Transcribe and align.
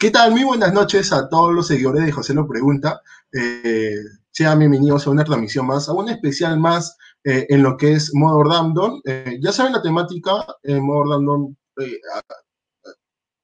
¿Qué 0.00 0.10
tal? 0.10 0.30
Muy 0.30 0.44
buenas 0.44 0.72
noches 0.72 1.12
a 1.12 1.28
todos 1.28 1.52
los 1.52 1.66
seguidores 1.66 2.06
de 2.06 2.10
José 2.10 2.32
Lo 2.32 2.48
Pregunta. 2.48 3.02
Eh, 3.34 3.96
sean 4.30 4.58
bienvenidos 4.58 5.06
a 5.06 5.10
una 5.10 5.24
transmisión 5.24 5.66
más, 5.66 5.90
a 5.90 5.92
un 5.92 6.08
especial 6.08 6.58
más 6.58 6.96
eh, 7.22 7.46
en 7.50 7.62
lo 7.62 7.76
que 7.76 7.92
es 7.92 8.14
Modo 8.14 8.42
Random. 8.42 9.02
Eh, 9.04 9.38
ya 9.42 9.52
saben 9.52 9.74
la 9.74 9.82
temática, 9.82 10.46
en 10.62 10.82
Modo 10.82 11.04
Random 11.04 11.54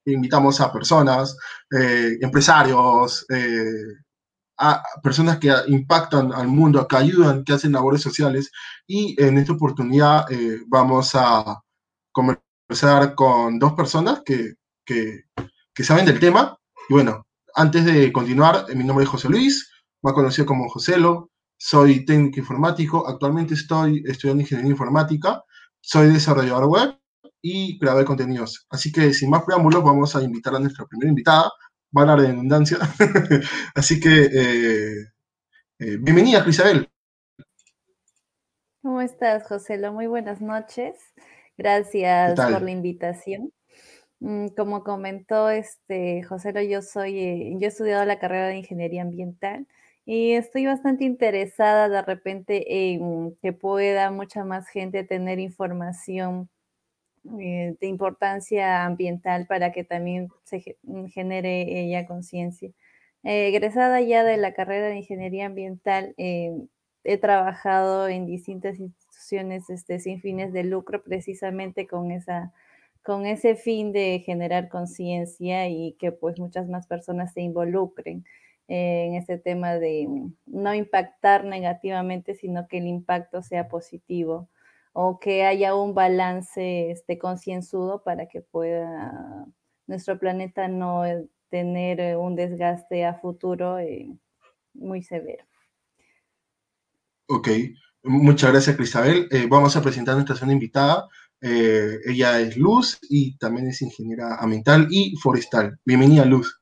invitamos 0.06 0.59
a 0.62 0.73
personas, 0.73 1.37
empresarios, 2.23 3.27
a 4.57 4.82
personas 5.02 5.38
que 5.38 5.52
impactan 5.66 6.32
al 6.32 6.48
mundo, 6.48 6.88
que 6.88 6.96
ayudan, 6.96 7.45
que 7.45 7.52
hacen 7.52 7.73
labores 7.73 8.00
sociales. 8.00 8.50
Y 8.86 9.14
en 9.23 9.36
esta 9.36 9.52
oportunidad 9.52 10.25
vamos 10.68 11.14
a 11.16 11.61
conversar 12.12 13.14
con 13.14 13.59
dos 13.59 13.75
personas 13.75 14.23
que, 14.25 14.54
que 14.87 15.24
que 15.77 15.85
saben 15.85 16.07
del 16.07 16.19
tema. 16.19 16.59
Y 16.89 16.95
bueno, 16.95 17.27
antes 17.55 17.85
de 17.85 18.11
continuar, 18.11 18.65
mi 18.75 18.83
nombre 18.83 19.05
es 19.05 19.11
José 19.11 19.29
Luis, 19.29 19.71
más 20.02 20.15
conocido 20.15 20.47
como 20.47 20.69
Joselo, 20.71 21.30
soy 21.59 22.05
técnico 22.05 22.41
informático, 22.41 23.07
actualmente 23.07 23.55
estoy 23.55 24.02
estudiando 24.07 24.43
ingeniería 24.43 24.73
informática, 24.73 25.43
soy 25.80 26.09
desarrollador 26.09 26.66
web 26.66 26.99
y 27.43 27.79
creador 27.79 28.01
de 28.01 28.07
contenidos. 28.07 28.66
Así 28.71 28.91
que 28.91 29.12
sin 29.12 29.30
más 29.30 29.45
preámbulos, 29.45 29.85
vamos 29.85 30.16
a 30.16 30.23
invitar 30.23 30.55
a 30.55 30.59
nuestra 30.59 30.87
primera 30.87 31.11
invitada, 31.11 31.51
va 31.97 32.02
a 32.02 32.16
de 32.16 32.29
redundancia. 32.29 32.79
Así 33.74 34.01
que 34.01 34.24
eh, 34.24 34.97
eh, 35.79 35.97
bienvenida, 36.01 36.43
Crisabel. 36.43 36.88
¿Cómo 38.83 39.01
estás, 39.01 39.47
Joselo? 39.47 39.93
Muy 39.93 40.07
buenas 40.07 40.41
noches. 40.41 40.97
Gracias 41.59 42.38
por 42.38 42.63
la 42.63 42.71
invitación. 42.71 43.51
Mm, 44.20 44.48
como 44.56 44.83
comentó 44.83 45.51
este 45.51 46.23
José, 46.23 46.68
yo 46.68 46.80
soy, 46.82 47.18
eh, 47.18 47.52
yo 47.59 47.66
he 47.66 47.68
estudiado 47.68 48.04
la 48.07 48.18
carrera 48.18 48.49
de 48.49 48.57
ingeniería 48.57 49.02
ambiental 49.02 49.66
y 50.07 50.32
estoy 50.32 50.65
bastante 50.66 51.04
interesada 51.04 51.88
de 51.88 52.01
repente 52.02 52.93
en 52.95 53.37
que 53.43 53.52
pueda 53.52 54.10
mucha 54.10 54.45
más 54.45 54.68
gente 54.68 55.05
tener 55.05 55.38
información 55.38 56.49
eh, 57.40 57.77
de 57.80 57.87
importancia 57.88 58.85
ambiental 58.87 59.46
para 59.46 59.73
que 59.73 59.85
también 59.85 60.29
se 60.45 60.79
mm, 60.85 61.07
genere 61.09 61.80
ella 61.83 62.07
conciencia. 62.07 62.71
Eh, 63.24 63.49
egresada 63.49 64.00
ya 64.03 64.25
de 64.25 64.37
la 64.38 64.55
carrera 64.55 64.88
de 64.88 64.99
ingeniería 64.99 65.47
ambiental, 65.47 66.15
he 66.19 67.19
trabajado 67.19 68.09
en 68.09 68.27
distintas 68.27 68.78
instituciones 68.81 69.71
este, 69.71 70.00
sin 70.00 70.21
fines 70.21 70.53
de 70.53 70.65
lucro 70.65 71.03
precisamente 71.05 71.87
con 71.87 72.10
esa 72.12 72.53
con 73.06 73.25
ese 73.25 73.54
fin 73.54 73.93
de 73.93 74.21
generar 74.26 74.69
conciencia 74.69 75.69
y 75.69 75.93
que 75.93 76.10
pues 76.10 76.41
muchas 76.41 76.69
más 76.69 76.88
personas 76.88 77.32
se 77.32 77.41
involucren 77.41 78.25
en 78.66 79.15
este 79.15 79.38
tema 79.38 79.75
de 79.75 80.09
no 80.47 80.75
impactar 80.75 81.44
negativamente, 81.44 82.34
sino 82.34 82.66
que 82.66 82.78
el 82.78 82.88
impacto 82.88 83.43
sea 83.43 83.69
positivo 83.69 84.49
o 84.93 85.21
que 85.21 85.44
haya 85.44 85.77
un 85.77 85.94
balance 85.94 86.91
este, 86.91 87.16
concienzudo 87.16 88.03
para 88.03 88.27
que 88.27 88.41
pueda 88.41 89.47
nuestro 89.87 90.19
planeta 90.19 90.66
no 90.66 91.04
tener 91.49 92.16
un 92.16 92.34
desgaste 92.34 93.04
a 93.04 93.15
futuro 93.15 93.78
eh, 93.78 94.19
muy 94.75 95.04
severo. 95.04 95.44
Ok, 97.28 97.49
muchas 98.03 98.50
gracias 98.50 98.75
Cristabel. 98.75 99.28
Eh, 99.31 99.47
vamos 99.49 99.77
a 99.77 99.82
presentar 99.82 100.15
a 100.15 100.16
nuestra 100.16 100.34
segunda 100.34 100.54
invitada, 100.54 101.09
eh, 101.41 101.98
ella 102.06 102.41
es 102.41 102.56
Luz 102.56 102.98
y 103.09 103.37
también 103.37 103.69
es 103.69 103.82
ingeniera 103.82 104.37
ambiental 104.37 104.88
y 104.91 105.16
forestal. 105.16 105.78
Bienvenida, 105.84 106.25
Luz. 106.25 106.60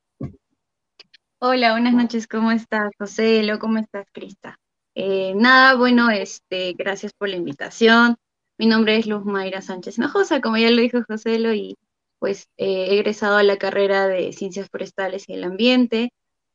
Hola, 1.39 1.73
buenas 1.73 1.95
noches. 1.95 2.27
¿Cómo 2.27 2.51
estás, 2.51 2.91
José? 2.99 3.47
¿Cómo 3.61 3.79
estás, 3.79 4.07
Crista? 4.13 4.59
Eh, 4.95 5.35
nada, 5.37 5.75
bueno, 5.75 6.11
este, 6.11 6.73
gracias 6.73 7.13
por 7.13 7.29
la 7.29 7.37
invitación. 7.37 8.17
Mi 8.59 8.67
nombre 8.67 8.97
es 8.97 9.07
Luz 9.07 9.25
Mayra 9.25 9.61
Sánchez 9.61 9.99
Nojosa, 9.99 10.41
como 10.41 10.57
ya 10.57 10.71
lo 10.71 10.81
dijo 10.81 11.03
José, 11.07 11.39
y 11.55 11.77
pues 12.19 12.47
eh, 12.57 12.87
he 12.89 12.95
egresado 12.95 13.37
a 13.37 13.43
la 13.43 13.59
carrera 13.59 14.07
de 14.07 14.33
Ciencias 14.33 14.69
Forestales 14.71 15.29
y 15.29 15.35
el 15.35 15.45
Ambiente. 15.45 16.13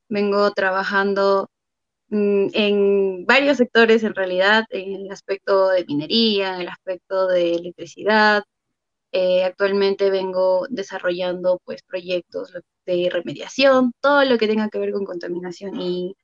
Vengo 0.10 0.52
trabajando 0.52 1.50
en 2.12 3.26
varios 3.26 3.58
sectores 3.58 4.04
en 4.04 4.16
realidad, 4.16 4.66
en 4.70 5.06
el 5.06 5.12
aspecto 5.12 5.70
de 5.70 5.86
minería, 5.86 6.56
en 6.56 6.62
el 6.62 6.68
aspecto 6.70 7.28
de 7.28 7.56
electricidad. 7.56 8.44
Eh, 9.12 9.44
actualmente 9.44 10.12
vengo 10.12 10.68
desarrollando 10.70 11.60
pues 11.66 11.82
proyectos 11.84 12.54
de 12.86 13.10
remediación, 13.12 13.92
todo 14.02 14.24
lo 14.26 14.38
que 14.38 14.48
tenga 14.48 14.70
que 14.70 14.80
ver 14.80 14.92
con 14.92 15.06
contaminación 15.06 15.80
y, 15.82 16.16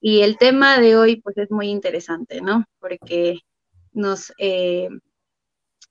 y 0.00 0.22
el 0.22 0.38
tema 0.38 0.78
de 0.80 0.96
hoy 0.96 1.20
pues 1.20 1.36
es 1.38 1.50
muy 1.50 1.68
interesante, 1.68 2.40
¿no? 2.40 2.64
Porque 2.80 3.40
nos, 3.92 4.32
eh, 4.38 4.88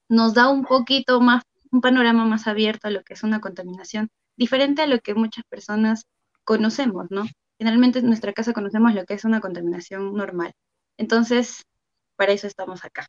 nos 0.10 0.34
da 0.34 0.50
un 0.50 0.66
poquito 0.66 1.22
más, 1.22 1.44
un 1.72 1.82
panorama 1.82 2.26
más 2.26 2.48
abierto 2.48 2.88
a 2.88 2.92
lo 2.92 3.04
que 3.04 3.14
es 3.14 3.24
una 3.24 3.40
contaminación, 3.40 4.10
diferente 4.36 4.82
a 4.82 4.88
lo 4.88 5.00
que 5.00 5.14
muchas 5.14 5.46
personas 5.46 6.06
conocemos, 6.44 7.08
¿no? 7.12 7.26
Finalmente 7.62 8.00
en 8.00 8.08
nuestra 8.08 8.34
casa 8.34 8.54
conocemos 8.54 8.96
lo 8.96 9.06
que 9.06 9.14
es 9.14 9.24
una 9.24 9.40
contaminación 9.40 10.16
normal. 10.16 10.52
Entonces, 10.98 11.62
para 12.16 12.32
eso 12.32 12.48
estamos 12.48 12.84
acá. 12.84 13.06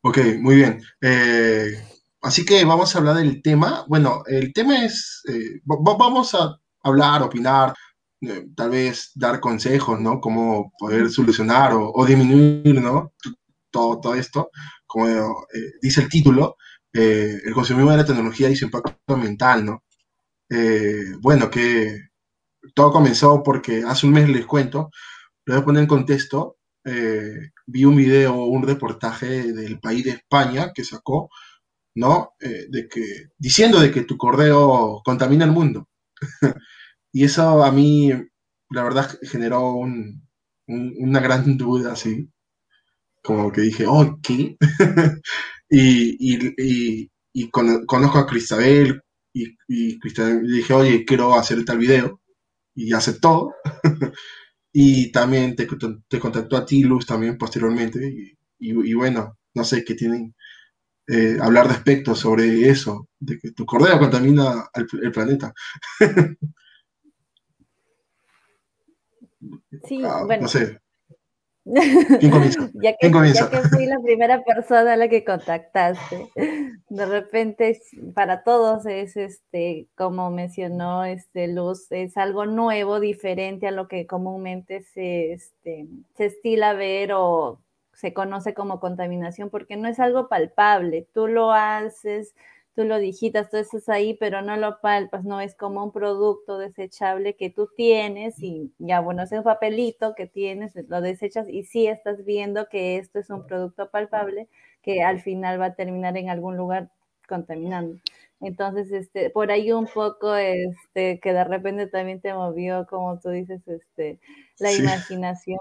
Ok, 0.00 0.18
muy 0.40 0.56
bien. 0.56 0.82
Eh, 1.00 1.72
así 2.20 2.44
que 2.44 2.64
vamos 2.64 2.92
a 2.92 2.98
hablar 2.98 3.14
del 3.14 3.42
tema. 3.42 3.84
Bueno, 3.86 4.24
el 4.26 4.52
tema 4.52 4.84
es, 4.84 5.22
eh, 5.28 5.60
vamos 5.64 6.34
a 6.34 6.58
hablar, 6.82 7.22
opinar, 7.22 7.74
eh, 8.22 8.44
tal 8.56 8.70
vez 8.70 9.12
dar 9.14 9.38
consejos, 9.38 10.00
¿no? 10.00 10.20
Cómo 10.20 10.72
poder 10.76 11.08
solucionar 11.10 11.74
o, 11.76 12.04
disminuir, 12.04 12.82
¿no? 12.82 13.12
Todo, 13.70 14.00
todo 14.00 14.14
esto, 14.16 14.50
como 14.84 15.46
dice 15.80 16.00
el 16.00 16.08
título, 16.08 16.56
el 16.92 17.54
consumo 17.54 17.92
de 17.92 17.98
la 17.98 18.04
tecnología 18.04 18.50
y 18.50 18.56
su 18.56 18.64
impacto 18.64 19.14
ambiental, 19.14 19.64
¿no? 19.64 19.84
bueno, 21.20 21.48
que 21.48 22.13
todo 22.74 22.92
comenzó 22.92 23.42
porque 23.42 23.82
hace 23.86 24.06
un 24.06 24.12
mes 24.12 24.28
les 24.28 24.46
cuento, 24.46 24.90
lo 25.46 25.54
voy 25.54 25.62
a 25.62 25.64
poner 25.64 25.82
en 25.82 25.88
contexto, 25.88 26.56
eh, 26.84 27.50
vi 27.66 27.84
un 27.84 27.96
video, 27.96 28.44
un 28.44 28.62
reportaje 28.62 29.52
del 29.52 29.80
país 29.80 30.04
de 30.04 30.10
España 30.10 30.72
que 30.74 30.84
sacó, 30.84 31.30
¿no? 31.94 32.32
Eh, 32.40 32.66
de 32.70 32.88
que, 32.88 33.28
diciendo 33.38 33.80
de 33.80 33.90
que 33.90 34.02
tu 34.02 34.16
correo 34.16 35.02
contamina 35.04 35.44
el 35.44 35.52
mundo. 35.52 35.88
y 37.12 37.24
eso 37.24 37.64
a 37.64 37.72
mí, 37.72 38.10
la 38.70 38.82
verdad, 38.82 39.10
generó 39.22 39.74
una 40.66 41.20
gran 41.20 41.56
duda, 41.58 41.92
así. 41.92 42.28
Como 43.22 43.50
que 43.52 43.62
dije, 43.62 43.86
oh, 43.88 44.18
¿qué? 44.22 44.56
y, 45.70 47.08
y, 47.32 47.50
conozco 47.50 48.18
a 48.18 48.26
Cristabel 48.26 49.00
y, 49.32 49.56
y 49.68 49.98
Cristabel 49.98 50.46
dije, 50.46 50.74
oye, 50.74 51.04
quiero 51.04 51.34
hacer 51.34 51.64
tal 51.64 51.78
video 51.78 52.20
y 52.74 52.92
aceptó. 52.92 53.54
y 54.72 55.12
también 55.12 55.54
te, 55.56 55.66
te, 56.08 56.18
contactó 56.18 56.56
a 56.56 56.66
ti, 56.66 56.82
Luz, 56.82 57.06
también 57.06 57.38
posteriormente. 57.38 58.36
Y, 58.58 58.94
bueno, 58.94 59.38
no 59.54 59.64
sé 59.64 59.84
qué 59.84 59.94
tienen 59.94 60.34
eh, 61.06 61.36
hablar 61.40 61.68
respecto 61.68 62.14
sobre 62.14 62.68
eso, 62.68 63.08
de 63.18 63.38
que 63.38 63.52
tu 63.52 63.66
cordero 63.66 63.98
contamina 63.98 64.68
el 64.74 65.12
planeta. 65.12 65.52
sí, 69.86 70.02
ah, 70.04 70.24
bueno. 70.24 70.42
No 70.42 70.48
sé. 70.48 70.80
¿Quién 71.64 72.30
comienza? 72.30 72.70
ya, 72.74 72.94
que, 72.96 73.10
ya 73.10 73.50
que 73.50 73.68
fui 73.68 73.86
la 73.86 73.98
primera 74.00 74.42
persona 74.44 74.92
a 74.92 74.96
la 74.96 75.08
que 75.08 75.24
contactaste, 75.24 76.30
de 76.88 77.06
repente 77.06 77.80
para 78.14 78.42
todos 78.42 78.84
es 78.86 79.16
este, 79.16 79.88
como 79.94 80.30
mencionó 80.30 81.04
este 81.04 81.48
Luz, 81.48 81.90
es 81.90 82.16
algo 82.16 82.44
nuevo, 82.44 83.00
diferente 83.00 83.66
a 83.66 83.70
lo 83.70 83.88
que 83.88 84.06
comúnmente 84.06 84.82
se, 84.82 85.32
este, 85.32 85.86
se 86.16 86.26
estila 86.26 86.74
ver 86.74 87.12
o 87.14 87.60
se 87.94 88.12
conoce 88.12 88.52
como 88.52 88.80
contaminación, 88.80 89.48
porque 89.48 89.76
no 89.76 89.88
es 89.88 89.98
algo 90.00 90.28
palpable. 90.28 91.06
Tú 91.14 91.28
lo 91.28 91.52
haces, 91.52 92.34
tú 92.74 92.84
lo 92.84 92.98
digitas, 92.98 93.50
tú 93.50 93.56
estás 93.58 93.88
ahí, 93.88 94.14
pero 94.14 94.42
no 94.42 94.56
lo 94.56 94.80
palpas, 94.80 95.24
no 95.24 95.40
es 95.40 95.54
como 95.54 95.84
un 95.84 95.92
producto 95.92 96.58
desechable 96.58 97.36
que 97.36 97.50
tú 97.50 97.68
tienes 97.76 98.42
y 98.42 98.72
ya, 98.78 99.00
bueno, 99.00 99.22
es 99.22 99.32
un 99.32 99.42
papelito 99.44 100.14
que 100.14 100.26
tienes, 100.26 100.72
lo 100.88 101.00
desechas 101.00 101.48
y 101.48 101.64
sí 101.64 101.86
estás 101.86 102.24
viendo 102.24 102.68
que 102.68 102.96
esto 102.98 103.18
es 103.18 103.30
un 103.30 103.46
producto 103.46 103.90
palpable 103.90 104.48
que 104.82 105.02
al 105.02 105.20
final 105.20 105.60
va 105.60 105.66
a 105.66 105.74
terminar 105.74 106.16
en 106.16 106.30
algún 106.30 106.56
lugar 106.56 106.90
contaminando. 107.28 107.96
Entonces, 108.40 108.92
este, 108.92 109.30
por 109.30 109.50
ahí 109.50 109.72
un 109.72 109.86
poco, 109.86 110.34
este, 110.36 111.20
que 111.20 111.32
de 111.32 111.44
repente 111.44 111.86
también 111.86 112.20
te 112.20 112.34
movió, 112.34 112.86
como 112.88 113.18
tú 113.18 113.30
dices, 113.30 113.66
este, 113.66 114.20
la 114.58 114.72
imaginación, 114.72 115.58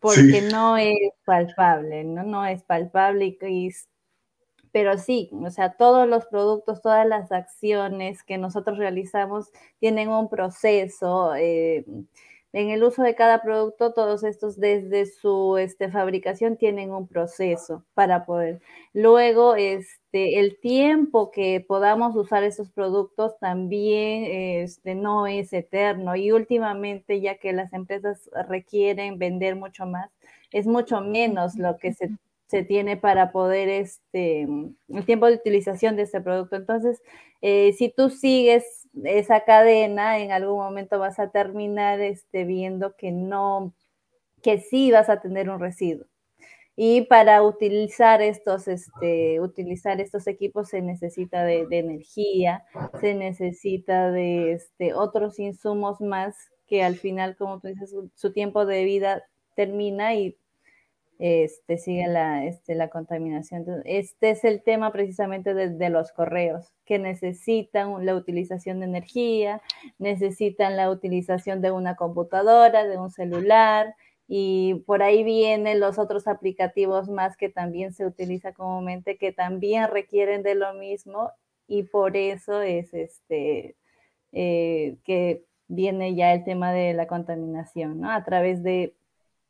porque 0.00 0.42
no 0.42 0.76
es 0.76 0.94
palpable, 1.24 2.04
¿no? 2.04 2.22
No 2.24 2.46
es 2.46 2.62
palpable 2.64 3.26
y, 3.26 3.38
y 3.46 3.70
pero 4.72 4.98
sí, 4.98 5.30
o 5.32 5.50
sea, 5.50 5.74
todos 5.76 6.08
los 6.08 6.26
productos, 6.26 6.82
todas 6.82 7.06
las 7.06 7.30
acciones 7.30 8.22
que 8.22 8.38
nosotros 8.38 8.78
realizamos 8.78 9.50
tienen 9.78 10.08
un 10.08 10.28
proceso. 10.28 11.34
Eh, 11.36 11.84
en 12.54 12.68
el 12.70 12.84
uso 12.84 13.02
de 13.02 13.14
cada 13.14 13.42
producto, 13.42 13.94
todos 13.94 14.24
estos 14.24 14.58
desde 14.60 15.06
su 15.06 15.56
este, 15.56 15.90
fabricación 15.90 16.56
tienen 16.58 16.90
un 16.90 17.08
proceso 17.08 17.84
para 17.94 18.26
poder. 18.26 18.60
Luego, 18.92 19.56
este, 19.56 20.38
el 20.38 20.58
tiempo 20.60 21.30
que 21.30 21.64
podamos 21.66 22.14
usar 22.14 22.44
esos 22.44 22.70
productos 22.70 23.38
también 23.38 24.24
este, 24.26 24.94
no 24.94 25.26
es 25.26 25.52
eterno 25.54 26.14
y 26.14 26.30
últimamente, 26.32 27.20
ya 27.22 27.36
que 27.38 27.54
las 27.54 27.72
empresas 27.72 28.28
requieren 28.48 29.18
vender 29.18 29.56
mucho 29.56 29.86
más, 29.86 30.10
es 30.50 30.66
mucho 30.66 31.00
menos 31.00 31.56
lo 31.56 31.78
que 31.78 31.94
se 31.94 32.10
se 32.52 32.62
tiene 32.62 32.98
para 32.98 33.32
poder, 33.32 33.70
este, 33.70 34.42
el 34.42 35.06
tiempo 35.06 35.24
de 35.24 35.36
utilización 35.36 35.96
de 35.96 36.02
este 36.02 36.20
producto. 36.20 36.54
Entonces, 36.54 37.00
eh, 37.40 37.72
si 37.72 37.88
tú 37.88 38.10
sigues 38.10 38.90
esa 39.04 39.40
cadena, 39.40 40.18
en 40.18 40.32
algún 40.32 40.58
momento 40.58 40.98
vas 40.98 41.18
a 41.18 41.30
terminar 41.30 42.02
este, 42.02 42.44
viendo 42.44 42.94
que 42.94 43.10
no, 43.10 43.72
que 44.42 44.58
sí 44.58 44.92
vas 44.92 45.08
a 45.08 45.22
tener 45.22 45.48
un 45.48 45.60
residuo. 45.60 46.04
Y 46.76 47.06
para 47.06 47.42
utilizar 47.42 48.20
estos, 48.20 48.68
este, 48.68 49.40
utilizar 49.40 50.02
estos 50.02 50.26
equipos 50.26 50.68
se 50.68 50.82
necesita 50.82 51.44
de, 51.44 51.66
energía, 51.70 52.66
se 53.00 53.14
necesita 53.14 54.10
de 54.10 54.52
este, 54.52 54.92
otros 54.92 55.38
insumos 55.38 56.02
más 56.02 56.36
que 56.66 56.82
al 56.82 56.96
final, 56.96 57.34
como 57.34 57.60
tú 57.60 57.68
dices, 57.68 57.94
su 58.14 58.32
tiempo 58.34 58.66
de 58.66 58.84
vida 58.84 59.22
termina 59.56 60.14
y 60.14 60.36
este, 61.24 61.78
sigue 61.78 62.08
la, 62.08 62.44
este, 62.46 62.74
la 62.74 62.88
contaminación. 62.88 63.64
Este 63.84 64.30
es 64.30 64.42
el 64.42 64.60
tema 64.60 64.90
precisamente 64.90 65.54
de, 65.54 65.88
los 65.88 66.10
correos, 66.10 66.72
que 66.84 66.98
necesitan 66.98 68.04
la 68.04 68.16
utilización 68.16 68.80
de 68.80 68.86
energía, 68.86 69.62
necesitan 70.00 70.76
la 70.76 70.90
utilización 70.90 71.62
de 71.62 71.70
una 71.70 71.94
computadora, 71.94 72.88
de 72.88 72.98
un 72.98 73.12
celular, 73.12 73.94
y 74.26 74.82
por 74.84 75.04
ahí 75.04 75.22
vienen 75.22 75.78
los 75.78 75.96
otros 75.96 76.26
aplicativos 76.26 77.08
más 77.08 77.36
que 77.36 77.48
también 77.48 77.92
se 77.92 78.04
utiliza 78.04 78.52
comúnmente, 78.52 79.16
que 79.16 79.30
también 79.30 79.90
requieren 79.92 80.42
de 80.42 80.56
lo 80.56 80.74
mismo, 80.74 81.30
y 81.68 81.84
por 81.84 82.16
eso 82.16 82.62
es 82.62 82.92
este, 82.94 83.76
eh, 84.32 84.96
que 85.04 85.44
viene 85.68 86.16
ya 86.16 86.32
el 86.34 86.42
tema 86.42 86.72
de 86.72 86.94
la 86.94 87.06
contaminación, 87.06 88.00
¿no? 88.00 88.10
A 88.10 88.24
través 88.24 88.64
de 88.64 88.96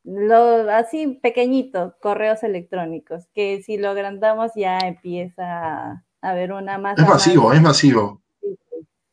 lo, 0.05 0.71
así 0.71 1.19
pequeñito, 1.23 1.97
correos 2.01 2.43
electrónicos, 2.43 3.29
que 3.35 3.63
si 3.63 3.77
lo 3.77 3.91
agrandamos 3.91 4.53
ya 4.57 4.79
empieza 4.79 5.45
a 5.45 6.05
haber 6.21 6.53
una 6.53 6.79
más. 6.79 6.99
Es 6.99 7.07
masivo, 7.07 7.53
es 7.53 7.63
masivo. 7.63 8.21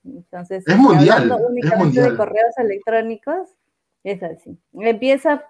Entonces, 0.03 0.68
es 0.68 0.77
mundial. 0.77 1.31
Únicamente 1.50 2.01
de 2.01 2.15
correos 2.15 2.57
electrónicos, 2.57 3.50
es 4.03 4.21
así. 4.24 4.57
Empieza 4.74 5.45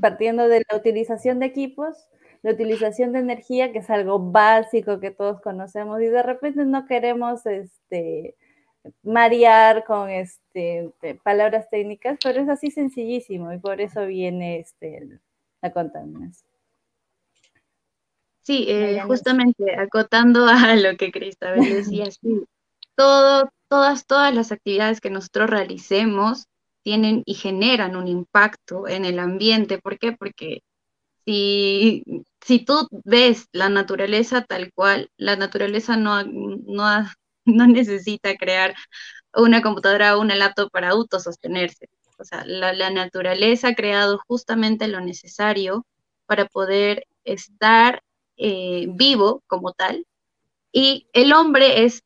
partiendo 0.00 0.48
de 0.48 0.64
la 0.70 0.76
utilización 0.76 1.38
de 1.38 1.46
equipos, 1.46 2.08
la 2.42 2.52
utilización 2.52 3.12
de 3.12 3.18
energía, 3.18 3.72
que 3.72 3.78
es 3.80 3.90
algo 3.90 4.18
básico 4.18 5.00
que 5.00 5.10
todos 5.10 5.40
conocemos, 5.40 6.00
y 6.00 6.06
de 6.06 6.22
repente 6.22 6.64
no 6.64 6.86
queremos 6.86 7.44
este 7.46 8.36
marear 9.02 9.84
con 9.84 10.10
este, 10.10 10.92
palabras 11.22 11.68
técnicas, 11.70 12.18
pero 12.22 12.40
es 12.40 12.48
así 12.48 12.70
sencillísimo 12.70 13.52
y 13.52 13.58
por 13.58 13.80
eso 13.80 14.06
viene 14.06 14.60
este, 14.60 15.20
la 15.62 15.72
contaminación. 15.72 16.48
Sí, 18.42 18.64
eh, 18.66 19.02
justamente 19.06 19.76
acotando 19.76 20.46
a 20.46 20.54
lo 20.76 20.96
que 20.96 21.12
Cristabel 21.12 21.68
decía, 21.68 22.10
sí, 22.10 22.44
todo, 22.94 23.50
todas, 23.68 24.06
todas 24.06 24.34
las 24.34 24.52
actividades 24.52 25.00
que 25.00 25.10
nosotros 25.10 25.50
realicemos 25.50 26.46
tienen 26.82 27.22
y 27.26 27.34
generan 27.34 27.96
un 27.96 28.08
impacto 28.08 28.88
en 28.88 29.04
el 29.04 29.18
ambiente. 29.18 29.78
¿Por 29.78 29.98
qué? 29.98 30.12
Porque 30.12 30.62
si, 31.26 32.02
si 32.40 32.64
tú 32.64 32.88
ves 33.04 33.48
la 33.52 33.68
naturaleza 33.68 34.42
tal 34.42 34.72
cual, 34.72 35.10
la 35.18 35.36
naturaleza 35.36 35.98
no, 35.98 36.24
no, 36.24 36.84
no 37.48 37.66
necesita 37.66 38.36
crear 38.36 38.74
una 39.34 39.62
computadora 39.62 40.16
o 40.16 40.20
una 40.20 40.36
laptop 40.36 40.70
para 40.70 40.90
autosostenerse. 40.90 41.88
O 42.18 42.24
sea, 42.24 42.44
la, 42.46 42.90
naturaleza 42.90 43.68
ha 43.68 43.74
creado 43.74 44.20
justamente 44.26 44.88
lo 44.88 45.00
necesario 45.00 45.86
para 46.26 46.46
poder 46.46 47.04
estar 47.24 48.02
eh, 48.36 48.86
vivo 48.90 49.42
como 49.46 49.72
tal. 49.72 50.04
Y 50.72 51.08
el 51.12 51.32
hombre 51.32 51.84
es 51.84 52.02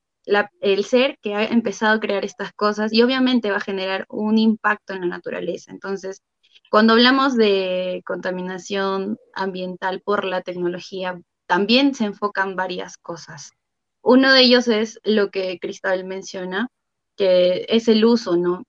el 0.61 0.85
ser 0.85 1.19
que 1.21 1.35
ha 1.35 1.45
empezado 1.45 1.95
a 1.97 2.01
crear 2.01 2.25
estas 2.25 2.53
cosas 2.53 2.93
y 2.93 3.03
obviamente 3.03 3.51
va 3.51 3.57
a 3.57 3.61
generar 3.61 4.07
un 4.09 4.39
impacto 4.39 4.93
en 4.93 5.01
la 5.01 5.07
naturaleza. 5.07 5.73
Entonces, 5.73 6.23
cuando 6.71 6.93
hablamos 6.93 7.37
de 7.37 8.03
contaminación 8.07 9.19
ambiental 9.35 10.01
por 10.03 10.25
la 10.25 10.43
tecnología, 10.43 11.21
también 11.47 11.95
se 11.95 12.05
enfocan 12.05 12.57
varias 12.57 12.97
cosas. 12.99 13.53
Uno 14.03 14.33
de 14.33 14.41
ellos 14.43 14.69
es 14.69 15.01
lo 15.05 15.31
que 15.31 15.59
Cristal 15.61 16.05
menciona, 16.05 16.69
que 17.17 17.67
es 17.69 17.89
el 17.89 18.05
uso, 18.05 18.37
¿no? 18.37 18.65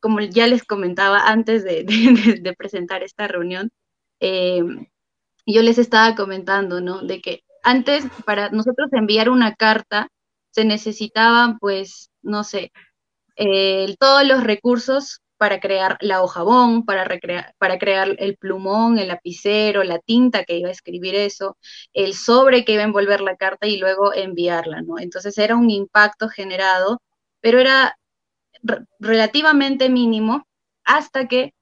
Como 0.00 0.20
ya 0.20 0.46
les 0.46 0.64
comentaba 0.64 1.28
antes 1.28 1.64
de, 1.64 2.54
presentar 2.58 3.02
esta 3.02 3.28
reunión, 3.28 3.70
eh, 4.20 4.62
yo 5.46 5.62
les 5.62 5.78
estaba 5.78 6.14
comentando, 6.14 6.80
¿no? 6.80 7.02
De 7.02 7.20
que 7.20 7.42
antes 7.62 8.06
para 8.24 8.50
nosotros 8.50 8.92
enviar 8.92 9.28
una 9.30 9.54
carta 9.54 10.08
se 10.50 10.64
necesitaban, 10.64 11.58
pues, 11.58 12.10
no 12.22 12.44
sé, 12.44 12.72
eh, 13.36 13.94
todos 13.98 14.26
los 14.26 14.44
recursos 14.44 15.20
para 15.36 15.60
crear 15.60 15.98
la 16.00 16.22
hojabón, 16.22 16.84
para, 16.84 17.06
para 17.58 17.78
crear 17.78 18.14
el 18.18 18.36
plumón, 18.36 18.98
el 18.98 19.08
lapicero, 19.08 19.84
la 19.84 19.98
tinta 19.98 20.44
que 20.44 20.58
iba 20.58 20.68
a 20.68 20.72
escribir 20.72 21.14
eso, 21.14 21.56
el 21.92 22.14
sobre 22.14 22.64
que 22.64 22.72
iba 22.72 22.82
a 22.82 22.86
envolver 22.86 23.20
la 23.20 23.36
carta 23.36 23.66
y 23.66 23.78
luego 23.78 24.14
enviarla, 24.14 24.82
¿no? 24.82 24.98
Entonces 24.98 25.36
era 25.38 25.56
un 25.56 25.70
impacto 25.70 26.28
generado, 26.28 27.00
pero 27.40 27.60
era 27.60 27.96
relativamente 28.98 29.88
mínimo 29.88 30.46
hasta 30.84 31.28
que, 31.28 31.52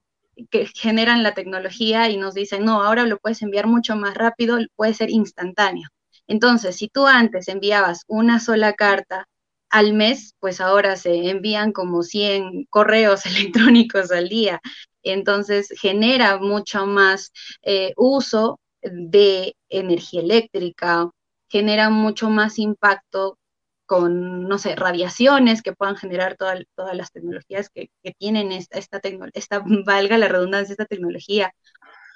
que 0.49 0.67
generan 0.67 1.23
la 1.23 1.33
tecnología 1.33 2.09
y 2.09 2.17
nos 2.17 2.33
dicen, 2.33 2.65
no, 2.65 2.83
ahora 2.83 3.05
lo 3.05 3.17
puedes 3.17 3.41
enviar 3.41 3.67
mucho 3.67 3.95
más 3.95 4.15
rápido, 4.15 4.57
puede 4.75 4.93
ser 4.93 5.09
instantáneo. 5.09 5.89
Entonces, 6.27 6.77
si 6.77 6.87
tú 6.87 7.05
antes 7.07 7.47
enviabas 7.47 8.03
una 8.07 8.39
sola 8.39 8.73
carta 8.73 9.27
al 9.73 9.93
mes, 9.93 10.35
pues 10.39 10.61
ahora 10.61 10.95
se 10.97 11.29
envían 11.31 11.71
como 11.71 12.03
100 12.03 12.65
correos 12.69 13.25
electrónicos 13.25 14.11
al 14.11 14.29
día. 14.29 14.61
Entonces 15.01 15.69
genera 15.81 16.37
mucho 16.37 16.85
más 16.85 17.31
eh, 17.63 17.93
uso 17.97 18.59
de 18.83 19.55
energía 19.69 20.21
eléctrica, 20.21 21.09
genera 21.49 21.89
mucho 21.89 22.29
más 22.29 22.59
impacto 22.59 23.39
con, 23.87 24.47
no 24.47 24.59
sé, 24.59 24.75
radiaciones 24.75 25.63
que 25.63 25.73
puedan 25.73 25.97
generar 25.97 26.37
todas 26.37 26.95
las 26.95 27.11
tecnologías 27.11 27.69
que, 27.69 27.89
tienen 28.19 28.51
esta, 28.51 28.77
esta, 28.77 29.01
esta, 29.33 29.63
valga 29.85 30.19
la 30.19 30.27
redundancia, 30.27 30.73
esta 30.73 30.85
tecnología. 30.85 31.51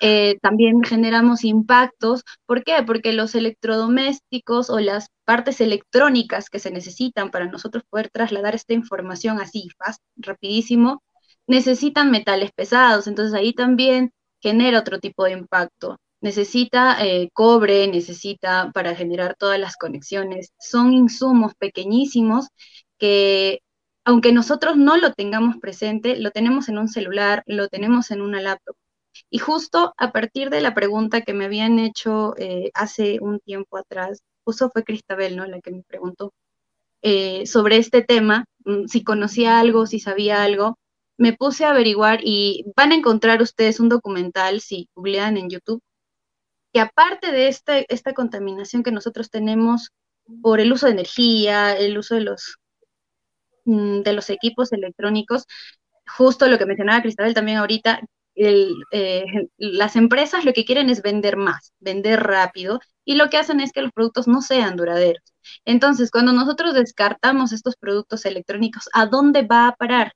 Eh, 0.02 0.38
también 0.42 0.84
generamos 0.84 1.44
impactos. 1.44 2.24
¿Por 2.46 2.64
qué? 2.64 2.84
Porque 2.86 3.14
los 3.14 3.36
electrodomésticos 3.36 4.70
o 4.70 4.80
las 4.80 5.08
partes 5.26 5.60
electrónicas 5.62 6.50
que 6.50 6.60
se 6.60 6.72
necesitan 6.72 7.32
para 7.32 7.48
nosotros 7.48 7.84
poder 7.90 8.10
trasladar 8.10 8.56
esta 8.56 8.74
información 8.74 9.40
así, 9.42 9.70
fast, 9.78 10.02
rapidísimo, 10.18 11.04
necesitan 11.48 12.12
metales 12.12 12.52
pesados. 12.52 13.08
Entonces 13.08 13.34
ahí 13.34 13.54
también 13.54 14.12
genera 14.42 14.80
otro 14.80 15.00
tipo 15.00 15.24
de 15.26 15.32
impacto. 15.34 15.98
Necesita 16.22 17.04
eh, 17.06 17.30
cobre, 17.34 17.88
necesita 17.88 18.72
para 18.74 18.96
generar 18.96 19.36
todas 19.38 19.60
las 19.60 19.78
conexiones. 19.78 20.52
Son 20.60 20.94
insumos 20.94 21.54
pequeñísimos 21.56 22.48
que 22.98 23.62
aunque 24.06 24.32
nosotros 24.32 24.78
no 24.78 24.98
lo 24.98 25.14
tengamos 25.14 25.58
presente, 25.58 26.18
lo 26.18 26.32
tenemos 26.32 26.70
en 26.70 26.78
un 26.78 26.88
celular, 26.88 27.44
lo 27.46 27.68
tenemos 27.68 28.10
en 28.12 28.22
una 28.22 28.42
laptop 28.42 28.76
y 29.30 29.40
justo 29.40 29.94
a 29.98 30.12
partir 30.12 30.50
de 30.50 30.62
la 30.62 30.74
pregunta 30.74 31.22
que 31.22 31.34
me 31.34 31.46
habían 31.46 31.80
hecho 31.80 32.36
eh, 32.38 32.72
hace 32.74 33.20
un 33.22 33.40
tiempo 33.40 33.78
atrás, 33.78 34.22
justo 34.44 34.70
fue 34.72 34.84
Cristabel, 34.84 35.36
¿no? 35.36 35.46
La 35.46 35.62
que 35.62 35.72
me 35.72 35.84
preguntó 35.84 36.34
eh, 37.02 37.46
sobre 37.46 37.78
este 37.78 38.02
tema, 38.04 38.46
mm, 38.66 38.88
si 38.88 39.04
conocía 39.04 39.60
algo, 39.60 39.86
si 39.86 40.00
sabía 40.00 40.44
algo, 40.44 40.78
me 41.18 41.34
puse 41.34 41.66
a 41.66 41.72
averiguar 41.72 42.20
y 42.24 42.66
van 42.76 42.92
a 42.92 42.96
encontrar 42.96 43.42
ustedes 43.42 43.80
un 43.80 43.90
documental, 43.90 44.62
si 44.62 44.90
googlean 44.96 45.38
en 45.38 45.50
YouTube, 45.50 45.82
que 46.74 46.80
aparte 46.80 47.32
de 47.32 47.48
esta, 47.48 47.80
esta 47.80 48.14
contaminación 48.14 48.84
que 48.84 48.92
nosotros 48.92 49.30
tenemos 49.30 49.92
por 50.42 50.60
el 50.60 50.72
uso 50.74 50.88
de 50.88 50.94
energía, 50.94 51.78
el 51.78 51.98
uso 51.98 52.16
de 52.16 52.22
los, 52.22 52.58
mm, 53.66 54.02
de 54.02 54.14
los 54.14 54.30
equipos 54.30 54.72
electrónicos, 54.74 55.46
justo 56.08 56.48
lo 56.48 56.58
que 56.58 56.66
mencionaba 56.66 57.02
Cristabel 57.02 57.34
también 57.34 57.58
ahorita, 57.58 58.02
eh, 58.38 59.26
las 59.58 59.96
empresas 59.96 60.46
lo 60.46 60.54
que 60.54 60.66
quieren 60.66 60.90
es 60.90 61.02
vender 61.02 61.38
más, 61.38 61.74
vender 61.80 62.24
rápido, 62.24 62.80
y 63.04 63.16
lo 63.16 63.30
que 63.30 63.38
hacen 63.38 63.60
es 63.60 63.72
que 63.72 63.82
los 63.82 63.92
productos 63.92 64.28
no 64.28 64.42
sean 64.42 64.76
duraderos. 64.76 65.24
Entonces, 65.66 66.12
cuando 66.12 66.34
nosotros 66.34 66.74
descartamos 66.74 67.52
estos 67.52 67.76
productos 67.78 68.26
electrónicos, 68.26 68.90
¿a 68.94 69.06
dónde 69.06 69.44
va 69.44 69.68
a 69.68 69.76
parar? 69.76 70.14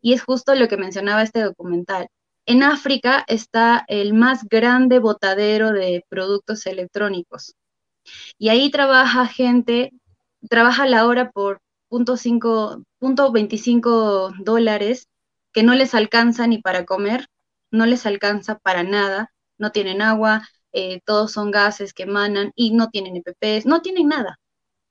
Y 0.00 0.14
es 0.14 0.22
justo 0.22 0.54
lo 0.54 0.68
que 0.68 0.76
mencionaba 0.76 1.22
este 1.22 1.42
documental. 1.42 2.08
En 2.46 2.62
África 2.62 3.24
está 3.28 3.84
el 3.88 4.14
más 4.14 4.44
grande 4.44 4.98
botadero 4.98 5.72
de 5.72 6.04
productos 6.08 6.66
electrónicos. 6.66 7.54
Y 8.38 8.48
ahí 8.48 8.70
trabaja 8.70 9.26
gente, 9.26 9.92
trabaja 10.48 10.86
la 10.86 11.06
hora 11.06 11.30
por 11.30 11.60
.25 11.90 14.32
dólares 14.38 15.08
que 15.52 15.62
no 15.62 15.74
les 15.74 15.94
alcanza 15.94 16.46
ni 16.46 16.60
para 16.60 16.84
comer, 16.84 17.26
no 17.70 17.86
les 17.86 18.06
alcanza 18.06 18.58
para 18.58 18.82
nada, 18.82 19.32
no 19.58 19.72
tienen 19.72 20.02
agua, 20.02 20.48
eh, 20.72 21.00
todos 21.04 21.32
son 21.32 21.50
gases 21.50 21.92
que 21.94 22.04
emanan 22.04 22.52
y 22.54 22.72
no 22.72 22.88
tienen 22.90 23.16
EPPs, 23.16 23.66
no 23.66 23.82
tienen 23.82 24.08
nada. 24.08 24.38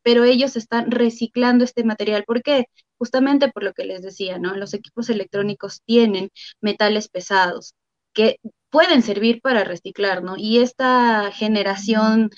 Pero 0.04 0.24
ellos 0.24 0.56
están 0.56 0.92
reciclando 0.92 1.64
este 1.66 1.84
material. 1.84 2.24
¿Por 2.26 2.42
qué? 2.44 2.66
Justamente 2.98 3.50
por 3.52 3.64
lo 3.64 3.74
que 3.74 3.86
les 3.86 4.02
decía, 4.02 4.40
¿no? 4.40 4.56
Los 4.56 4.74
equipos 4.74 5.10
electrónicos 5.10 5.82
tienen 5.86 6.30
metales 6.62 7.10
pesados 7.10 7.76
que 8.14 8.40
pueden 8.70 9.02
servir 9.04 9.42
para 9.42 9.64
reciclar, 9.64 10.24
¿no? 10.24 10.36
Y 10.38 10.60
esta 10.60 11.32
generación 11.32 12.32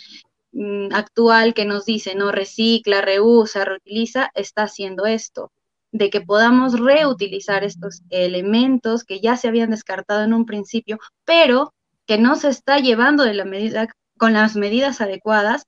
mm, 0.51 0.93
actual 0.93 1.53
que 1.53 1.65
nos 1.65 1.85
dice, 1.85 2.15
no 2.15 2.31
recicla, 2.31 3.01
reusa, 3.01 3.65
reutiliza, 3.65 4.31
está 4.35 4.63
haciendo 4.63 5.05
esto 5.05 5.51
de 5.91 6.09
que 6.09 6.21
podamos 6.21 6.79
reutilizar 6.79 7.63
estos 7.63 8.01
elementos 8.09 9.03
que 9.03 9.19
ya 9.21 9.37
se 9.37 9.47
habían 9.47 9.71
descartado 9.71 10.23
en 10.23 10.33
un 10.33 10.45
principio, 10.45 10.99
pero 11.25 11.73
que 12.05 12.17
no 12.17 12.35
se 12.35 12.49
está 12.49 12.79
llevando 12.79 13.23
de 13.23 13.33
la 13.33 13.45
medida, 13.45 13.87
con 14.17 14.33
las 14.33 14.55
medidas 14.55 15.01
adecuadas 15.01 15.65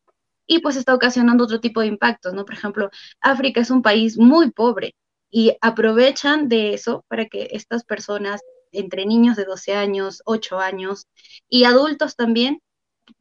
y 0.47 0.59
pues 0.59 0.75
está 0.75 0.93
ocasionando 0.93 1.45
otro 1.45 1.59
tipo 1.59 1.81
de 1.81 1.87
impactos, 1.87 2.33
¿no? 2.33 2.45
Por 2.45 2.55
ejemplo, 2.55 2.89
África 3.21 3.61
es 3.61 3.71
un 3.71 3.81
país 3.81 4.17
muy 4.17 4.51
pobre 4.51 4.95
y 5.29 5.55
aprovechan 5.61 6.49
de 6.49 6.73
eso 6.73 7.05
para 7.07 7.27
que 7.27 7.49
estas 7.51 7.83
personas, 7.83 8.41
entre 8.71 9.05
niños 9.05 9.37
de 9.37 9.45
12 9.45 9.75
años, 9.75 10.21
8 10.25 10.59
años 10.59 11.07
y 11.49 11.63
adultos 11.63 12.15
también, 12.15 12.61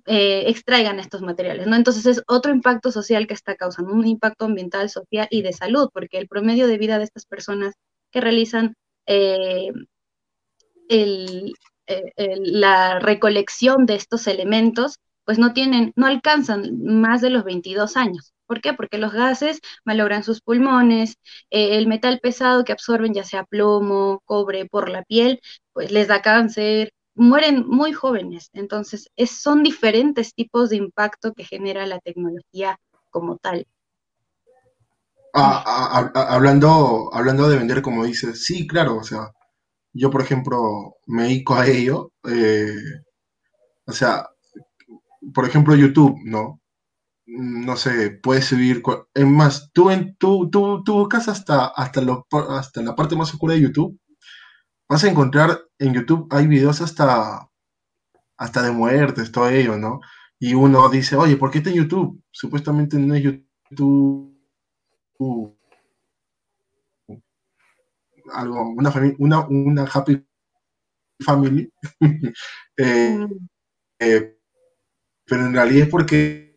eh, 0.06 0.44
extraigan 0.48 0.98
estos 0.98 1.22
materiales, 1.22 1.66
¿no? 1.66 1.76
Entonces 1.76 2.06
es 2.06 2.22
otro 2.26 2.52
impacto 2.52 2.92
social 2.92 3.26
que 3.26 3.34
está 3.34 3.56
causando, 3.56 3.92
un 3.92 4.06
impacto 4.06 4.46
ambiental, 4.46 4.90
social 4.90 5.28
y 5.30 5.42
de 5.42 5.52
salud, 5.52 5.88
porque 5.92 6.18
el 6.18 6.28
promedio 6.28 6.66
de 6.66 6.78
vida 6.78 6.98
de 6.98 7.04
estas 7.04 7.26
personas 7.26 7.74
que 8.10 8.20
realizan 8.20 8.74
eh, 9.06 9.72
eh, 10.88 11.52
la 12.16 12.98
recolección 13.00 13.86
de 13.86 13.94
estos 13.96 14.26
elementos, 14.26 14.98
pues 15.24 15.38
no 15.38 15.52
tienen, 15.52 15.92
no 15.96 16.06
alcanzan 16.06 16.82
más 16.84 17.20
de 17.20 17.30
los 17.30 17.44
22 17.44 17.96
años. 17.96 18.32
¿Por 18.46 18.60
qué? 18.60 18.72
Porque 18.74 18.98
los 18.98 19.12
gases 19.12 19.60
malogran 19.84 20.24
sus 20.24 20.40
pulmones, 20.40 21.16
el 21.50 21.86
metal 21.86 22.18
pesado 22.20 22.64
que 22.64 22.72
absorben, 22.72 23.14
ya 23.14 23.24
sea 23.24 23.44
plomo, 23.44 24.22
cobre, 24.24 24.66
por 24.66 24.88
la 24.88 25.02
piel, 25.04 25.40
pues 25.72 25.92
les 25.92 26.08
da 26.08 26.22
cáncer, 26.22 26.92
mueren 27.20 27.66
muy 27.68 27.92
jóvenes. 27.92 28.50
Entonces, 28.54 29.10
son 29.26 29.62
diferentes 29.62 30.34
tipos 30.34 30.70
de 30.70 30.76
impacto 30.76 31.34
que 31.34 31.44
genera 31.44 31.86
la 31.86 32.00
tecnología 32.00 32.80
como 33.10 33.36
tal. 33.36 33.66
Ah, 35.34 35.62
ah, 35.64 36.12
ah, 36.14 36.26
hablando, 36.30 37.10
hablando 37.12 37.48
de 37.48 37.58
vender, 37.58 37.82
como 37.82 38.04
dices, 38.04 38.44
sí, 38.44 38.66
claro, 38.66 38.96
o 38.96 39.04
sea, 39.04 39.30
yo 39.92 40.10
por 40.10 40.22
ejemplo 40.22 40.96
me 41.06 41.24
dedico 41.24 41.54
a 41.54 41.68
ello, 41.68 42.12
eh, 42.24 42.74
o 43.86 43.92
sea, 43.92 44.26
por 45.34 45.46
ejemplo 45.46 45.76
YouTube, 45.76 46.16
¿no? 46.24 46.60
No 47.26 47.76
sé, 47.76 48.10
puedes 48.22 48.46
subir, 48.46 48.82
es 49.14 49.26
más, 49.26 49.70
tú, 49.72 49.90
en, 49.90 50.16
tú, 50.16 50.50
tú, 50.50 50.82
tú 50.84 50.94
buscas 50.94 51.28
hasta, 51.28 51.66
hasta, 51.66 52.00
lo, 52.00 52.26
hasta 52.48 52.82
la 52.82 52.96
parte 52.96 53.14
más 53.14 53.32
oscura 53.32 53.54
de 53.54 53.60
YouTube 53.60 53.96
vas 54.88 55.04
a 55.04 55.08
encontrar 55.08 55.60
en 55.80 55.94
YouTube, 55.94 56.28
hay 56.30 56.46
videos 56.46 56.80
hasta, 56.80 57.48
hasta 58.36 58.62
de 58.62 58.70
muertes, 58.70 59.32
todo 59.32 59.48
ello, 59.48 59.76
¿no? 59.76 60.00
Y 60.38 60.54
uno 60.54 60.88
dice, 60.88 61.16
oye, 61.16 61.36
¿por 61.36 61.50
qué 61.50 61.58
está 61.58 61.70
en 61.70 61.76
YouTube? 61.76 62.22
Supuestamente 62.30 62.98
no 62.98 63.14
es 63.14 63.22
YouTube 63.22 64.30
algo, 68.32 68.70
una, 68.70 68.92
una, 69.18 69.46
una 69.48 69.84
happy 69.84 70.24
family, 71.24 71.72
eh, 72.76 73.18
mm. 73.18 73.48
eh, 73.98 74.38
pero 75.26 75.46
en 75.46 75.54
realidad 75.54 75.84
es 75.84 75.90
porque 75.90 76.49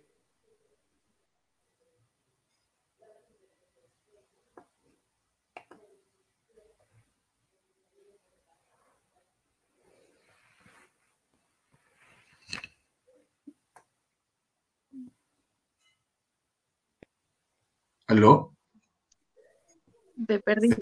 ¿Aló? 18.07 18.53
Te 20.27 20.39
perdimos. 20.39 20.77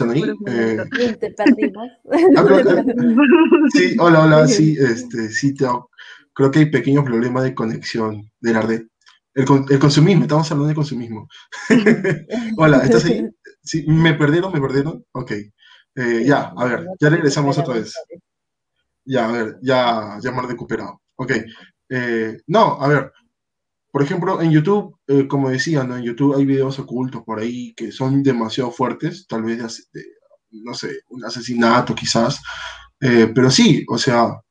Eh, 0.48 0.78
te 1.20 1.32
perdimos. 1.32 1.90
sí, 3.74 3.96
hola, 4.00 4.24
hola, 4.24 4.48
sí, 4.48 4.76
este, 4.80 5.30
sí, 5.30 5.56
creo 5.56 6.52
que 6.52 6.60
hay 6.60 6.66
pequeños 6.72 7.06
problemas 7.06 7.44
de 7.44 7.56
conexión 7.56 8.30
de 8.40 8.54
la 8.54 8.62
red. 8.62 8.82
El, 9.34 9.46
el 9.70 9.80
consumismo, 9.80 10.24
estamos 10.24 10.52
hablando 10.52 10.70
de 10.70 10.76
consumismo. 10.76 11.28
hola, 12.58 12.80
¿estás 12.80 13.06
ahí? 13.06 13.30
Sí, 13.64 13.86
¿Me 13.88 14.14
perdieron? 14.16 14.52
¿Me 14.52 14.60
perdieron? 14.60 15.06
Ok. 15.14 15.32
Eh, 15.96 16.24
ya, 16.26 16.54
a 16.56 16.66
ver, 16.66 16.88
ya 17.00 17.10
regresamos 17.10 17.58
otra 17.58 17.76
vez. 17.76 17.94
Ya, 19.06 19.30
a 19.30 19.32
ver, 19.32 19.58
ya, 19.62 20.18
ya 20.22 20.32
me 20.32 20.40
he 20.40 20.48
recuperado. 20.48 21.02
Ok. 21.16 21.32
Eh, 21.90 22.38
no, 22.48 22.82
a 22.82 22.88
ver, 22.88 23.12
por 23.92 24.04
ejemplo, 24.04 24.42
en 24.42 24.52
YouTube, 24.52 24.98
eh, 25.08 25.28
como 25.28 25.50
decía, 25.50 25.84
¿no? 25.84 25.98
En 25.98 26.04
YouTube 26.04 26.36
hay 26.36 26.46
videos 26.46 26.80
ocultos 26.80 27.24
por 27.24 27.40
ahí 27.40 27.74
que 27.76 27.92
son 27.92 28.24
demasiado 28.24 28.72
fuertes, 28.72 29.28
tal 29.28 29.44
vez, 29.44 29.90
de, 29.92 30.04
no 30.52 30.74
sé, 30.74 31.02
un 31.10 31.26
asesinato 31.26 31.94
quizás, 31.94 32.42
eh, 33.02 33.32
pero 33.34 33.52
sí, 33.52 33.84
o 33.90 33.98
sea, 33.98 34.42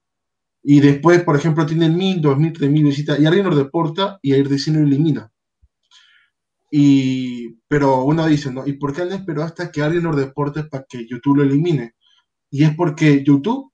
y 0.63 0.81
después, 0.81 1.23
por 1.25 1.37
ejemplo, 1.37 1.65
tienen 1.67 1.97
mil, 1.97 2.21
dos 2.21 2.39
mil, 2.39 2.53
tres 2.53 2.71
mil 2.71 2.85
visitas, 2.85 3.19
y 3.19 3.27
alguien 3.27 3.47
lo 3.47 3.53
reporta 3.53 4.19
y 4.23 4.33
el 4.33 4.45
lo 4.45 4.81
elimina. 4.81 5.31
Y, 6.71 7.55
pero 7.69 8.05
uno 8.05 8.27
dice, 8.27 8.53
¿no? 8.53 8.67
¿Y 8.67 8.75
por 8.75 8.95
qué 8.95 9.05
no 9.05 9.15
esperó 9.15 9.43
hasta 9.43 9.71
que 9.73 9.83
alguien 9.83 10.05
lo 10.05 10.13
reporte 10.13 10.65
para 10.65 10.85
que 10.89 11.07
YouTube 11.09 11.39
lo 11.39 11.43
elimine? 11.45 11.95
Y 12.51 12.65
es 12.65 12.75
porque 12.77 13.25
YouTube 13.25 13.73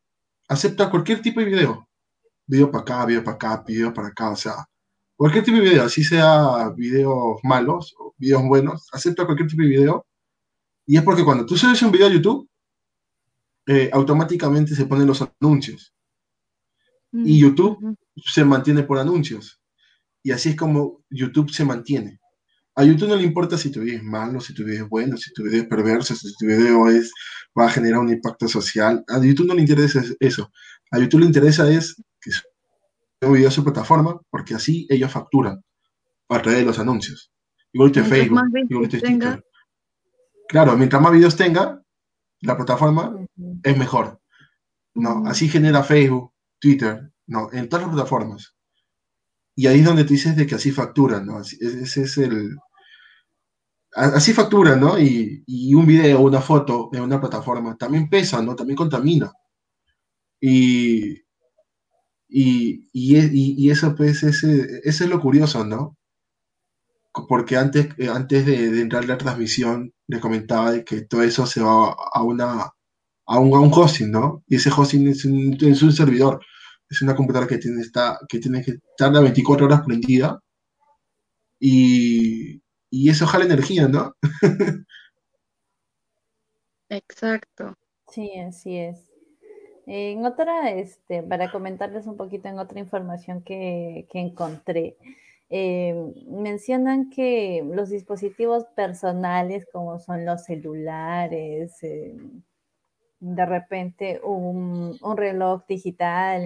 acepta 0.49 0.91
cualquier 0.91 1.21
tipo 1.23 1.41
de 1.41 1.47
video. 1.47 1.89
Video 2.47 2.71
para 2.71 2.83
acá, 2.83 3.07
video 3.07 3.25
para 3.25 3.35
acá, 3.37 3.65
video 3.67 3.93
para 3.93 4.09
acá, 4.09 4.31
o 4.31 4.37
sea, 4.37 4.55
cualquier 5.17 5.45
tipo 5.45 5.57
de 5.57 5.65
video, 5.65 5.85
así 5.85 6.05
sea 6.05 6.71
videos 6.77 7.39
malos 7.43 7.95
o 7.99 8.15
videos 8.19 8.45
buenos, 8.45 8.89
acepta 8.93 9.25
cualquier 9.25 9.49
tipo 9.49 9.63
de 9.63 9.69
video. 9.69 10.07
Y 10.87 10.97
es 10.97 11.03
porque 11.03 11.25
cuando 11.25 11.45
tú 11.45 11.57
subes 11.57 11.83
un 11.83 11.91
video 11.91 12.07
a 12.07 12.13
YouTube, 12.13 12.49
eh, 13.67 13.91
automáticamente 13.93 14.75
se 14.75 14.87
ponen 14.87 15.07
los 15.07 15.23
anuncios. 15.41 15.93
Y 17.13 17.39
mm, 17.39 17.41
YouTube 17.41 17.97
se 18.25 18.45
mantiene 18.45 18.83
por 18.85 18.99
anuncios. 18.99 19.61
Y 20.23 20.31
así 20.31 20.51
es 20.51 20.57
como 20.57 21.03
YouTube 21.11 21.51
se 21.51 21.65
mantiene. 21.65 22.21
A 22.75 22.85
YouTube 22.85 23.09
no 23.09 23.17
le 23.17 23.23
importa 23.23 23.57
si 23.57 23.71
tu 23.71 23.81
video 23.81 23.97
es 23.97 24.05
malo, 24.05 24.41
si 24.41 24.53
tu 24.53 24.63
video 24.63 24.85
es 24.85 24.91
bueno, 24.91 25.17
si 25.17 25.33
tu 25.33 25.43
video 25.45 25.63
es 25.63 25.69
perverso, 25.69 26.15
si 26.15 26.35
tu 26.37 26.47
video 26.47 26.89
es, 26.89 27.11
va 27.59 27.67
a 27.67 27.71
generar 27.71 28.01
un 28.01 28.11
impacto 28.11 28.47
social. 28.47 29.03
A 29.09 29.19
YouTube 29.19 29.47
no 29.47 29.55
le 29.55 29.63
interesa 29.63 30.03
eso. 30.21 30.53
A 30.91 30.99
YouTube 30.99 31.21
le 31.21 31.27
interesa 31.27 31.71
es 31.71 31.97
video 33.21 33.49
a 33.49 33.53
su 33.53 33.65
plataforma, 33.65 34.21
porque 34.31 34.55
así 34.55 34.87
ellos 34.89 35.11
facturan 35.11 35.63
a 36.29 36.43
través 36.43 36.61
de 36.61 36.67
los 36.67 36.79
anuncios. 36.79 37.33
Igual 37.73 37.93
que 37.93 38.03
Facebook, 38.03 38.43
igual 38.69 38.89
que 38.89 38.99
Twitter. 38.99 39.45
Claro, 40.49 40.77
mientras 40.77 41.03
más 41.03 41.13
videos 41.13 41.37
tenga, 41.37 41.83
la 42.41 42.57
plataforma 42.57 43.17
es 43.63 43.77
mejor. 43.77 44.21
No, 44.95 45.25
así 45.27 45.49
genera 45.49 45.83
Facebook, 45.83 46.33
Twitter, 46.59 47.11
no, 47.27 47.51
en 47.53 47.69
todas 47.69 47.87
las 47.87 47.95
plataformas. 47.95 48.55
Y 49.55 49.67
ahí 49.67 49.81
es 49.81 49.85
donde 49.85 50.05
tú 50.05 50.13
dices 50.13 50.37
de 50.37 50.47
que 50.47 50.55
así 50.55 50.71
facturan, 50.71 51.27
¿no? 51.27 51.41
ese 51.41 52.03
es 52.03 52.19
el... 52.19 52.57
Así 53.93 54.35
facturan, 54.35 54.79
¿no? 54.79 54.99
Y, 54.99 55.43
y 55.47 55.75
un 55.75 55.87
video, 55.87 56.21
una 56.21 56.43
foto 56.43 56.91
en 56.93 57.01
una 57.01 57.19
plataforma 57.19 57.77
también 57.79 58.11
pesa, 58.11 58.43
¿no? 58.43 58.55
También 58.55 58.77
contamina. 58.77 59.33
Y, 60.39 61.26
y, 62.39 62.91
y, 62.93 63.71
eso, 63.71 63.95
pues, 63.95 64.23
ese, 64.23 64.81
es 64.85 65.01
lo 65.09 65.21
curioso, 65.21 65.65
¿no? 65.65 65.97
Porque 67.29 67.57
antes, 67.57 67.89
eh, 67.97 68.11
antes 68.11 68.45
de, 68.45 68.79
entrar 68.83 69.05
a 69.05 69.07
la 69.07 69.17
transmisión, 69.17 69.95
les 70.07 70.21
comentaba 70.21 70.71
de 70.73 70.85
que 70.85 71.01
todo 71.01 71.23
eso 71.23 71.47
se 71.47 71.63
va 71.63 71.97
a 72.13 72.23
una, 72.23 72.71
a 73.27 73.39
un, 73.39 73.55
a 73.55 73.61
un 73.61 73.71
hosting, 73.73 74.11
¿no? 74.11 74.45
Y 74.49 74.57
ese 74.57 74.71
hosting 74.71 75.09
es 75.09 75.25
un, 75.25 75.57
es 75.59 75.83
un 75.83 75.93
servidor, 75.93 76.45
es 76.91 77.01
una 77.01 77.17
computadora 77.17 77.49
que 77.49 77.57
tiene, 77.57 77.81
está, 77.81 78.19
que 78.29 78.39
tiene 78.39 78.63
que 78.63 78.73
estar 78.73 79.11
las 79.11 79.23
24 79.23 79.65
horas 79.65 79.81
prendida 79.87 80.39
y, 81.59 82.63
y 82.91 83.09
eso 83.09 83.27
jala 83.27 83.47
energía, 83.47 83.89
¿no? 83.89 84.15
Exacto. 86.91 87.79
Sí, 88.13 88.31
así 88.39 88.77
es. 88.77 89.16
En 89.87 90.27
otra, 90.27 90.71
este, 90.73 91.23
para 91.23 91.51
comentarles 91.53 92.07
un 92.07 92.17
poquito 92.17 92.49
en 92.49 92.59
otra 92.59 92.81
información 92.81 93.43
que, 93.43 94.09
que 94.11 94.19
encontré, 94.19 94.97
eh, 95.49 96.13
mencionan 96.27 97.09
que 97.09 97.65
los 97.65 97.91
dispositivos 97.91 98.65
personales, 98.75 99.65
como 99.73 100.01
son 100.01 100.25
los 100.25 100.45
celulares, 100.45 101.81
eh, 101.85 102.17
de 103.21 103.47
repente 103.47 104.21
un, 104.25 104.99
un 105.01 105.17
reloj 105.17 105.65
digital 105.69 106.45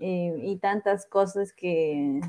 eh, 0.00 0.36
y 0.42 0.56
tantas 0.56 1.06
cosas 1.06 1.52
que, 1.52 2.20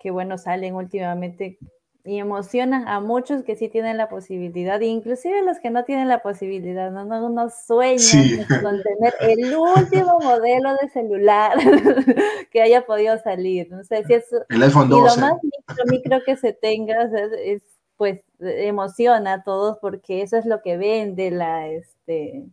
que, 0.00 0.10
bueno, 0.10 0.38
salen 0.38 0.74
últimamente 0.74 1.58
y 2.04 2.18
emocionan 2.18 2.88
a 2.88 2.98
muchos 2.98 3.44
que 3.44 3.54
sí 3.54 3.68
tienen 3.68 3.96
la 3.96 4.08
posibilidad, 4.08 4.80
inclusive 4.80 5.42
los 5.42 5.60
que 5.60 5.70
no 5.70 5.84
tienen 5.84 6.08
la 6.08 6.20
posibilidad, 6.20 6.90
no, 6.90 7.04
no, 7.04 7.28
no 7.28 7.48
sueñan 7.48 8.44
con 8.60 8.82
tener 8.82 9.14
el 9.20 9.54
último 9.54 10.18
modelo 10.20 10.74
de 10.80 10.88
celular 10.88 11.52
que 12.50 12.60
haya 12.60 12.84
podido 12.86 13.18
salir. 13.18 13.70
No 13.70 13.84
sé 13.84 14.02
si 14.04 14.14
es 14.14 14.26
el 14.48 14.62
iPhone 14.62 14.88
12. 14.88 15.00
Y 15.00 15.20
lo 15.20 15.26
más 15.26 15.34
micro, 15.42 15.84
micro 15.86 16.20
que 16.24 16.36
se 16.36 16.52
tenga 16.52 17.08
es, 17.44 17.62
pues 17.96 18.20
emociona 18.40 19.34
a 19.34 19.42
todos 19.44 19.78
porque 19.80 20.22
eso 20.22 20.36
es 20.36 20.44
lo 20.44 20.60
que 20.60 20.76
vende 20.76 21.30
la 21.30 21.68
este 21.68 22.46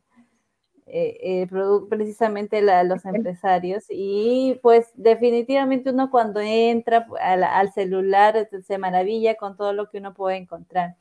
eh, 0.91 1.43
eh 1.43 1.47
precisamente 1.89 2.61
los 2.61 3.05
empresarios 3.05 3.85
y 3.89 4.59
pues 4.63 4.91
definitivamente 4.95 5.91
uno 5.91 6.09
cuando 6.09 6.39
entra 6.41 7.07
al, 7.21 7.71
celular 7.73 8.35
este, 8.37 8.63
se 8.63 8.77
maravilla 8.77 9.35
con 9.35 9.55
todo 9.55 9.73
lo 9.73 9.89
que 9.89 9.99
uno 9.99 10.13
puede 10.13 10.37
encontrar. 10.37 10.95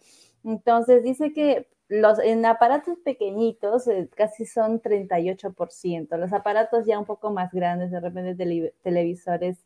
Entonces 0.45 1.03
dice 1.03 1.33
que 1.33 1.69
los 1.89 2.19
en 2.19 2.45
aparatos 2.45 2.99
pequeñitos 3.05 3.89
eh, 3.89 4.09
casi 4.15 4.45
son 4.47 4.81
38%, 4.83 6.17
los 6.19 6.33
aparatos 6.33 6.87
ya 6.87 6.99
un 6.99 7.07
poco 7.07 7.31
más 7.31 7.51
grandes, 7.53 7.91
de 7.91 8.01
repente 8.01 8.73
televisores, 8.83 9.59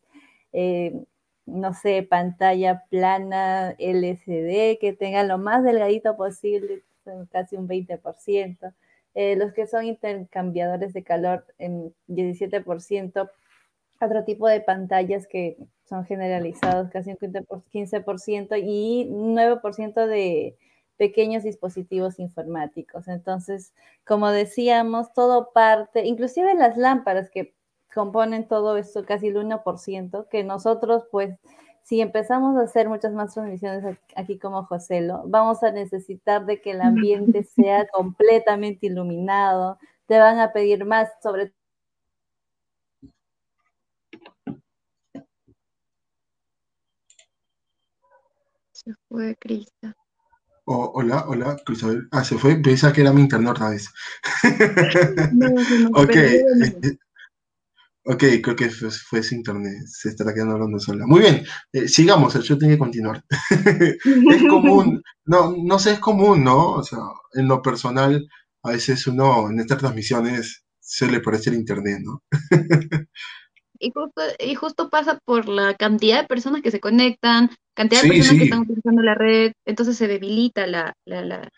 eh, 0.53 1.03
no 1.45 1.73
sé, 1.73 2.03
pantalla 2.03 2.85
plana, 2.89 3.75
LCD, 3.77 4.79
que 4.79 4.95
tengan 4.97 5.27
lo 5.27 5.37
más 5.37 5.63
delgadito 5.63 6.15
posible, 6.15 6.83
casi 7.31 7.57
un 7.57 7.67
20%. 7.67 8.73
Eh, 9.15 9.35
los 9.35 9.53
que 9.53 9.67
son 9.67 9.85
intercambiadores 9.85 10.93
de 10.93 11.03
calor 11.03 11.45
en 11.59 11.93
17%, 12.07 13.29
otro 14.01 14.23
tipo 14.23 14.47
de 14.47 14.61
pantallas 14.61 15.27
que 15.27 15.57
son 15.85 16.05
generalizados 16.05 16.89
casi 16.89 17.11
un 17.11 17.17
15% 17.17 18.57
y 18.57 19.07
9% 19.09 20.07
de 20.07 20.57
pequeños 20.97 21.43
dispositivos 21.43 22.19
informáticos. 22.19 23.07
Entonces, 23.07 23.73
como 24.05 24.29
decíamos, 24.29 25.13
todo 25.13 25.51
parte, 25.53 26.05
inclusive 26.05 26.53
las 26.55 26.77
lámparas 26.77 27.29
que 27.29 27.53
componen 27.93 28.47
todo 28.47 28.77
esto, 28.77 29.05
casi 29.05 29.27
el 29.27 29.37
1%, 29.37 30.27
que 30.29 30.43
nosotros 30.43 31.03
pues 31.11 31.37
si 31.83 31.99
empezamos 32.01 32.57
a 32.57 32.63
hacer 32.63 32.89
muchas 32.89 33.13
más 33.13 33.33
transmisiones 33.33 33.97
aquí 34.15 34.39
como 34.39 34.65
Joselo, 34.65 35.23
vamos 35.27 35.63
a 35.63 35.71
necesitar 35.71 36.45
de 36.45 36.61
que 36.61 36.71
el 36.71 36.81
ambiente 36.81 37.43
sea 37.55 37.85
completamente 37.87 38.87
iluminado, 38.87 39.77
te 40.07 40.17
van 40.17 40.39
a 40.39 40.51
pedir 40.53 40.85
más 40.85 41.09
sobre 41.21 41.53
Se 48.71 48.91
fue 49.07 49.35
Crista. 49.37 49.95
Oh, 50.65 50.91
hola, 50.95 51.25
hola, 51.27 51.57
Cristabel. 51.65 52.07
Ah, 52.11 52.23
se 52.23 52.37
fue. 52.37 52.55
Pensaba 52.55 52.93
que 52.93 53.01
era 53.01 53.11
mi 53.11 53.21
internet 53.21 53.51
otra 53.51 53.69
vez. 53.69 53.89
No, 55.33 55.49
no, 55.49 55.89
ok. 56.01 56.15
Ok, 58.05 58.23
creo 58.41 58.55
que 58.55 58.69
fue, 58.69 58.91
fue 58.91 59.19
ese 59.19 59.35
internet, 59.35 59.85
se 59.85 60.09
estará 60.09 60.33
quedando 60.33 60.55
hablando 60.55 60.77
sola. 60.77 61.05
Muy 61.07 61.21
bien, 61.21 61.45
eh, 61.71 61.87
sigamos, 61.87 62.33
yo 62.33 62.57
tengo 62.57 62.73
que 62.73 62.77
continuar. 62.77 63.23
es 64.29 64.43
común, 64.49 65.01
no, 65.25 65.55
no 65.57 65.79
sé, 65.79 65.93
es 65.93 65.99
común, 65.99 66.43
¿no? 66.43 66.73
O 66.73 66.83
sea, 66.83 66.99
en 67.33 67.47
lo 67.47 67.61
personal, 67.61 68.27
a 68.63 68.71
veces 68.71 69.07
uno 69.07 69.49
en 69.49 69.61
estas 69.61 69.77
transmisiones 69.77 70.65
suele 70.81 71.21
parecer 71.21 71.53
internet, 71.53 71.99
¿no? 72.03 72.21
y, 73.79 73.91
justo, 73.91 74.21
y 74.37 74.55
justo 74.55 74.89
pasa 74.89 75.19
por 75.23 75.47
la 75.47 75.75
cantidad 75.75 76.21
de 76.21 76.27
personas 76.27 76.61
que 76.61 76.71
se 76.71 76.81
conectan, 76.81 77.51
cantidad 77.73 78.01
de 78.01 78.09
personas 78.09 78.37
que 78.37 78.43
están 78.43 78.61
utilizando 78.61 79.01
la 79.01 79.15
red, 79.15 79.53
entonces 79.65 79.95
se 79.95 80.09
debilita 80.09 80.67
la, 80.67 80.93
la, 81.05 81.21
la 81.21 81.49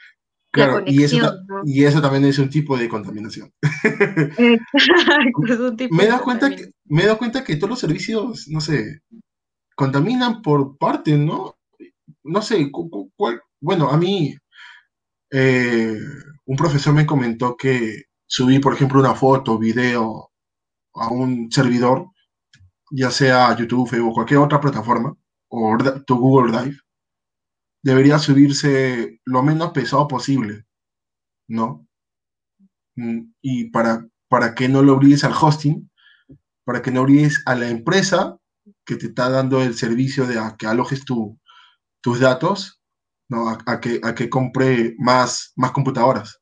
Claro, 0.55 0.83
y, 0.85 1.03
eso, 1.03 1.17
y 1.65 1.83
eso 1.83 2.01
también 2.01 2.23
es 2.25 2.39
un 2.39 2.49
tipo 2.49 2.77
de 2.77 2.87
contaminación. 2.87 3.51
Exacto, 3.61 5.53
es 5.53 5.59
un 5.59 5.75
tipo 5.75 5.93
me, 5.93 6.03
de 6.03 6.09
da 6.09 6.19
cuenta 6.19 6.49
que, 6.49 6.71
me 6.85 7.03
he 7.03 7.05
dado 7.05 7.17
cuenta 7.17 7.43
que 7.43 7.57
todos 7.57 7.71
los 7.71 7.79
servicios, 7.79 8.47
no 8.47 8.61
sé, 8.61 9.01
contaminan 9.75 10.41
por 10.41 10.77
parte, 10.77 11.17
¿no? 11.17 11.57
No 12.23 12.41
sé, 12.41 12.71
cuál, 12.71 13.41
bueno, 13.59 13.89
a 13.89 13.97
mí 13.97 14.33
eh, 15.31 15.97
un 16.45 16.55
profesor 16.55 16.93
me 16.93 17.05
comentó 17.05 17.57
que 17.57 18.03
subí, 18.25 18.59
por 18.59 18.73
ejemplo, 18.73 19.01
una 19.01 19.13
foto, 19.13 19.57
video 19.59 20.31
a 20.93 21.09
un 21.09 21.51
servidor, 21.51 22.07
ya 22.91 23.11
sea 23.11 23.55
YouTube 23.57 24.07
o 24.07 24.13
cualquier 24.13 24.39
otra 24.39 24.61
plataforma, 24.61 25.13
o 25.49 25.77
tu 26.07 26.15
Google 26.17 26.51
Drive, 26.51 26.77
debería 27.85 28.17
subirse 28.17 29.21
lo 29.25 29.43
menos 29.43 29.71
pesado 29.71 30.07
posible, 30.07 30.65
¿no? 31.47 31.87
Mm, 32.95 33.31
y 33.43 33.69
para, 33.69 34.09
para 34.27 34.55
que 34.55 34.67
no 34.67 34.81
lo 34.81 34.93
obligues 34.93 35.23
al 35.23 35.35
hosting, 35.39 35.91
para 36.65 36.81
que 36.81 36.89
no 36.89 37.01
obligues 37.01 37.43
a 37.45 37.53
la 37.53 37.69
empresa 37.69 38.39
que 38.85 38.95
te 38.95 39.07
está 39.07 39.29
dando 39.29 39.61
el 39.61 39.75
servicio 39.75 40.25
de 40.25 40.41
que 40.57 40.65
alojes 40.65 41.05
tu, 41.05 41.39
tus 42.01 42.19
datos, 42.19 42.81
¿no? 43.29 43.49
A, 43.49 43.79
que, 43.79 44.01
a 44.01 44.15
que 44.15 44.31
compre 44.31 44.95
más, 44.97 45.53
más 45.55 45.71
computadoras 45.71 46.41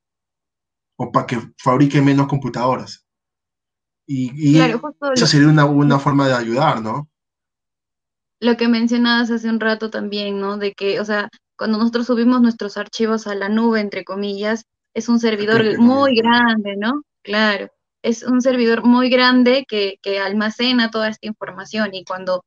o 0.98 1.12
para 1.12 1.28
que 1.28 1.42
fabrique 1.58 2.02
menos 2.02 2.28
computadoras. 2.28 3.06
Y, 4.08 4.60
eso 4.60 5.28
sería 5.28 5.50
una, 5.50 5.66
una 5.66 6.00
forma 6.00 6.26
de 6.28 6.36
ayudar, 6.36 6.82
¿no? 6.82 7.10
Lo 8.44 8.58
que 8.58 8.68
mencionabas 8.68 9.32
hace 9.32 9.50
un 9.50 9.62
rato 9.62 9.90
también, 9.90 10.40
¿no? 10.40 10.58
De 10.58 10.74
que, 10.74 11.00
o 11.00 11.06
sea, 11.06 11.30
cuando 11.58 11.78
nosotros 11.78 12.08
subimos 12.08 12.42
nuestros 12.42 12.76
archivos 12.76 13.26
a 13.26 13.36
la 13.36 13.48
nube, 13.48 13.80
entre 13.80 14.04
comillas, 14.04 14.66
es 14.94 15.08
un 15.08 15.20
servidor 15.20 15.80
muy 15.80 16.16
grande, 16.18 16.76
¿no? 16.76 17.04
Claro, 17.22 17.70
es 18.02 18.24
un 18.24 18.42
servidor 18.42 18.84
muy 18.84 19.10
grande 19.10 19.66
que, 19.66 19.98
que 20.02 20.20
almacena 20.20 20.92
toda 20.92 21.08
esta 21.08 21.26
información 21.26 21.94
y 21.94 22.04
cuando 22.04 22.44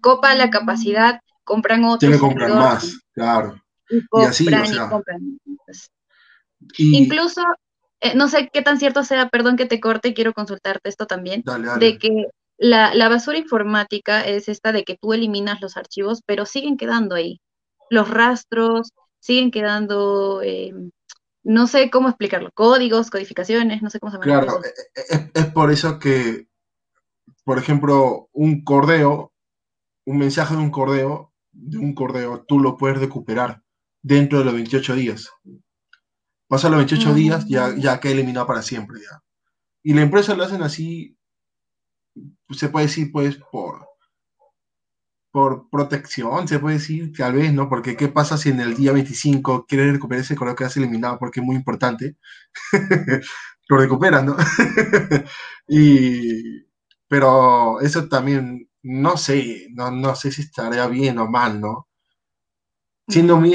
copa 0.00 0.34
la 0.34 0.48
capacidad, 0.48 1.20
compran 1.44 1.84
otro. 1.84 1.98
Tiene 1.98 2.14
que 2.14 2.20
comprar 2.20 2.54
más, 2.54 2.98
claro. 3.12 3.60
Y, 3.90 4.02
así, 4.24 4.46
o 4.46 4.64
sea, 4.64 4.88
compran. 4.88 5.38
Incluso, 6.78 7.42
eh, 8.00 8.14
no 8.14 8.28
sé 8.28 8.48
qué 8.50 8.62
tan 8.62 8.78
cierto 8.78 9.04
sea, 9.04 9.28
perdón 9.28 9.58
que 9.58 9.66
te 9.66 9.78
corte, 9.78 10.14
quiero 10.14 10.32
consultarte 10.32 10.88
esto 10.88 11.06
también, 11.06 11.44
de 11.78 11.98
que 11.98 12.28
la, 12.58 13.08
basura 13.08 13.38
informática 13.38 14.22
es 14.22 14.48
esta 14.48 14.72
de 14.72 14.84
que 14.84 14.98
tú 15.00 15.12
eliminas 15.12 15.60
los 15.60 15.76
archivos, 15.76 16.22
pero 16.26 16.44
siguen 16.44 16.76
quedando 16.76 17.14
ahí. 17.14 17.40
Los 17.88 18.10
rastros 18.10 18.92
siguen 19.20 19.50
quedando, 19.50 20.42
eh, 20.42 20.74
no 21.44 21.66
sé 21.68 21.88
cómo 21.90 22.08
explicarlo, 22.08 22.50
códigos, 22.52 23.10
codificaciones, 23.10 23.80
no 23.80 23.90
sé 23.90 24.00
cómo 24.00 24.10
se 24.10 24.18
llama. 24.18 24.24
Claro, 24.24 24.60
e, 24.64 25.14
e, 25.14 25.30
es, 25.34 25.46
por 25.46 25.70
eso 25.70 25.98
que, 25.98 26.48
por 27.44 27.58
ejemplo, 27.58 28.28
un 28.32 28.64
cordeo, 28.64 29.32
un 30.04 30.18
mensaje 30.18 30.54
de 30.54 30.60
un 30.60 30.70
cordeo, 30.70 31.32
de 31.52 31.78
un 31.78 31.94
cordeo, 31.94 32.44
tú 32.46 32.58
lo 32.58 32.76
puedes 32.76 32.98
recuperar 32.98 33.62
dentro 34.02 34.38
de 34.40 34.44
los 34.44 34.54
28 34.54 34.94
días. 34.96 35.30
Pasa 36.48 36.68
los 36.68 36.78
28 36.78 37.14
días, 37.14 37.46
ya, 37.46 37.74
ya 37.76 38.00
queda 38.00 38.12
eliminado 38.14 38.46
para 38.46 38.62
siempre. 38.62 39.00
Ya. 39.00 39.22
Y 39.82 39.94
la 39.94 40.02
empresa 40.02 40.34
lo 40.34 40.44
hacen 40.44 40.62
así 40.62 41.17
se 42.50 42.68
puede 42.68 42.86
decir, 42.86 43.10
pues, 43.12 43.38
por, 43.50 43.86
por 45.30 45.68
protección, 45.70 46.48
se 46.48 46.58
puede 46.58 46.76
decir, 46.78 47.12
tal 47.16 47.34
vez, 47.34 47.52
¿no? 47.52 47.68
Porque 47.68 47.96
¿qué 47.96 48.08
pasa 48.08 48.36
si 48.38 48.48
en 48.50 48.60
el 48.60 48.74
día 48.74 48.92
25 48.92 49.66
quieres 49.66 49.92
recuperar 49.92 50.22
ese 50.24 50.36
color 50.36 50.56
que 50.56 50.64
has 50.64 50.76
eliminado? 50.76 51.18
Porque 51.18 51.40
es 51.40 51.46
muy 51.46 51.56
importante. 51.56 52.16
Lo 53.68 53.76
recuperas, 53.78 54.24
¿no? 54.24 54.36
y, 55.68 56.64
pero 57.08 57.80
eso 57.80 58.08
también, 58.08 58.68
no 58.82 59.16
sé, 59.16 59.68
no, 59.74 59.90
no 59.90 60.14
sé 60.16 60.32
si 60.32 60.42
estaría 60.42 60.86
bien 60.88 61.18
o 61.18 61.28
mal, 61.30 61.60
¿no? 61.60 61.88
Siendo 63.08 63.36
muy, 63.38 63.52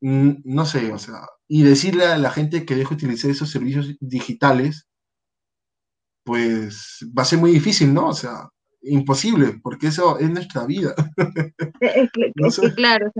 no 0.00 0.66
sé, 0.66 0.92
o 0.92 0.98
sea, 0.98 1.26
y 1.48 1.62
decirle 1.62 2.06
a 2.06 2.18
la 2.18 2.30
gente 2.30 2.64
que 2.64 2.76
deje 2.76 2.94
utilizar 2.94 3.30
esos 3.30 3.50
servicios 3.50 3.96
digitales, 4.00 4.88
pues 6.30 7.04
va 7.18 7.22
a 7.22 7.24
ser 7.24 7.40
muy 7.40 7.50
difícil, 7.50 7.92
¿no? 7.92 8.10
O 8.10 8.14
sea, 8.14 8.48
imposible, 8.82 9.58
porque 9.64 9.88
eso 9.88 10.16
es 10.20 10.30
nuestra 10.30 10.64
vida. 10.64 10.94
Es 11.80 12.08
que, 12.12 12.74
claro, 12.76 13.10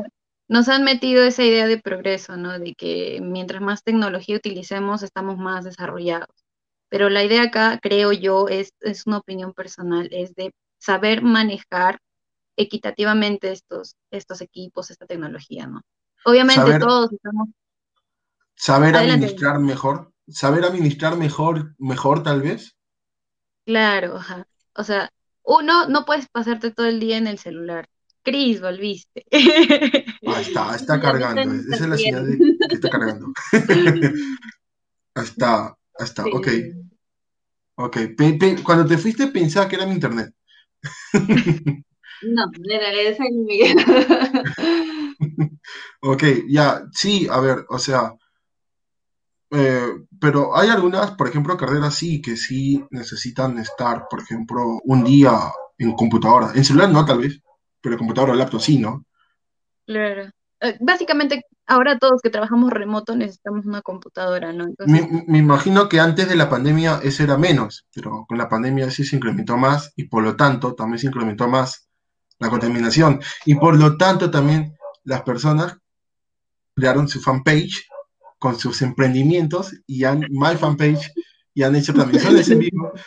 nos 0.47 0.69
han 0.69 0.85
metido 0.85 1.25
esa 1.25 1.43
idea 1.43 1.67
de 1.67 1.81
progreso, 1.81 2.37
¿no? 2.37 2.57
De 2.57 2.73
que 2.77 3.19
mientras 3.21 3.61
más 3.61 3.83
tecnología 3.83 4.37
utilicemos, 4.37 5.03
estamos 5.03 5.39
más 5.39 5.65
desarrollados. 5.65 6.29
Pero 6.89 7.11
la 7.11 7.25
idea 7.25 7.43
acá, 7.43 7.81
creo 7.83 8.13
yo, 8.13 8.47
es, 8.47 8.75
es 8.79 9.09
una 9.09 9.19
opinión 9.19 9.55
personal, 9.55 10.09
es 10.13 10.33
de 10.37 10.53
saber 10.79 11.21
manejar 11.21 11.99
equitativamente 12.57 13.51
estos, 13.51 13.97
estos 14.13 14.41
equipos, 14.41 14.93
esta 14.93 15.07
tecnología, 15.07 15.67
¿no? 15.67 15.83
Obviamente 16.25 16.79
todos 16.79 17.13
estamos... 17.13 17.49
Saber 18.55 18.95
administrar 18.95 19.59
mejor, 19.59 20.13
saber 20.29 20.65
administrar 20.65 21.17
mejor, 21.17 21.75
mejor 21.77 22.23
tal 22.23 22.41
vez. 22.41 22.77
Claro, 23.65 24.17
ajá. 24.17 24.47
O 24.75 24.85
sea, 24.85 25.11
uno, 25.43 25.89
no 25.89 26.05
puedes 26.05 26.29
pasarte 26.29 26.71
todo 26.71 26.87
el 26.87 27.01
día 27.01 27.19
en 27.19 27.27
el 27.27 27.39
celular. 27.39 27.89
Cris, 28.23 28.61
volviste. 28.61 29.25
Ahí 29.31 30.43
está, 30.43 30.77
está 30.77 31.01
cargando. 31.01 31.55
Esa 31.73 31.85
es 31.85 31.89
la 31.89 31.97
señal 31.97 32.31
de 32.31 32.39
que 32.69 32.75
está 32.75 32.91
cargando. 32.91 33.33
está, 35.15 35.67
ahí 35.67 36.05
está, 36.05 36.25
ok. 36.27 36.49
Ok, 37.77 37.97
cuando 38.63 38.87
te 38.87 38.99
fuiste 38.99 39.29
pensaba 39.29 39.67
que 39.67 39.77
era 39.77 39.87
mi 39.87 39.95
internet. 39.95 40.35
no, 42.23 42.51
era 42.71 42.93
esa 42.93 43.25
Miguel. 43.31 43.77
ok, 46.03 46.23
ya, 46.49 46.85
sí, 46.93 47.27
a 47.31 47.41
ver, 47.41 47.65
o 47.71 47.79
sea, 47.79 48.15
eh, 49.51 49.95
pero 50.21 50.57
hay 50.57 50.69
algunas, 50.69 51.13
por 51.13 51.29
ejemplo, 51.29 51.57
carreras 51.57 51.95
sí, 51.95 52.21
que 52.21 52.37
sí 52.37 52.85
necesitan 52.91 53.59
estar, 53.59 54.07
por 54.09 54.21
ejemplo, 54.21 54.81
un 54.85 55.05
día 55.05 55.33
en 55.79 55.93
computadora. 55.93 56.53
En 56.55 56.65
celular 56.65 56.91
no, 56.91 57.05
tal 57.05 57.19
vez, 57.19 57.41
pero 57.81 57.97
computadora 57.97 58.33
o 58.33 58.37
laptop 58.37 58.61
sí, 58.61 58.79
¿no? 58.79 59.05
Claro. 59.87 60.31
Eh, 60.61 60.77
básicamente, 60.81 61.47
ahora 61.67 61.99
todos 61.99 62.21
que 62.23 62.29
trabajamos 62.29 62.71
remoto 62.71 63.17
necesitamos 63.17 63.65
una 63.65 63.81
computadora, 63.81 64.53
¿no? 64.53 64.67
Me, 64.87 65.39
imagino 65.39 65.89
que 65.89 66.01
antes 66.01 66.29
de 66.29 66.37
la 66.37 66.51
pandemia 66.51 67.01
eso 67.03 67.23
era 67.23 67.39
menos, 67.39 67.87
pero 67.95 68.27
con 68.29 68.37
la 68.37 68.49
pandemia 68.49 68.91
sí 68.91 69.05
se 69.05 69.17
incrementó 69.17 69.57
más 69.57 69.93
y 69.97 70.05
por 70.05 70.23
lo 70.23 70.37
tanto 70.37 70.75
también 70.75 70.99
se 70.99 71.07
incrementó 71.07 71.49
más 71.49 71.89
la 72.39 72.51
contaminación. 72.51 73.21
Y 73.47 73.55
por 73.55 73.79
lo 73.79 73.97
tanto 73.97 74.31
también 74.31 74.77
las 75.05 75.23
personas 75.23 75.79
crearon 76.75 77.09
su 77.09 77.21
fanpage 77.21 77.90
con 78.41 78.59
sus 78.59 78.83
emprendimientos 78.83 79.73
y 79.87 80.05
han 80.05 80.21
My 80.31 80.57
Fanpage 80.59 81.13
y 81.55 81.63
han 81.63 81.77
hecho 81.77 81.93
transmisiones 81.95 82.51
en 82.51 82.59
vivo. 82.59 82.93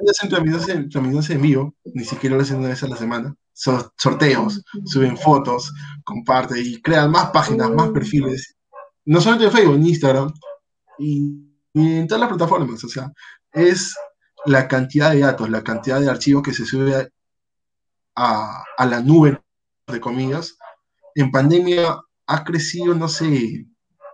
No 0.00 0.12
hacen 0.12 0.28
transmisiones, 0.28 1.30
en 1.30 1.42
vivo, 1.42 1.74
ni 1.92 2.04
siquiera 2.04 2.36
lo 2.36 2.42
hacen 2.42 2.58
una 2.58 2.68
vez 2.68 2.80
a 2.84 2.86
la 2.86 2.96
semana. 2.96 3.34
sorteos, 3.52 4.62
suben 4.84 5.16
fotos, 5.16 5.74
comparten 6.04 6.58
y 6.64 6.80
crean 6.80 7.10
más 7.10 7.30
páginas, 7.30 7.70
más 7.70 7.90
perfiles. 7.90 8.56
No 9.04 9.20
solamente 9.20 9.46
en 9.46 9.52
Facebook, 9.52 9.74
en 9.74 9.86
Instagram 9.88 10.32
y, 11.00 11.32
en 11.74 12.06
todas 12.06 12.20
las 12.20 12.28
plataformas. 12.28 12.84
O 12.84 12.88
sea, 12.88 13.10
es 13.50 13.92
la 14.46 14.68
cantidad 14.68 15.10
de 15.10 15.18
datos, 15.18 15.50
la 15.50 15.64
cantidad 15.64 15.98
de 15.98 16.08
archivos 16.08 16.44
que 16.44 16.54
se 16.54 16.64
sube 16.64 17.10
a, 18.14 18.62
a 18.76 18.86
la 18.86 19.00
nube, 19.00 19.42
de 19.88 20.00
comillas. 20.00 20.56
En 21.16 21.32
pandemia 21.32 22.00
ha 22.26 22.44
crecido, 22.44 22.94
no 22.94 23.08
sé, 23.08 23.66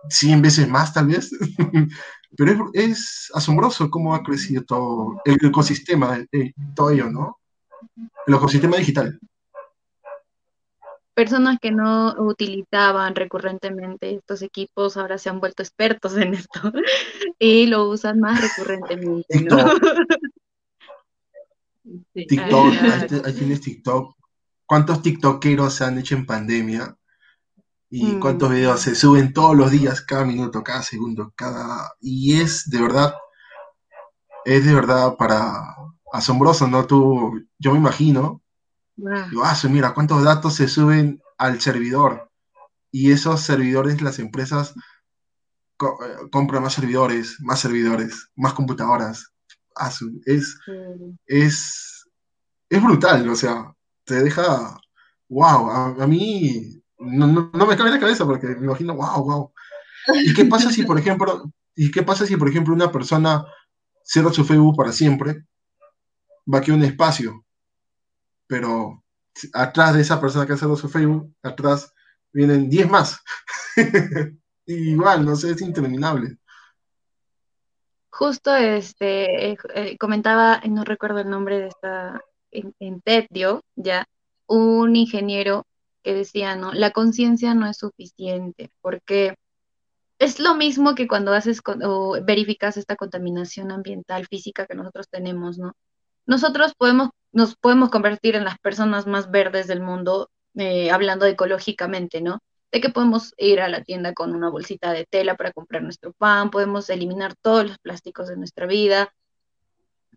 100 0.09 0.41
veces 0.41 0.67
más 0.67 0.93
tal 0.93 1.07
vez, 1.07 1.31
pero 2.37 2.69
es, 2.73 3.29
asombroso 3.33 3.89
cómo 3.89 4.13
ha 4.13 4.23
crecido 4.23 4.63
todo 4.63 5.21
el 5.25 5.37
ecosistema, 5.41 6.19
eh, 6.31 6.53
todo 6.75 6.91
ello, 6.91 7.09
¿no? 7.09 7.39
El 8.27 8.33
ecosistema 8.33 8.77
digital. 8.77 9.19
Personas 11.13 11.59
que 11.61 11.71
no 11.71 12.13
utilizaban 12.17 13.15
recurrentemente 13.15 14.15
estos 14.15 14.41
equipos 14.41 14.97
ahora 14.97 15.17
se 15.17 15.29
han 15.29 15.39
vuelto 15.39 15.63
expertos 15.63 16.17
en 16.17 16.33
esto 16.33 16.59
y 17.39 17.67
lo 17.67 17.89
usan 17.89 18.19
más 18.19 18.41
recurrentemente. 18.41 19.25
TikTok, 19.29 19.81
TikTok 22.13 22.73
ahí 23.25 23.33
tienes 23.33 23.61
TikTok. 23.61 24.15
¿Cuántos 24.65 25.01
TikTokeros 25.01 25.75
se 25.75 25.85
han 25.85 25.99
hecho 25.99 26.15
en 26.15 26.25
pandemia? 26.25 26.97
Y 27.89 28.19
cuántos 28.19 28.49
videos 28.49 28.81
se 28.81 28.95
suben 28.95 29.33
todos 29.33 29.55
los 29.55 29.71
días, 29.71 30.01
cada 30.01 30.25
minuto, 30.25 30.63
cada 30.63 30.81
segundo, 30.81 31.33
cada... 31.35 31.93
Y 32.01 32.39
es 32.39 32.69
de 32.69 32.81
verdad, 32.81 33.15
es 34.43 34.65
de 34.65 34.73
verdad 34.73 35.15
para 35.17 35.75
asombroso, 36.11 36.67
¿no? 36.67 36.85
Tú, 36.85 37.47
yo 37.59 37.71
me 37.71 37.77
imagino, 37.77 38.41
ah, 39.43 39.57
mira, 39.69 39.93
cuántos 39.93 40.23
datos 40.23 40.55
se 40.55 40.67
suben 40.67 41.21
al 41.37 41.61
servidor. 41.61 42.31
Y 42.91 43.11
esos 43.11 43.41
servidores, 43.41 44.01
las 44.01 44.19
empresas 44.19 44.73
eh, 45.81 46.29
compran 46.31 46.63
más 46.63 46.73
servidores, 46.73 47.37
más 47.41 47.59
servidores, 47.59 48.29
más 48.35 48.53
computadoras. 48.53 49.31
Ah, 49.75 49.91
es, 50.25 50.57
es, 51.25 52.05
es 52.69 52.83
brutal, 52.83 53.29
o 53.29 53.35
sea, 53.35 53.73
te 54.05 54.23
deja, 54.23 54.79
wow, 55.27 55.69
a 56.01 56.07
mí 56.07 56.81
no, 56.99 57.49
no, 57.53 57.65
me 57.65 57.75
cabe 57.75 57.91
la 57.91 57.99
cabeza 57.99 58.25
porque 58.25 58.47
me 58.47 58.65
imagino, 58.65 58.95
wow, 58.95 59.23
wow. 59.23 59.53
¿Y 60.23 60.33
qué 60.33 60.45
pasa 60.45 60.71
si, 60.71 60.83
por 60.83 60.97
ejemplo, 60.99 61.51
y 61.75 61.91
qué 61.91 62.03
pasa 62.03 62.25
si, 62.25 62.37
por 62.37 62.49
ejemplo, 62.49 62.73
una 62.73 62.91
persona 62.91 63.45
cierra 64.03 64.31
su 64.31 64.45
Facebook 64.45 64.77
para 64.77 64.91
siempre? 64.91 65.45
Va 66.51 66.59
a 66.59 66.73
un 66.73 66.83
espacio, 66.83 67.43
pero 68.47 69.03
atrás 69.53 69.95
de 69.95 70.01
esa 70.01 70.21
persona 70.21 70.45
que 70.45 70.53
ha 70.53 70.57
cerrado 70.57 70.77
su 70.77 70.89
Facebook, 70.89 71.33
atrás 71.41 71.91
vienen 72.31 72.69
10 72.69 72.89
más. 72.89 73.19
igual, 74.65 75.25
no 75.25 75.35
sé, 75.35 75.51
es 75.51 75.61
interminable. 75.61 76.37
Justo 78.11 78.55
este 78.55 79.51
eh, 79.51 79.57
eh, 79.73 79.97
comentaba, 79.97 80.61
no 80.69 80.83
recuerdo 80.85 81.19
el 81.19 81.29
nombre 81.29 81.59
de 81.59 81.67
esta, 81.67 82.21
en, 82.51 82.73
en 82.79 83.01
TED 83.01 83.25
ya, 83.75 84.07
un 84.47 84.95
ingeniero 84.95 85.65
que 86.05 86.13
decía, 86.13 86.55
¿no? 86.55 86.71
La 86.71 86.91
conciencia 86.91 87.55
no 87.55 87.67
es 87.67 87.77
suficiente, 87.77 88.69
porque 88.81 89.35
es 90.19 90.39
lo 90.39 90.53
mismo 90.55 90.93
que 90.93 91.07
cuando 91.07 91.33
haces 91.33 91.61
o 91.65 92.17
verificas 92.23 92.77
esta 92.77 92.95
contaminación 92.95 93.71
ambiental 93.71 94.27
física 94.27 94.67
que 94.67 94.75
nosotros 94.75 95.09
tenemos, 95.09 95.57
¿no? 95.57 95.73
Nosotros 96.27 96.73
podemos, 96.77 97.09
nos 97.31 97.55
podemos 97.55 97.89
convertir 97.89 98.35
en 98.35 98.45
las 98.45 98.59
personas 98.59 99.07
más 99.07 99.31
verdes 99.31 99.65
del 99.67 99.81
mundo, 99.81 100.29
eh, 100.55 100.91
hablando 100.91 101.25
ecológicamente, 101.25 102.21
¿no? 102.21 102.39
De 102.71 102.81
que 102.81 102.89
podemos 102.89 103.33
ir 103.37 103.59
a 103.59 103.67
la 103.67 103.83
tienda 103.83 104.13
con 104.13 104.35
una 104.35 104.49
bolsita 104.49 104.93
de 104.93 105.05
tela 105.05 105.35
para 105.35 105.53
comprar 105.53 105.81
nuestro 105.81 106.13
pan, 106.13 106.51
podemos 106.51 106.87
eliminar 106.91 107.33
todos 107.41 107.65
los 107.65 107.79
plásticos 107.79 108.27
de 108.27 108.37
nuestra 108.37 108.67
vida. 108.67 109.11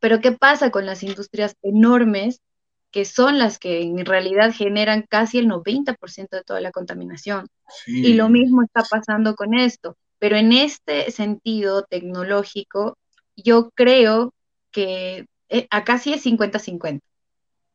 Pero 0.00 0.20
¿qué 0.20 0.32
pasa 0.32 0.70
con 0.70 0.84
las 0.84 1.02
industrias 1.02 1.56
enormes 1.62 2.42
que 2.90 3.04
son 3.04 3.38
las 3.38 3.58
que 3.58 3.82
en 3.82 4.04
realidad 4.06 4.52
generan 4.54 5.04
casi 5.08 5.38
el 5.38 5.48
90% 5.48 6.28
de 6.30 6.42
toda 6.42 6.60
la 6.60 6.72
contaminación. 6.72 7.48
Y 7.86 8.14
lo 8.14 8.28
mismo 8.28 8.62
está 8.62 8.82
pasando 8.88 9.34
con 9.34 9.54
esto. 9.54 9.96
Pero 10.18 10.36
en 10.36 10.52
este 10.52 11.10
sentido 11.10 11.84
tecnológico, 11.84 12.96
yo 13.36 13.70
creo 13.74 14.32
que 14.72 15.26
eh, 15.48 15.66
acá 15.70 15.98
sí 15.98 16.12
es 16.12 16.24
50-50. 16.24 17.00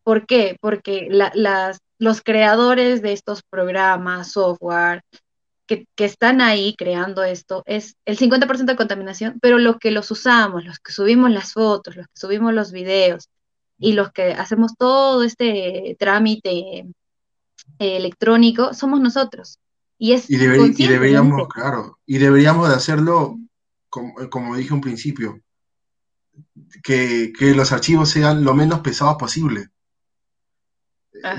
¿Por 0.03 0.25
qué? 0.25 0.57
Porque 0.59 1.07
las, 1.09 1.79
los 1.97 2.21
creadores 2.21 3.01
de 3.01 3.13
estos 3.13 3.43
programas, 3.43 4.33
software, 4.33 5.03
que, 5.65 5.87
que, 5.95 6.05
están 6.05 6.41
ahí 6.41 6.75
creando 6.77 7.23
esto, 7.23 7.63
es 7.65 7.95
el 8.05 8.17
50% 8.17 8.65
de 8.65 8.75
contaminación, 8.75 9.39
pero 9.41 9.59
los 9.59 9.77
que 9.77 9.91
los 9.91 10.11
usamos, 10.11 10.65
los 10.65 10.79
que 10.79 10.91
subimos 10.91 11.31
las 11.31 11.53
fotos, 11.53 11.95
los 11.95 12.07
que 12.07 12.19
subimos 12.19 12.53
los 12.53 12.73
videos, 12.73 13.29
y 13.83 13.91
los 13.93 14.13
que 14.13 14.31
hacemos 14.31 14.75
todo 14.77 15.23
este 15.23 15.97
trámite 15.99 16.49
eh, 16.79 16.85
electrónico 17.79 18.73
somos 18.73 19.01
nosotros. 19.01 19.59
Y, 19.97 20.13
es 20.13 20.29
y, 20.29 20.37
deberíamos, 20.37 21.47
claro, 21.49 21.99
y 22.05 22.17
deberíamos 22.17 22.69
de 22.69 22.75
hacerlo, 22.75 23.37
como, 23.89 24.29
como 24.29 24.55
dije 24.55 24.73
un 24.73 24.81
principio, 24.81 25.41
que, 26.81 27.33
los 27.55 27.73
archivos 27.73 28.09
sean 28.09 28.43
lo 28.45 28.53
menos 28.53 28.79
pesados 28.79 29.17
posible. 29.17 29.69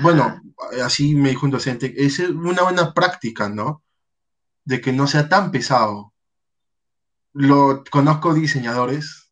Bueno, 0.01 0.41
así 0.83 1.15
me 1.15 1.29
dijo 1.29 1.45
un 1.45 1.51
docente, 1.51 1.93
es 1.97 2.19
una 2.19 2.61
buena 2.61 2.93
práctica, 2.93 3.49
¿no? 3.49 3.83
De 4.63 4.81
que 4.81 4.93
no 4.93 5.07
sea 5.07 5.29
tan 5.29 5.51
pesado. 5.51 6.13
Lo, 7.33 7.83
conozco 7.91 8.33
diseñadores 8.33 9.31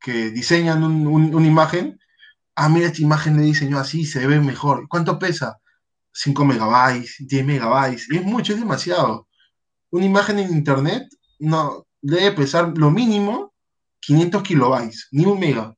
que 0.00 0.30
diseñan 0.30 0.84
una 0.84 1.46
imagen 1.46 1.98
ah, 2.58 2.68
mira 2.68 2.88
esta 2.88 3.02
imagen 3.02 3.36
de 3.36 3.44
diseño 3.44 3.78
así, 3.78 4.04
se 4.04 4.26
ve 4.26 4.40
mejor. 4.40 4.88
¿Cuánto 4.88 5.18
pesa? 5.18 5.58
5 6.12 6.44
megabytes, 6.44 7.16
10 7.20 7.46
megabytes. 7.46 8.10
Es 8.10 8.24
mucho, 8.24 8.52
es 8.52 8.58
demasiado. 8.58 9.28
una 9.90 10.04
imagen 10.04 10.38
en 10.40 10.50
internet 10.52 11.08
no 11.38 11.86
debe 12.02 12.32
pesar 12.32 12.76
lo 12.76 12.90
mínimo 12.90 13.54
500 14.00 14.42
kilobytes, 14.42 15.08
ni 15.12 15.24
un 15.24 15.38
mega. 15.38 15.74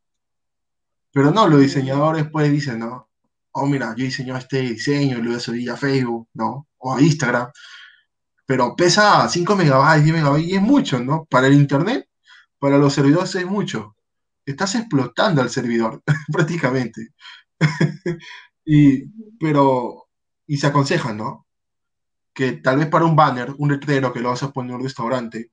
Pero 1.12 1.30
no, 1.30 1.48
los 1.48 1.60
diseñadores 1.60 2.28
pues 2.30 2.50
dicen, 2.50 2.78
no, 2.78 3.08
oh 3.52 3.66
mira, 3.66 3.94
yo 3.96 4.04
diseño 4.04 4.36
este 4.36 4.60
diseño, 4.60 5.18
lo 5.18 5.26
voy 5.26 5.34
a 5.36 5.40
subir 5.40 5.70
a 5.70 5.76
Facebook, 5.76 6.28
¿no? 6.34 6.68
O 6.78 6.94
a 6.94 7.02
Instagram. 7.02 7.50
Pero 8.46 8.74
pesa 8.74 9.28
5 9.28 9.56
megabytes, 9.56 10.04
10 10.04 10.16
megabytes, 10.16 10.48
y 10.48 10.56
es 10.56 10.62
mucho, 10.62 10.98
¿no? 11.00 11.26
Para 11.26 11.48
el 11.48 11.54
internet, 11.54 12.08
para 12.58 12.78
los 12.78 12.94
servidores 12.94 13.34
es 13.34 13.46
mucho. 13.46 13.96
Estás 14.50 14.74
explotando 14.74 15.42
al 15.42 15.50
servidor, 15.50 16.02
prácticamente. 16.32 17.14
y, 18.64 19.06
pero, 19.38 20.08
y 20.46 20.56
se 20.56 20.66
aconseja, 20.66 21.12
¿no? 21.12 21.46
Que 22.32 22.52
tal 22.52 22.78
vez 22.78 22.88
para 22.88 23.04
un 23.04 23.16
banner, 23.16 23.54
un 23.58 23.70
letrero 23.70 24.12
que 24.12 24.20
lo 24.20 24.30
vas 24.30 24.42
a 24.42 24.52
poner 24.52 24.70
en 24.70 24.76
un 24.76 24.82
restaurante, 24.82 25.50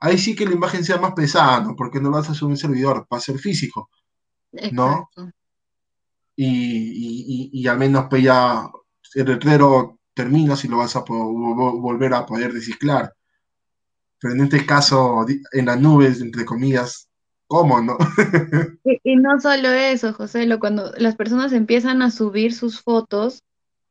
ahí 0.00 0.18
sí 0.18 0.34
que 0.34 0.46
la 0.46 0.54
imagen 0.54 0.84
sea 0.84 0.98
más 0.98 1.12
pesada, 1.12 1.60
¿no? 1.60 1.76
Porque 1.76 2.00
no 2.00 2.10
lo 2.10 2.16
vas 2.16 2.30
a 2.30 2.34
subir 2.34 2.52
un 2.52 2.56
servidor, 2.56 3.06
va 3.12 3.18
a 3.18 3.20
ser 3.20 3.38
físico, 3.38 3.90
¿no? 4.72 5.10
Y, 6.36 7.66
al 7.68 7.78
menos 7.78 8.06
pues 8.08 8.22
ya 8.22 8.70
el 9.14 9.26
letrero 9.26 9.98
termina 10.14 10.56
si 10.56 10.68
lo 10.68 10.78
vas 10.78 10.96
a 10.96 11.04
volver 11.06 12.14
a 12.14 12.24
poder 12.24 12.52
reciclar. 12.52 13.14
Pero 14.18 14.34
en 14.34 14.40
este 14.42 14.64
caso, 14.64 15.26
en 15.52 15.66
las 15.66 15.80
nubes, 15.80 16.20
entre 16.20 16.44
comillas, 16.44 17.09
¿cómo 17.50 17.82
no? 17.82 17.98
y, 19.02 19.16
no 19.16 19.40
solo 19.40 19.70
eso, 19.70 20.12
José, 20.14 20.46
lo, 20.46 20.60
cuando 20.60 20.92
las 20.98 21.16
personas 21.16 21.52
empiezan 21.52 22.00
a 22.00 22.12
subir 22.12 22.54
sus 22.54 22.80
fotos, 22.80 23.42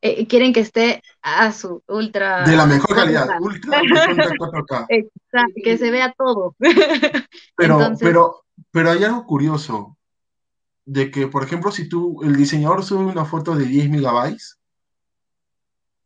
eh, 0.02 0.28
quieren 0.28 0.54
que 0.54 0.62
esté 0.62 1.04
a 1.22 1.52
su 1.52 1.84
ultra. 1.90 2.46
De 2.46 2.56
la 2.56 2.66
mejor 2.66 2.96
calidad, 2.96 3.28
ultra 3.42 3.82
4K. 3.82 4.86
Exacto, 4.90 5.54
que 5.62 5.78
se 5.78 5.92
vea 5.92 6.16
todo. 6.18 6.56
Pero, 7.58 7.92
pero, 8.00 8.46
pero 8.72 8.92
hay 8.92 9.04
algo 9.04 9.26
curioso 9.26 9.98
de 10.86 11.12
que, 11.12 11.28
por 11.28 11.44
ejemplo, 11.44 11.72
si 11.72 11.90
tú, 11.90 12.24
el 12.24 12.38
diseñador 12.38 12.86
sube 12.86 13.04
una 13.04 13.26
foto 13.26 13.54
de 13.54 13.66
10 13.66 13.90
megabytes, 13.90 14.58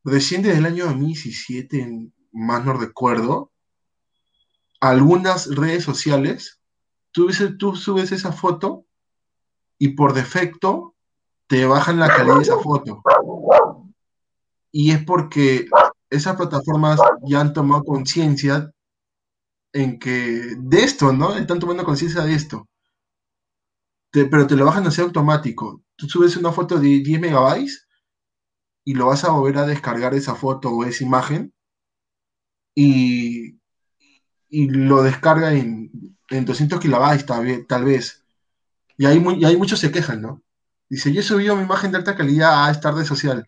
recién 0.03 0.41
desde 0.41 0.57
el 0.57 0.65
año 0.65 0.85
2017, 0.85 2.09
más 2.31 2.65
no 2.65 2.73
recuerdo, 2.73 3.51
algunas 4.79 5.55
redes 5.55 5.83
sociales, 5.83 6.62
tú, 7.13 7.29
tú 7.57 7.75
subes 7.77 8.11
esa 8.11 8.33
foto 8.33 8.85
y 9.77 9.89
por 9.89 10.13
defecto 10.13 10.95
te 11.47 11.65
bajan 11.65 11.99
la 11.99 12.09
calidad 12.09 12.35
de 12.35 12.41
esa 12.41 12.59
foto. 12.59 13.01
Y 14.71 14.91
es 14.91 15.03
porque 15.05 15.67
esas 16.09 16.35
plataformas 16.35 16.99
ya 17.21 17.39
han 17.39 17.53
tomado 17.53 17.85
conciencia 17.85 18.69
en 19.71 19.97
que 19.97 20.55
de 20.57 20.83
esto, 20.83 21.13
¿no? 21.13 21.35
Están 21.35 21.59
tomando 21.59 21.85
conciencia 21.85 22.21
de 22.23 22.33
esto 22.33 22.67
pero 24.13 24.45
te 24.45 24.55
lo 24.55 24.65
bajan 24.65 24.85
así 24.85 25.01
automático. 25.01 25.81
Tú 25.95 26.07
subes 26.07 26.37
una 26.37 26.51
foto 26.51 26.79
de 26.79 26.99
10 26.99 27.19
megabytes 27.19 27.87
y 28.85 28.93
lo 28.93 29.07
vas 29.07 29.23
a 29.23 29.31
volver 29.31 29.57
a 29.57 29.65
descargar 29.65 30.13
esa 30.13 30.35
foto 30.35 30.69
o 30.69 30.83
esa 30.83 31.03
imagen 31.03 31.51
y, 32.75 33.59
y 34.49 34.69
lo 34.69 35.01
descarga 35.01 35.53
en, 35.53 36.17
en 36.33 36.45
200 36.45 36.79
kilobytes 36.79 37.25
tal, 37.25 37.85
vez. 37.85 38.23
Y 38.97 39.05
ahí, 39.05 39.23
y 39.37 39.45
ahí 39.45 39.57
muchos 39.57 39.79
se 39.79 39.91
quejan, 39.91 40.21
¿no? 40.21 40.41
Dice, 40.89 41.13
yo 41.13 41.21
he 41.21 41.23
subido 41.23 41.55
mi 41.55 41.63
imagen 41.63 41.91
de 41.91 41.97
alta 41.97 42.15
calidad 42.15 42.65
a 42.65 42.71
esta 42.71 42.91
red 42.91 43.05
social. 43.05 43.45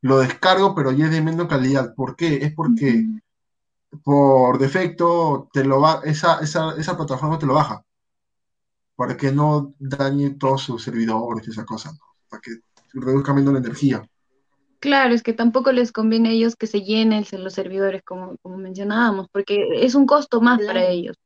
Lo 0.00 0.18
descargo, 0.18 0.74
pero 0.74 0.92
ya 0.92 1.06
es 1.06 1.10
de 1.10 1.20
menos 1.20 1.48
calidad. 1.48 1.94
¿Por 1.94 2.16
qué? 2.16 2.36
Es 2.36 2.54
porque 2.54 3.04
por 4.02 4.58
defecto 4.58 5.48
te 5.52 5.64
lo 5.64 5.80
va, 5.80 6.02
esa, 6.04 6.40
esa, 6.40 6.74
esa 6.76 6.96
plataforma 6.96 7.38
te 7.38 7.46
lo 7.46 7.54
baja 7.54 7.82
para 8.96 9.16
que 9.16 9.32
no 9.32 9.74
dañe 9.78 10.30
todos 10.30 10.62
sus 10.62 10.82
servidores 10.82 11.46
y 11.46 11.50
esa 11.50 11.64
cosa, 11.64 11.92
para 12.28 12.40
que 12.40 12.50
reduzca 12.94 13.32
menos 13.32 13.52
la 13.52 13.60
energía. 13.60 14.02
Claro, 14.80 15.14
es 15.14 15.22
que 15.22 15.32
tampoco 15.32 15.72
les 15.72 15.92
conviene 15.92 16.30
a 16.30 16.32
ellos 16.32 16.56
que 16.56 16.66
se 16.66 16.82
llenen 16.82 17.24
los 17.32 17.52
servidores, 17.52 18.02
como, 18.02 18.36
como 18.42 18.56
mencionábamos, 18.58 19.28
porque 19.30 19.68
es 19.84 19.94
un 19.94 20.06
costo 20.06 20.40
más 20.40 20.60
para 20.60 20.86
ellos. 20.86 21.16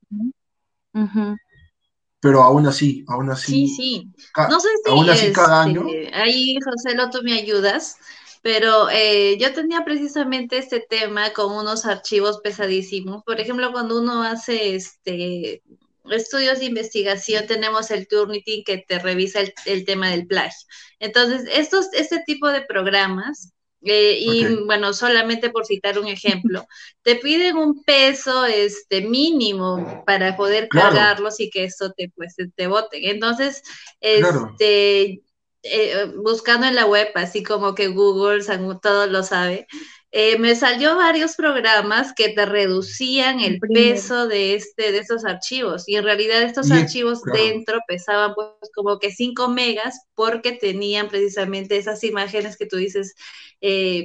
Pero 2.21 2.43
aún 2.43 2.67
así, 2.67 3.05
aún 3.09 3.31
así. 3.31 3.67
Sí, 3.67 3.75
sí. 3.75 4.13
No 4.49 4.61
sé 4.61 4.69
si 4.85 4.91
aún 4.91 5.11
así 5.11 5.33
cada 5.33 5.63
año. 5.63 5.87
Este, 5.89 6.15
ahí, 6.15 6.57
José, 6.65 6.97
tú 7.11 7.23
me 7.23 7.33
ayudas, 7.33 7.97
pero 8.43 8.89
eh, 8.91 9.37
yo 9.39 9.53
tenía 9.53 9.85
precisamente 9.85 10.59
este 10.59 10.81
tema 10.81 11.33
con 11.33 11.53
unos 11.53 11.85
archivos 11.85 12.41
pesadísimos. 12.43 13.23
Por 13.25 13.41
ejemplo, 13.41 13.73
cuando 13.73 14.01
uno 14.01 14.23
hace 14.23 14.77
este 14.77 15.63
estudios 16.11 16.59
de 16.59 16.67
investigación 16.67 17.47
tenemos 17.47 17.91
el 17.91 18.09
Turnitin 18.09 18.65
que 18.65 18.79
te 18.79 18.99
revisa 18.99 19.41
el, 19.67 19.85
tema 19.85 20.11
del 20.11 20.27
plagio. 20.27 20.67
Entonces, 20.99 21.45
estos, 21.53 21.87
este 21.93 22.23
tipo 22.27 22.49
de 22.49 22.63
programas, 22.63 23.53
eh, 23.85 24.17
y 24.21 24.65
bueno, 24.65 24.93
solamente 24.93 25.51
por 25.51 25.67
citar 25.67 25.99
un 25.99 26.07
ejemplo, 26.07 26.67
te 27.03 27.17
piden 27.17 27.57
un 27.57 27.83
peso 27.83 28.45
este, 28.45 29.03
mínimo 29.03 30.05
para 30.07 30.37
poder 30.37 30.69
cargarlos 30.69 31.41
y 31.41 31.51
que 31.51 31.65
esto 31.65 31.93
te, 31.93 32.11
pues, 32.15 32.37
te 32.55 32.67
bote. 32.67 33.11
Entonces, 33.11 33.63
este, 34.01 35.23
eh, 35.65 36.13
buscando 36.17 36.67
en 36.67 36.75
la 36.75 36.87
web, 36.87 37.09
así 37.15 37.43
como 37.43 37.75
que 37.75 37.89
Google, 37.89 38.45
todo 38.83 39.07
lo 39.07 39.23
sabe, 39.23 39.67
eh, 40.15 40.39
me 40.39 40.55
salió 40.55 40.95
varios 40.95 41.37
programas 41.37 42.13
que 42.13 42.29
te 42.29 42.45
reducían 42.45 43.41
el 43.41 43.59
peso 43.59 44.29
de, 44.29 44.55
este, 44.55 44.93
de 44.93 44.99
estos 44.99 45.25
archivos 45.25 45.89
y 45.89 45.97
en 45.97 46.05
realidad 46.05 46.43
estos 46.43 46.71
archivos 46.71 47.23
dentro 47.23 47.81
pesaban 47.89 48.35
pues 48.35 48.71
como 48.75 48.99
que 48.99 49.11
5 49.11 49.49
megas 49.49 50.07
porque 50.15 50.53
tenían 50.53 51.09
precisamente 51.09 51.79
esas 51.79 52.05
imágenes 52.05 52.59
que 52.59 52.67
tú 52.67 52.77
dices 52.77 53.15
eh, 53.63 54.05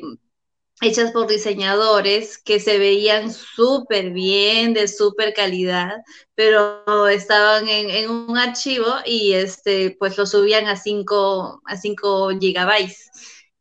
hechas 0.82 1.12
por 1.12 1.28
diseñadores 1.28 2.38
que 2.38 2.60
se 2.62 2.78
veían 2.78 3.34
súper 3.34 4.12
bien, 4.12 4.74
de 4.74 4.88
súper 4.88 5.34
calidad, 5.34 5.92
pero 6.36 7.08
estaban 7.08 7.68
en, 7.68 8.10
un 8.10 8.38
archivo 8.38 8.86
y 9.06 9.34
este, 9.34 9.96
pues 10.00 10.18
lo 10.18 10.26
subían 10.26 10.68
a 10.68 10.76
5 10.76 11.64
a 11.66 11.78
5 11.78 12.30
gigabytes. 12.40 13.10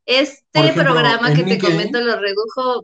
Este 0.07 0.73
programa 0.73 1.35
que 1.35 1.43
te 1.43 1.59
comento 1.59 2.01
lo 2.01 2.19
redujo, 2.19 2.83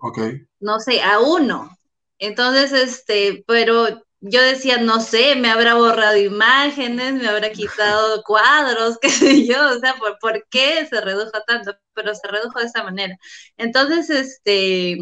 no 0.60 0.80
sé, 0.80 1.00
a 1.00 1.20
uno. 1.20 1.76
Entonces, 2.18 2.72
este, 2.72 3.44
pero 3.46 4.04
yo 4.20 4.40
decía, 4.40 4.78
no 4.78 5.00
sé, 5.00 5.34
me 5.36 5.50
habrá 5.50 5.74
borrado 5.74 6.16
imágenes, 6.16 7.14
me 7.14 7.28
habrá 7.28 7.50
quitado 7.50 8.22
cuadros, 8.26 8.98
qué 9.02 9.08
sé 9.08 9.46
yo, 9.46 9.70
o 9.70 9.78
sea, 9.78 9.94
¿por, 9.96 10.18
¿por 10.18 10.46
qué 10.48 10.86
se 10.86 11.00
redujo 11.00 11.32
tanto? 11.46 11.74
Pero 11.94 12.14
se 12.14 12.28
redujo 12.28 12.58
de 12.58 12.66
esa 12.66 12.82
manera. 12.82 13.16
Entonces, 13.56 14.10
este, 14.10 14.98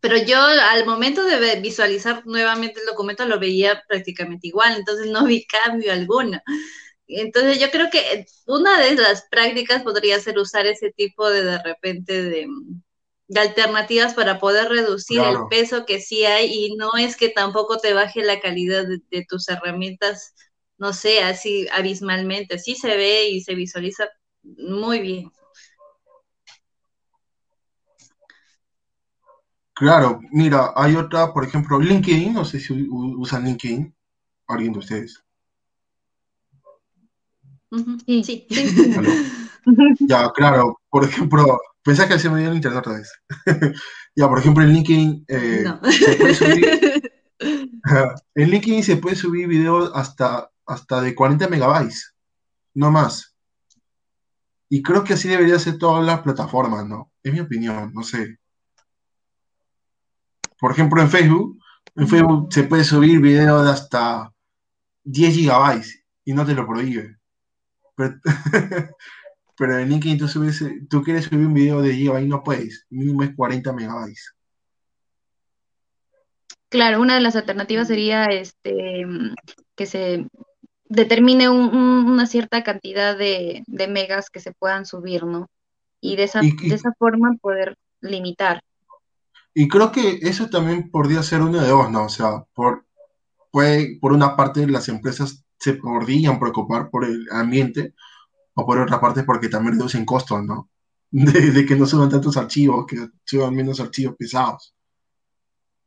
pero 0.00 0.16
yo 0.18 0.38
al 0.38 0.86
momento 0.86 1.24
de 1.24 1.60
visualizar 1.60 2.22
nuevamente 2.26 2.80
el 2.80 2.86
documento 2.86 3.26
lo 3.26 3.38
veía 3.38 3.82
prácticamente 3.88 4.46
igual, 4.48 4.76
entonces 4.76 5.08
no 5.08 5.24
vi 5.24 5.46
cambio 5.46 5.92
alguno. 5.92 6.40
Entonces 7.08 7.60
yo 7.60 7.70
creo 7.70 7.88
que 7.90 8.26
una 8.46 8.80
de 8.80 8.94
las 8.94 9.26
prácticas 9.30 9.82
podría 9.82 10.18
ser 10.20 10.38
usar 10.38 10.66
ese 10.66 10.90
tipo 10.92 11.28
de 11.28 11.44
de 11.44 11.62
repente 11.62 12.22
de, 12.22 12.48
alternativas 13.34 14.14
para 14.14 14.38
poder 14.38 14.68
reducir 14.68 15.20
el 15.20 15.36
peso 15.50 15.84
que 15.84 16.00
sí 16.00 16.24
hay 16.24 16.46
y 16.52 16.76
no 16.76 16.96
es 16.96 17.16
que 17.16 17.28
tampoco 17.28 17.78
te 17.78 17.92
baje 17.92 18.22
la 18.22 18.40
calidad 18.40 18.86
de, 18.86 19.26
tus 19.28 19.48
herramientas, 19.48 20.34
no 20.78 20.92
sé, 20.92 21.22
así 21.22 21.66
abismalmente. 21.72 22.58
Sí 22.58 22.76
se 22.76 22.96
ve 22.96 23.28
y 23.28 23.40
se 23.40 23.54
visualiza 23.54 24.08
muy 24.42 25.00
bien. 25.00 25.32
Claro, 29.74 30.20
mira, 30.30 30.72
hay 30.74 30.96
otra, 30.96 31.32
por 31.34 31.44
ejemplo, 31.44 31.78
LinkedIn, 31.78 32.32
no 32.32 32.44
sé 32.44 32.60
si 32.60 32.72
usan 32.88 33.44
LinkedIn, 33.44 33.94
alguien 34.46 34.72
de 34.72 34.78
ustedes. 34.78 35.25
Sí, 38.06 38.24
sí. 38.24 38.46
Ya, 39.98 40.30
claro. 40.30 40.80
Por 40.88 41.02
ejemplo, 41.04 41.58
pensás 41.82 42.06
que 42.06 42.20
se 42.20 42.30
me 42.30 42.38
dio 42.38 42.50
el 42.50 42.54
internet 42.54 42.78
otra 42.78 42.98
vez. 42.98 43.12
ya, 44.14 44.28
por 44.28 44.38
ejemplo, 44.38 44.62
en 44.62 44.72
LinkedIn 44.72 45.24
eh, 45.26 45.64
se 45.90 46.14
puede 46.14 46.34
subir. 46.34 47.12
en 48.34 48.50
LinkedIn 48.50 48.84
se 48.84 48.96
puede 48.96 49.16
subir 49.16 49.48
videos 49.48 49.90
hasta, 49.92 50.52
hasta 50.66 51.00
de 51.00 51.16
40 51.16 51.48
megabytes, 51.48 52.14
no 52.74 52.92
más. 52.92 53.34
Y 54.68 54.82
creo 54.82 55.02
que 55.02 55.14
así 55.14 55.28
debería 55.28 55.58
ser 55.58 55.78
todas 55.78 56.04
las 56.04 56.20
plataformas, 56.20 56.86
¿no? 56.86 57.10
Es 57.22 57.32
mi 57.32 57.40
opinión, 57.40 57.92
no 57.92 58.04
sé. 58.04 58.38
Por 60.60 60.70
ejemplo, 60.70 61.02
en 61.02 61.10
Facebook, 61.10 61.58
en 61.96 62.08
Facebook 62.08 62.52
se 62.52 62.62
puede 62.64 62.84
subir 62.84 63.20
videos 63.20 63.64
de 63.64 63.70
hasta 63.72 64.32
10 65.04 65.34
gigabytes 65.34 66.04
y 66.24 66.32
no 66.32 66.46
te 66.46 66.54
lo 66.54 66.66
prohíbe. 66.66 67.15
Pero, 69.58 69.78
en 69.78 69.88
LinkedIn 69.88 70.18
tú, 70.18 70.28
subes, 70.28 70.62
tú 70.90 71.02
quieres 71.02 71.24
subir 71.24 71.46
un 71.46 71.54
video 71.54 71.80
de 71.80 71.94
y 71.94 72.08
no 72.26 72.42
puedes. 72.42 72.86
Mínimo 72.90 73.22
es 73.22 73.34
40 73.34 73.72
megabytes. 73.72 74.34
Claro, 76.68 77.00
una 77.00 77.14
de 77.14 77.20
las 77.20 77.36
alternativas 77.36 77.88
sería 77.88 78.26
este 78.26 79.06
que 79.76 79.86
se 79.86 80.26
determine 80.88 81.48
una 81.48 82.26
cierta 82.26 82.62
cantidad 82.64 83.16
de, 83.16 83.64
megas 83.88 84.30
que 84.30 84.40
se 84.40 84.52
puedan 84.52 84.84
subir, 84.84 85.24
¿no? 85.24 85.48
Y 86.00 86.16
de 86.16 86.24
esa, 86.24 86.40
de 86.40 86.74
esa 86.74 86.92
forma 86.98 87.34
poder 87.40 87.76
limitar. 88.00 88.60
Y 89.54 89.68
creo 89.68 89.90
que 89.90 90.18
eso 90.20 90.50
también 90.50 90.90
podría 90.90 91.22
ser 91.22 91.40
uno 91.40 91.60
de 91.60 91.68
dos, 91.68 91.90
¿no? 91.90 92.04
O 92.04 92.08
sea, 92.10 92.44
por, 92.52 92.84
puede, 93.50 93.98
por 94.00 94.12
una 94.12 94.36
parte 94.36 94.66
las 94.66 94.88
empresas 94.90 95.45
se 95.58 95.74
podrían 95.74 96.38
preocupar 96.38 96.90
por 96.90 97.04
el 97.04 97.26
ambiente, 97.30 97.94
o 98.54 98.64
por 98.64 98.78
otra 98.80 99.00
parte 99.00 99.22
porque 99.22 99.48
también 99.48 99.74
reducen 99.74 100.04
costos, 100.04 100.42
¿no? 100.42 100.70
De, 101.10 101.64
que 101.64 101.76
no 101.76 101.86
suban 101.86 102.10
tantos 102.10 102.36
archivos, 102.36 102.86
que 102.86 103.08
suban 103.24 103.54
menos 103.54 103.80
archivos 103.80 104.16
pesados. 104.16 104.74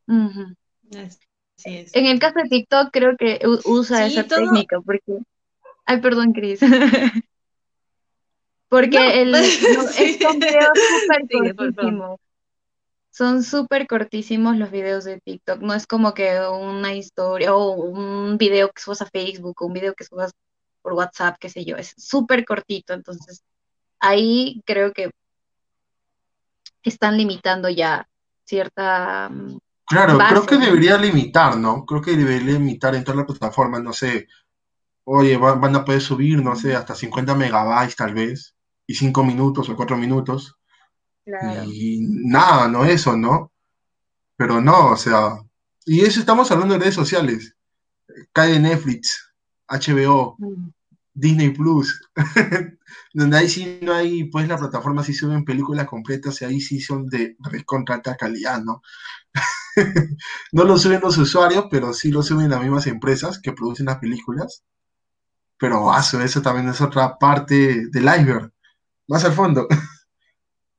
En 0.08 2.06
el 2.06 2.20
caso 2.20 2.40
de 2.42 2.50
TikTok 2.50 2.90
creo 2.92 3.18
que 3.18 3.40
usa 3.66 4.06
esa 4.06 4.24
técnica 4.24 4.80
porque... 4.82 5.20
Ay, 5.86 6.00
perdón, 6.02 6.34
Cris. 6.34 6.60
porque 8.70 9.22
el, 9.22 9.36
es 9.36 9.60
son 10.20 10.40
videos 10.40 10.70
súper 11.02 11.56
cortísimos. 11.56 12.20
Son 13.20 13.44
súper 13.44 13.86
cortísimos 13.86 14.56
los 14.56 14.72
videos 14.72 15.04
de 15.04 15.20
TikTok. 15.20 15.60
No 15.60 15.74
es 15.74 15.86
como 15.86 16.14
que 16.14 16.40
una 16.40 16.94
historia 16.94 17.54
o 17.54 17.74
un 17.74 18.38
video 18.38 18.72
que 18.72 18.82
subas 18.82 19.02
a 19.02 19.08
Facebook 19.08 19.62
o 19.62 19.66
un 19.66 19.74
video 19.74 19.94
que 19.94 20.06
subas 20.06 20.32
por 20.82 20.94
WhatsApp, 20.94 21.36
qué 21.38 21.50
sé 21.50 21.66
yo. 21.66 21.76
Es 21.76 21.94
súper 21.98 22.46
cortito. 22.46 22.94
Entonces, 22.94 23.44
ahí 24.00 24.64
creo 24.66 24.94
que 24.94 25.12
están 26.82 27.18
limitando 27.18 27.68
ya 27.68 28.08
cierta 28.46 29.28
mm, 29.28 29.58
Claro, 29.86 30.18
creo 30.18 30.46
que 30.46 30.58
debería 30.58 30.98
limitar, 30.98 31.58
¿no? 31.58 31.86
Creo 31.86 32.02
que 32.02 32.16
debería 32.16 32.54
limitar 32.54 32.96
en 32.96 33.04
todas 33.04 33.18
las 33.18 33.26
plataformas, 33.26 33.84
no 33.84 33.92
sé. 33.92 34.30
Oye, 35.04 35.36
van, 35.36 35.76
a 35.76 35.84
poder 35.84 36.00
subir, 36.00 36.42
no 36.42 36.56
sé, 36.56 36.74
hasta 36.74 36.96
50 36.96 37.36
megabytes 37.36 37.98
tal 37.98 38.14
vez, 38.14 38.56
y 38.88 38.94
5 38.94 39.26
minutos 39.26 39.68
o 39.68 39.76
4 39.76 39.98
minutos. 39.98 40.59
Y 41.26 42.00
nada, 42.02 42.68
no 42.68 42.86
eso, 42.86 43.16
¿no? 43.16 43.52
Pero 44.36 44.62
no, 44.62 44.92
o 44.92 44.98
sea, 44.98 45.38
y 45.86 46.02
eso 46.02 46.20
estamos 46.20 46.50
hablando 46.52 46.74
de 46.74 46.80
redes 46.80 46.96
sociales. 46.96 47.56
Cae 48.34 48.60
Netflix, 48.60 49.34
HBO, 49.68 50.36
mm. 50.40 50.70
Disney 51.14 51.50
Plus, 51.52 52.02
donde 53.14 53.38
ahí 53.38 53.50
sí 53.50 53.80
no 53.82 53.94
hay, 53.94 54.26
pues 54.26 54.48
la 54.48 54.58
plataforma 54.58 55.04
sí 55.04 55.14
suben 55.14 55.46
películas 55.46 55.88
completas 55.88 56.42
y 56.42 56.46
ahí 56.46 56.62
sí 56.62 56.80
son 56.80 57.08
de 57.08 57.36
contra 57.66 58.02
calidad, 58.02 58.62
¿no? 58.64 58.82
no 60.52 60.64
lo 60.64 60.78
suben 60.78 61.02
los 61.02 61.18
usuarios, 61.18 61.66
pero 61.70 61.94
sí 61.94 62.12
lo 62.12 62.24
suben 62.24 62.50
las 62.50 62.62
mismas 62.62 62.88
empresas 62.88 63.40
que 63.40 63.54
producen 63.54 63.88
las 63.88 63.98
películas. 63.98 64.64
Pero 65.58 65.92
eso 65.98 66.42
también 66.42 66.70
es 66.70 66.80
otra 66.80 67.18
parte 67.18 67.88
del 67.90 68.04
iceberg, 68.04 68.52
más 69.08 69.26
al 69.26 69.34
fondo. 69.34 69.68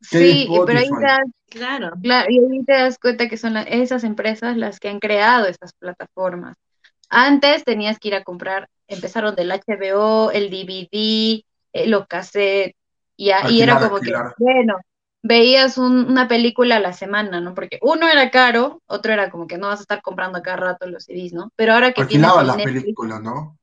sí, 0.01 0.49
pero 0.67 0.79
ahí 0.79 0.89
te, 0.89 1.07
das, 1.07 1.21
claro. 1.49 1.93
y 2.29 2.39
ahí 2.39 2.65
te 2.65 2.73
das 2.73 2.99
cuenta 2.99 3.29
que 3.29 3.37
son 3.37 3.57
esas 3.57 4.05
empresas 4.05 4.57
las 4.57 4.81
que 4.81 4.89
han 4.89 5.01
creado 5.01 5.47
estas 5.47 5.73
plataformas. 5.75 6.57
Antes 7.09 7.65
tenías 7.65 7.99
que 7.99 8.09
ir 8.09 8.15
a 8.15 8.25
comprar, 8.25 8.69
empezaron 8.87 9.35
del 9.35 9.51
HBO, 9.51 10.31
el 10.31 10.51
DVD, 10.51 11.45
eh, 11.73 11.87
los 11.87 12.07
cassettes, 12.07 12.77
y, 13.17 13.31
y 13.51 13.61
era 13.61 13.79
como 13.79 14.01
que, 14.01 14.13
bueno, 14.39 14.79
veías 15.23 15.77
una 15.77 16.29
película 16.29 16.77
a 16.77 16.81
la 16.81 16.93
semana, 16.93 17.41
¿no? 17.41 17.55
Porque 17.55 17.79
uno 17.83 18.09
era 18.09 18.31
caro, 18.31 18.81
otro 18.87 19.13
era 19.13 19.31
como 19.31 19.47
que 19.47 19.59
no 19.59 19.67
vas 19.67 19.81
a 19.81 19.83
estar 19.83 20.03
comprando 20.03 20.39
a 20.39 20.43
cada 20.43 20.57
rato 20.57 20.87
los 20.87 21.05
CDs, 21.05 21.33
¿no? 21.33 21.53
Pero 21.57 21.75
ahora 21.75 21.93
que 21.93 22.07
tienes 22.07 22.31
las 22.45 22.57
películas, 22.57 23.21
¿no? 23.21 23.59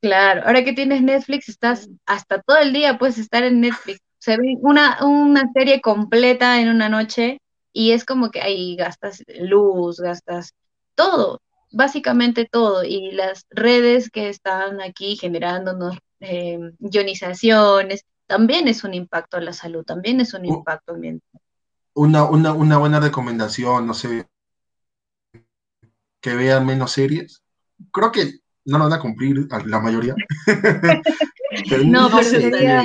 Claro, 0.00 0.42
ahora 0.46 0.64
que 0.64 0.72
tienes 0.72 1.02
Netflix, 1.02 1.48
estás 1.48 1.90
hasta 2.06 2.40
todo 2.40 2.58
el 2.58 2.72
día 2.72 2.98
puedes 2.98 3.18
estar 3.18 3.42
en 3.42 3.60
Netflix. 3.60 4.00
Se 4.28 4.36
ve 4.36 4.58
una, 4.60 5.02
una 5.06 5.50
serie 5.54 5.80
completa 5.80 6.60
en 6.60 6.68
una 6.68 6.90
noche 6.90 7.40
y 7.72 7.92
es 7.92 8.04
como 8.04 8.30
que 8.30 8.42
ahí 8.42 8.76
gastas 8.76 9.24
luz, 9.40 10.00
gastas 10.00 10.52
todo, 10.94 11.40
básicamente 11.72 12.44
todo. 12.44 12.84
Y 12.84 13.12
las 13.12 13.46
redes 13.48 14.10
que 14.10 14.28
están 14.28 14.82
aquí 14.82 15.16
generándonos 15.16 15.96
eh, 16.20 16.60
ionizaciones, 16.78 18.04
también 18.26 18.68
es 18.68 18.84
un 18.84 18.92
impacto 18.92 19.38
a 19.38 19.40
la 19.40 19.54
salud, 19.54 19.82
también 19.82 20.20
es 20.20 20.34
un 20.34 20.44
impacto 20.44 20.92
ambiental. 20.92 21.40
Una, 21.94 22.24
una, 22.24 22.52
una 22.52 22.76
buena 22.76 23.00
recomendación, 23.00 23.86
no 23.86 23.94
sé, 23.94 24.28
que 26.20 26.34
vean 26.34 26.66
menos 26.66 26.92
series. 26.92 27.42
Creo 27.90 28.12
que 28.12 28.40
no 28.66 28.76
lo 28.76 28.90
van 28.90 28.92
a 28.92 29.00
cumplir 29.00 29.48
la 29.64 29.80
mayoría. 29.80 30.14
no, 31.86 32.10
pero 32.10 32.84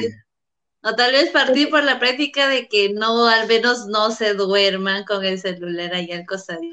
O 0.83 0.95
tal 0.95 1.11
vez 1.13 1.31
partir 1.31 1.69
por 1.69 1.83
la 1.83 1.99
práctica 1.99 2.47
de 2.47 2.67
que 2.67 2.93
no, 2.93 3.27
al 3.27 3.47
menos 3.47 3.87
no 3.87 4.11
se 4.11 4.33
duerman 4.35 5.03
con 5.05 5.25
el 5.25 5.39
celular 5.39 5.93
ahí 5.95 6.11
al 6.11 6.25
costadito. 6.25 6.69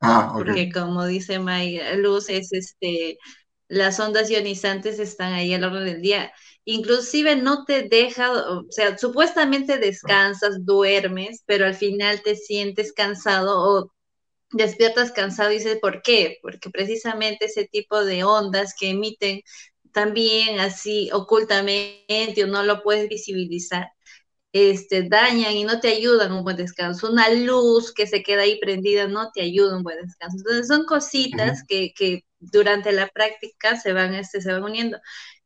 Ah, 0.00 0.32
Porque 0.36 0.70
como 0.72 1.06
dice 1.06 1.38
Maya, 1.38 1.94
Luz, 1.96 2.28
es 2.28 2.52
este, 2.52 3.18
las 3.68 3.98
ondas 4.00 4.30
ionizantes 4.30 4.98
están 5.00 5.32
ahí 5.32 5.52
a 5.54 5.58
lo 5.58 5.68
largo 5.70 5.84
del 5.84 6.02
día 6.02 6.32
inclusive 6.64 7.34
no 7.36 7.64
te 7.64 7.84
deja, 7.88 8.30
o 8.30 8.66
sea, 8.70 8.98
supuestamente 8.98 9.78
descansas, 9.78 10.66
duermes, 10.66 11.42
pero 11.46 11.64
al 11.66 11.74
final 11.74 12.20
te 12.22 12.36
sientes 12.36 12.92
cansado 12.92 13.58
o 13.58 13.92
despiertas 14.52 15.12
cansado 15.12 15.52
y 15.52 15.56
dices, 15.58 15.78
¿por 15.80 16.02
qué? 16.02 16.38
Porque 16.42 16.70
precisamente 16.70 17.46
ese 17.46 17.66
tipo 17.68 18.04
de 18.04 18.24
ondas 18.24 18.74
que 18.78 18.90
emiten 18.90 19.42
también 19.98 20.60
así 20.60 21.10
ocultamente 21.12 22.44
o 22.44 22.46
no 22.46 22.62
lo 22.62 22.84
puedes 22.84 23.08
visibilizar, 23.08 23.90
este, 24.52 25.08
dañan 25.08 25.54
y 25.54 25.64
no 25.64 25.80
te 25.80 25.88
ayudan 25.88 26.32
un 26.32 26.44
buen 26.44 26.56
descanso. 26.56 27.10
Una 27.10 27.28
luz 27.30 27.92
que 27.92 28.06
se 28.06 28.22
queda 28.22 28.42
ahí 28.42 28.60
prendida 28.60 29.08
no 29.08 29.32
te 29.32 29.42
ayuda 29.42 29.76
un 29.76 29.82
buen 29.82 29.98
descanso. 30.06 30.36
Entonces 30.38 30.68
son 30.68 30.84
cositas 30.84 31.64
que, 31.66 31.92
que, 31.96 32.24
durante 32.40 32.92
la 32.92 33.08
práctica 33.08 33.76
se 33.76 33.92
van, 33.92 34.14
este, 34.14 34.40
se 34.40 34.52
van 34.52 34.64
uniendo 34.64 34.98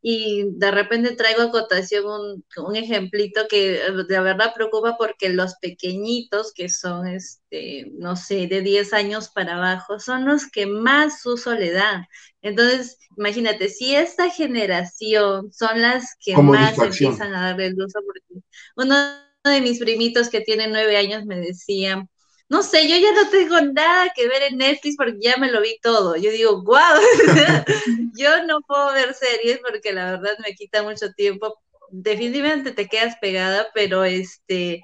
y 0.05 0.47
de 0.51 0.73
repente 0.73 1.15
traigo 1.15 1.43
a 1.43 1.51
cotación 1.53 2.05
un, 2.05 2.45
un, 2.57 2.77
ejemplito 2.77 3.47
que 3.49 3.77
eh, 3.77 3.93
de 3.93 4.21
verdad 4.21 4.53
preocupa 4.53 4.97
porque 4.99 5.29
los 5.29 5.55
pequeñitos, 5.55 6.53
que 6.53 6.69
son, 6.69 7.07
este, 7.07 7.87
no 7.93 8.17
sé, 8.17 8.49
de 8.49 8.63
10 8.63 8.93
años 8.95 9.29
para 9.29 9.55
abajo, 9.57 10.01
son 10.01 10.25
los 10.27 10.51
que 10.51 10.67
más 10.67 11.25
uso 11.25 11.55
le 11.55 11.71
dan. 11.71 12.05
Entonces, 12.43 12.99
imagínate, 13.17 13.69
si 13.69 13.95
esta 13.95 14.29
generación 14.29 15.53
son 15.53 15.81
las 15.81 16.17
que 16.19 16.37
más 16.37 16.77
empiezan 16.79 17.33
a 17.33 17.51
darle 17.51 17.67
el 17.67 17.81
uso, 17.81 18.01
porque 18.05 18.45
uno 18.75 18.97
de 19.45 19.61
mis 19.61 19.79
primitos 19.79 20.29
que 20.29 20.41
tiene 20.41 20.67
9 20.67 20.97
años 20.97 21.25
me 21.27 21.39
decía, 21.39 22.05
no 22.53 22.63
sé, 22.63 22.87
yo 22.87 22.97
ya 22.99 23.13
no 23.15 23.31
tengo 23.31 23.59
nada 23.73 24.13
que 24.15 24.29
ver 24.29 24.43
en 24.43 24.59
Netflix 24.59 24.97
porque 24.99 25.17
ya 25.19 25.39
me 25.39 25.51
lo 25.51 25.63
vi 25.63 25.79
todo. 25.81 26.17
Yo 26.17 26.31
digo, 26.31 26.63
guau, 26.63 27.01
yo 28.15 28.45
no 28.45 28.61
puedo 28.61 28.93
ver 28.93 29.15
series 29.15 29.59
porque 29.67 29.95
la 29.95 30.11
verdad 30.13 30.37
me 30.45 30.55
quita 30.55 30.83
mucho 30.83 31.11
tiempo. 31.15 31.59
Definitivamente 31.91 32.73
te 32.73 32.89
quedas 32.89 33.17
pegada, 33.23 33.69
pero 33.73 34.05
este, 34.05 34.83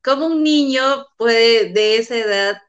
como 0.00 0.26
un 0.26 0.44
niño 0.44 1.06
puede, 1.16 1.72
de 1.72 1.96
esa 1.96 2.16
edad, 2.18 2.62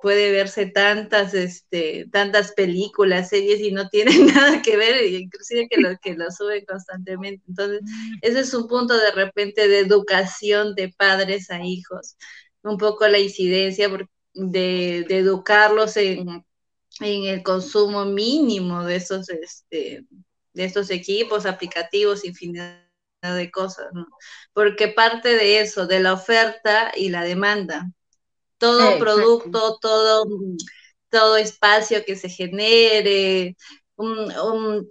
puede 0.00 0.32
verse 0.32 0.66
tantas, 0.66 1.32
este, 1.34 2.08
tantas 2.10 2.50
películas, 2.54 3.28
series 3.28 3.60
y 3.60 3.70
no 3.70 3.88
tiene 3.88 4.18
nada 4.34 4.62
que 4.62 4.76
ver, 4.76 5.00
inclusive 5.12 5.68
que 5.70 5.80
lo, 5.80 5.96
que 6.02 6.14
lo 6.14 6.28
suben 6.32 6.64
constantemente. 6.64 7.44
Entonces, 7.46 7.82
ese 8.20 8.40
es 8.40 8.52
un 8.52 8.66
punto 8.66 8.98
de 8.98 9.12
repente 9.12 9.68
de 9.68 9.78
educación 9.78 10.74
de 10.74 10.92
padres 10.98 11.50
a 11.50 11.64
hijos 11.64 12.16
un 12.62 12.78
poco 12.78 13.06
la 13.08 13.18
incidencia 13.18 13.88
de, 14.34 15.06
educarlos 15.08 15.96
en, 15.96 16.44
el 17.00 17.42
consumo 17.42 18.04
mínimo 18.04 18.84
de 18.84 18.96
esos, 18.96 19.28
este, 19.28 20.04
de 20.52 20.64
estos 20.64 20.90
equipos, 20.90 21.46
aplicativos, 21.46 22.24
infinidad 22.24 22.86
de 23.22 23.50
cosas, 23.50 23.86
Porque 24.52 24.88
parte 24.88 25.30
de 25.30 25.60
eso, 25.60 25.86
de 25.86 26.00
la 26.00 26.12
oferta 26.12 26.92
y 26.94 27.08
la 27.08 27.22
demanda. 27.22 27.90
Todo 28.58 28.98
producto, 28.98 29.78
todo, 29.80 30.24
todo 31.08 31.36
espacio 31.36 32.04
que 32.04 32.16
se 32.16 32.28
genere, 32.28 33.56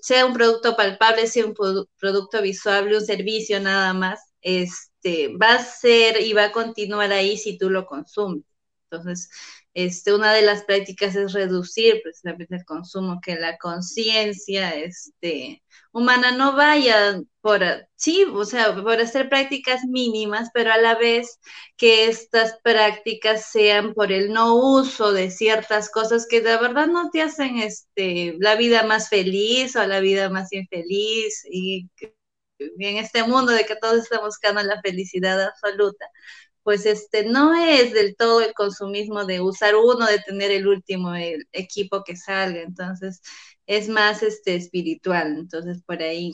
sea 0.02 0.26
un 0.26 0.34
producto 0.34 0.76
palpable, 0.76 1.28
sea 1.28 1.46
un 1.46 1.54
producto 1.54 2.42
visual, 2.42 2.94
un 2.94 3.06
servicio 3.06 3.60
nada 3.60 3.94
más, 3.94 4.20
es 4.42 4.91
este, 5.02 5.36
va 5.38 5.56
a 5.56 5.64
ser 5.64 6.22
y 6.22 6.34
va 6.34 6.46
a 6.46 6.52
continuar 6.52 7.12
ahí 7.12 7.38
si 7.38 7.58
tú 7.58 7.70
lo 7.70 7.86
consumes. 7.86 8.44
Entonces, 8.90 9.30
este, 9.74 10.14
una 10.14 10.34
de 10.34 10.42
las 10.42 10.64
prácticas 10.66 11.16
es 11.16 11.34
reducir 11.34 12.02
precisamente 12.04 12.56
el 12.56 12.66
consumo, 12.66 13.22
que 13.24 13.36
la 13.36 13.58
conciencia 13.58 14.76
este, 14.76 15.64
humana 15.94 16.32
no 16.34 16.56
vaya 16.56 17.22
por, 17.42 17.62
sí, 17.96 18.26
o 18.34 18.44
sea, 18.46 18.76
por 18.76 19.00
hacer 19.00 19.30
prácticas 19.30 19.86
mínimas, 19.86 20.50
pero 20.54 20.74
a 20.74 20.78
la 20.78 20.96
vez 20.96 21.40
que 21.78 22.08
estas 22.08 22.60
prácticas 22.64 23.50
sean 23.50 23.94
por 23.94 24.12
el 24.12 24.34
no 24.34 24.56
uso 24.56 25.14
de 25.14 25.32
ciertas 25.32 25.90
cosas 25.90 26.28
que 26.30 26.42
de 26.42 26.58
verdad 26.58 26.88
no 26.88 27.10
te 27.12 27.22
hacen 27.22 27.58
este, 27.60 28.36
la 28.40 28.56
vida 28.56 28.84
más 28.84 29.10
feliz 29.10 29.76
o 29.78 29.86
la 29.88 30.02
vida 30.02 30.30
más 30.30 30.52
infeliz 30.54 31.46
y 31.50 31.90
en 32.80 32.98
este 32.98 33.24
mundo 33.24 33.52
de 33.52 33.66
que 33.66 33.76
todos 33.76 34.04
estamos 34.04 34.28
buscando 34.28 34.64
la 34.64 34.82
felicidad 34.82 35.42
absoluta, 35.42 36.06
pues 36.64 36.86
este 36.86 37.26
no 37.26 37.54
es 37.56 37.94
del 37.94 38.16
todo 38.16 38.42
el 38.42 38.54
consumismo 38.54 39.26
de 39.26 39.42
usar 39.42 39.76
uno, 39.76 40.06
de 40.06 40.20
tener 40.20 40.52
el 40.52 40.68
último 40.68 41.14
equipo 41.52 42.04
que 42.04 42.16
salga, 42.16 42.62
entonces 42.62 43.22
es 43.66 43.90
más 43.90 44.24
este 44.24 44.56
espiritual, 44.56 45.38
entonces 45.38 45.82
por 45.86 46.02
ahí 46.02 46.34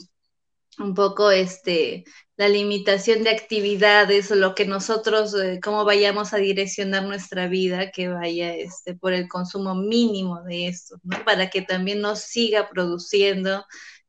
un 0.78 0.94
poco 0.94 1.30
este 1.30 2.04
la 2.36 2.48
limitación 2.48 3.24
de 3.24 3.30
actividades 3.30 4.30
o 4.30 4.36
lo 4.36 4.54
que 4.54 4.64
nosotros 4.64 5.34
eh, 5.34 5.60
cómo 5.62 5.84
vayamos 5.84 6.32
a 6.32 6.38
direccionar 6.38 7.04
nuestra 7.04 7.48
vida 7.48 7.90
que 7.90 8.08
vaya 8.08 8.54
este 8.54 8.94
por 8.94 9.12
el 9.12 9.28
consumo 9.28 9.74
mínimo 9.74 10.42
de 10.44 10.68
esto, 10.68 10.96
¿no? 11.02 11.24
Para 11.24 11.50
que 11.50 11.62
también 11.62 12.00
nos 12.00 12.20
siga 12.20 12.68
produciendo 12.70 13.64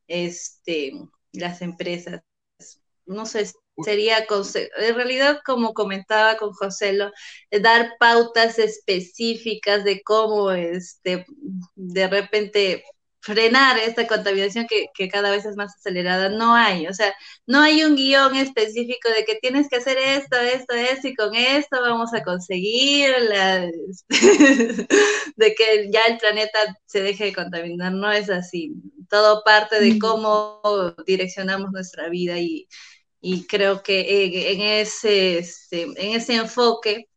este 0.08 0.94
las 1.34 1.62
empresas. 1.62 2.22
No 3.06 3.26
sé, 3.26 3.52
sería, 3.84 4.26
en 4.78 4.96
realidad, 4.96 5.40
como 5.46 5.74
comentaba 5.74 6.38
con 6.38 6.54
Joselo, 6.54 7.12
dar 7.52 7.94
pautas 8.00 8.60
específicas 8.60 9.84
de 9.84 10.02
cómo 10.04 10.52
este, 10.52 11.26
de 11.76 12.08
repente 12.08 12.84
frenar 13.22 13.78
esta 13.78 14.08
contaminación 14.08 14.66
que, 14.68 14.88
que, 14.96 15.10
cada 15.10 15.32
vez 15.32 15.46
es 15.46 15.56
más 15.56 15.76
acelerada, 15.76 16.30
no 16.30 16.56
hay, 16.56 16.88
o 16.88 16.94
sea, 16.94 17.14
no 17.46 17.60
hay 17.62 17.84
un 17.84 17.96
guion 17.96 18.36
específico 18.36 19.10
de 19.10 19.26
que 19.26 19.36
tienes 19.36 19.68
que 19.70 19.76
hacer 19.78 19.98
esto, 19.98 20.38
esto, 20.38 20.74
esto, 20.74 21.08
y 21.08 21.16
con 21.16 21.36
esto 21.36 21.82
vamos 21.82 22.14
a 22.14 22.24
conseguir 22.24 23.10
la, 23.30 23.70
de 25.36 25.56
que 25.56 25.90
ya 25.92 26.02
el 26.08 26.18
planeta 26.18 26.60
se 26.86 27.02
deje 27.02 27.26
de 27.26 27.34
contaminar, 27.34 27.92
no 27.92 28.12
es 28.12 28.30
así, 28.30 28.74
todo 29.10 29.44
parte 29.44 29.80
de 29.80 30.00
cómo 30.00 30.62
direccionamos 31.06 31.72
nuestra 31.72 32.10
vida 32.10 32.40
y, 32.40 32.68
y 33.22 33.46
creo 33.48 33.84
que 33.84 34.54
en 34.54 34.62
ese, 34.62 35.40
este, 35.40 35.84
en 35.84 36.16
ese 36.16 36.36
enfoque 36.36 37.10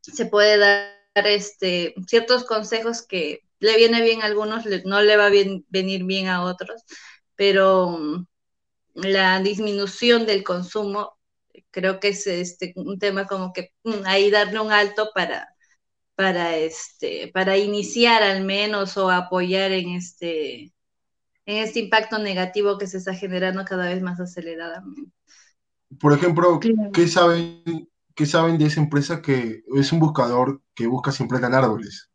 se 0.00 0.26
puede 0.26 0.58
dar 0.58 0.98
este, 1.26 1.94
ciertos 2.06 2.44
consejos 2.44 3.02
que 3.02 3.42
le 3.60 3.76
viene 3.76 4.02
bien 4.02 4.22
a 4.22 4.26
algunos, 4.26 4.64
no 4.84 5.02
le 5.02 5.16
va 5.16 5.26
a 5.26 5.30
venir 5.30 6.04
bien 6.04 6.28
a 6.28 6.44
otros, 6.44 6.82
pero 7.34 7.98
mm, 7.98 8.26
la 8.94 9.40
disminución 9.40 10.26
del 10.26 10.44
consumo 10.44 11.18
creo 11.70 12.00
que 12.00 12.08
es 12.08 12.26
este, 12.26 12.72
un 12.76 12.98
tema 12.98 13.26
como 13.26 13.52
que 13.52 13.72
mm, 13.84 14.06
ahí 14.06 14.30
darle 14.30 14.60
un 14.60 14.72
alto 14.72 15.10
para, 15.14 15.48
para, 16.14 16.56
este, 16.56 17.28
para 17.32 17.56
iniciar 17.58 18.22
al 18.22 18.44
menos 18.44 18.96
o 18.96 19.10
apoyar 19.10 19.72
en 19.72 19.90
este, 19.90 20.72
en 21.48 21.56
este 21.56 21.80
impacto 21.80 22.18
negativo 22.18 22.76
que 22.76 22.86
se 22.86 22.98
está 22.98 23.14
generando 23.14 23.64
cada 23.64 23.86
vez 23.86 24.02
más 24.02 24.20
aceleradamente. 24.20 25.10
Por 25.98 26.12
ejemplo, 26.12 26.60
¿qué 26.92 27.08
saben, 27.08 27.88
¿qué 28.14 28.26
saben 28.26 28.58
de 28.58 28.66
esa 28.66 28.82
empresa 28.82 29.22
que 29.22 29.64
es 29.74 29.90
un 29.90 29.98
buscador 29.98 30.60
que 30.74 30.86
busca 30.86 31.10
siempre 31.10 31.40
ganar 31.40 31.64
árboles? 31.64 32.10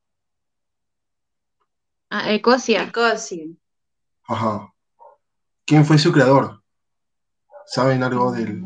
Ah, 2.11 2.31
Ecosia. 2.31 2.83
Ecosia. 2.83 3.45
Ajá. 4.27 4.71
¿Quién 5.65 5.83
fue 5.83 5.97
su 5.97 6.11
creador? 6.11 6.61
¿Saben 7.65 8.03
algo 8.03 8.31
del...? 8.31 8.61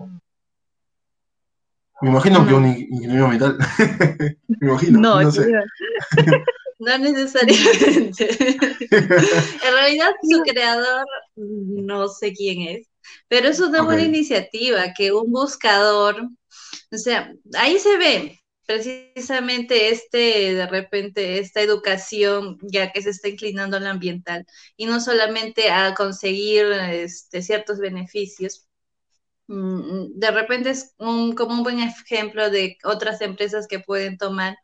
Me 2.01 2.09
imagino 2.09 2.45
que 2.45 2.53
un 2.53 2.67
ingeniero 2.67 3.29
metal. 3.29 3.57
Me 4.49 4.67
imagino, 4.67 4.99
no, 4.99 5.21
no 5.21 5.31
sé. 5.31 5.49
No 6.79 6.97
necesariamente. 6.97 8.29
en 8.91 9.73
realidad 9.73 10.11
su 10.21 10.41
creador 10.43 11.05
no 11.35 12.07
sé 12.07 12.33
quién 12.33 12.61
es, 12.61 12.87
pero 13.27 13.49
es 13.49 13.59
una 13.59 13.81
buena 13.81 14.03
iniciativa 14.03 14.93
que 14.95 15.11
un 15.11 15.31
buscador, 15.31 16.29
o 16.91 16.97
sea, 16.97 17.33
ahí 17.55 17.79
se 17.79 17.97
ve, 17.97 18.39
precisamente 18.67 19.89
este, 19.89 20.53
de 20.53 20.67
repente, 20.67 21.39
esta 21.39 21.61
educación 21.61 22.57
ya 22.61 22.91
que 22.91 23.01
se 23.01 23.11
está 23.11 23.29
inclinando 23.29 23.77
al 23.77 23.87
ambiental 23.87 24.45
y 24.75 24.85
no 24.85 24.99
solamente 24.99 25.71
a 25.71 25.95
conseguir 25.95 26.65
este, 26.91 27.41
ciertos 27.41 27.79
beneficios. 27.79 28.67
Mm, 29.47 30.19
de 30.19 30.31
repente 30.31 30.71
es 30.71 30.93
un, 30.97 31.33
como 31.33 31.53
un 31.55 31.63
buen 31.63 31.79
ejemplo 31.79 32.49
de 32.49 32.77
otras 32.83 33.21
empresas 33.21 33.67
que 33.67 33.79
pueden 33.79 34.17
tomar 34.17 34.57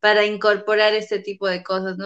para 0.00 0.24
incorporar 0.26 0.94
este 0.94 1.20
tipo 1.20 1.46
de 1.48 1.62
cosas. 1.62 1.96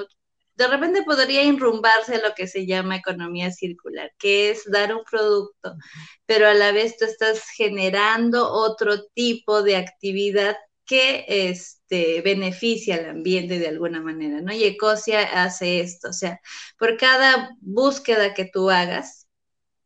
De 0.55 0.67
repente 0.69 1.03
podría 1.03 1.43
enrumbarse 1.43 2.21
lo 2.23 2.35
que 2.35 2.47
se 2.47 2.67
llama 2.67 2.97
economía 2.97 3.51
circular, 3.51 4.13
que 4.19 4.51
es 4.51 4.65
dar 4.71 4.95
un 4.95 5.03
producto, 5.05 5.75
pero 6.27 6.49
a 6.49 6.55
la 6.55 6.73
vez 6.73 6.97
tú 6.97 7.05
estás 7.05 7.43
generando 7.57 8.51
otro 8.51 9.05
tipo 9.15 9.63
de 9.63 9.77
actividad 9.77 10.57
que 10.85 11.25
este, 11.29 12.21
beneficia 12.23 12.97
al 12.97 13.09
ambiente 13.09 13.59
de 13.59 13.69
alguna 13.69 14.03
manera, 14.03 14.41
¿no? 14.41 14.53
Y 14.53 14.65
Ecosia 14.65 15.45
hace 15.45 15.81
esto, 15.81 16.11
o 16.11 16.13
sea, 16.13 16.41
por 16.79 16.97
cada 16.97 17.51
búsqueda 17.61 18.35
que 18.35 18.45
tú 18.45 18.71
hagas, 18.71 19.27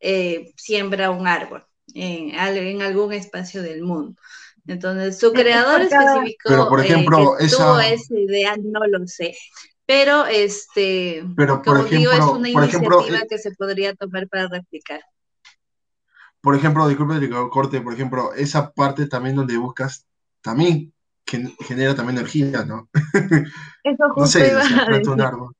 eh, 0.01 0.53
siembra 0.57 1.11
un 1.11 1.27
árbol 1.27 1.67
en, 1.95 2.35
algún 2.83 3.13
espacio 3.13 3.63
del 3.63 3.83
mundo. 3.83 4.21
Entonces, 4.67 5.19
su 5.19 5.33
creador 5.33 5.83
específico, 5.83 6.49
pero 6.49 6.69
por 6.69 6.81
eh, 6.81 6.85
ejemplo, 6.85 7.39
esa... 7.39 7.87
esa 7.87 8.19
idea 8.19 8.57
no 8.63 8.87
lo 8.87 9.07
sé, 9.07 9.37
pero 9.87 10.27
este, 10.27 11.25
pero 11.37 11.63
como 11.63 11.85
digo, 11.85 12.13
es 12.13 12.21
una 12.21 12.49
iniciativa 12.49 13.19
eh, 13.19 13.27
que 13.29 13.39
se 13.39 13.53
podría 13.53 13.95
tomar 13.95 14.29
para 14.29 14.49
replicar. 14.49 15.01
Por 16.41 16.55
ejemplo, 16.55 16.87
disculpe 16.89 17.29
corte, 17.51 17.81
por 17.81 17.95
ejemplo, 17.95 18.33
esa 18.35 18.73
parte 18.73 19.07
también 19.07 19.37
donde 19.37 19.57
buscas 19.57 20.07
también 20.41 20.93
genera 21.27 21.95
también 21.95 22.19
energía, 22.19 22.65
¿no? 22.65 22.89
Eso 23.85 24.05
justo 24.15 24.21
no 24.21 24.27
sé, 24.27 24.51
se 24.51 24.81
aprende 24.81 25.11
un 25.11 25.21
árbol. 25.21 25.55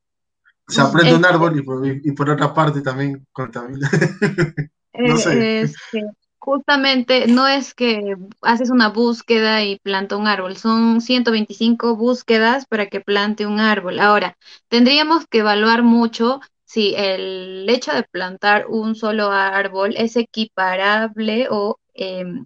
Se 0.67 0.81
aprende 0.81 1.15
un 1.15 1.25
árbol 1.25 1.57
y 2.03 2.11
por, 2.11 2.29
otra 2.29 2.53
parte 2.53 2.81
también 2.81 3.25
contamina. 3.31 3.89
no 4.93 5.15
eh, 5.15 5.17
sé. 5.17 5.61
Este, 5.61 6.03
justamente 6.47 7.27
no 7.27 7.45
es 7.45 7.73
que 7.73 8.15
haces 8.41 8.69
una 8.69 8.87
búsqueda 8.87 9.65
y 9.65 9.79
planta 9.79 10.15
un 10.15 10.27
árbol, 10.27 10.55
son 10.55 11.01
125 11.01 11.97
búsquedas 11.97 12.65
para 12.65 12.85
que 12.85 13.01
plante 13.01 13.45
un 13.45 13.59
árbol. 13.59 13.99
Ahora, 13.99 14.37
tendríamos 14.69 15.27
que 15.27 15.39
evaluar 15.39 15.83
mucho 15.83 16.39
si 16.63 16.95
el 16.95 17.67
hecho 17.67 17.91
de 17.91 18.03
plantar 18.03 18.67
un 18.69 18.95
solo 18.95 19.29
árbol 19.29 19.93
es 19.97 20.15
equiparable 20.15 21.47
o 21.51 21.79
em, 21.93 22.45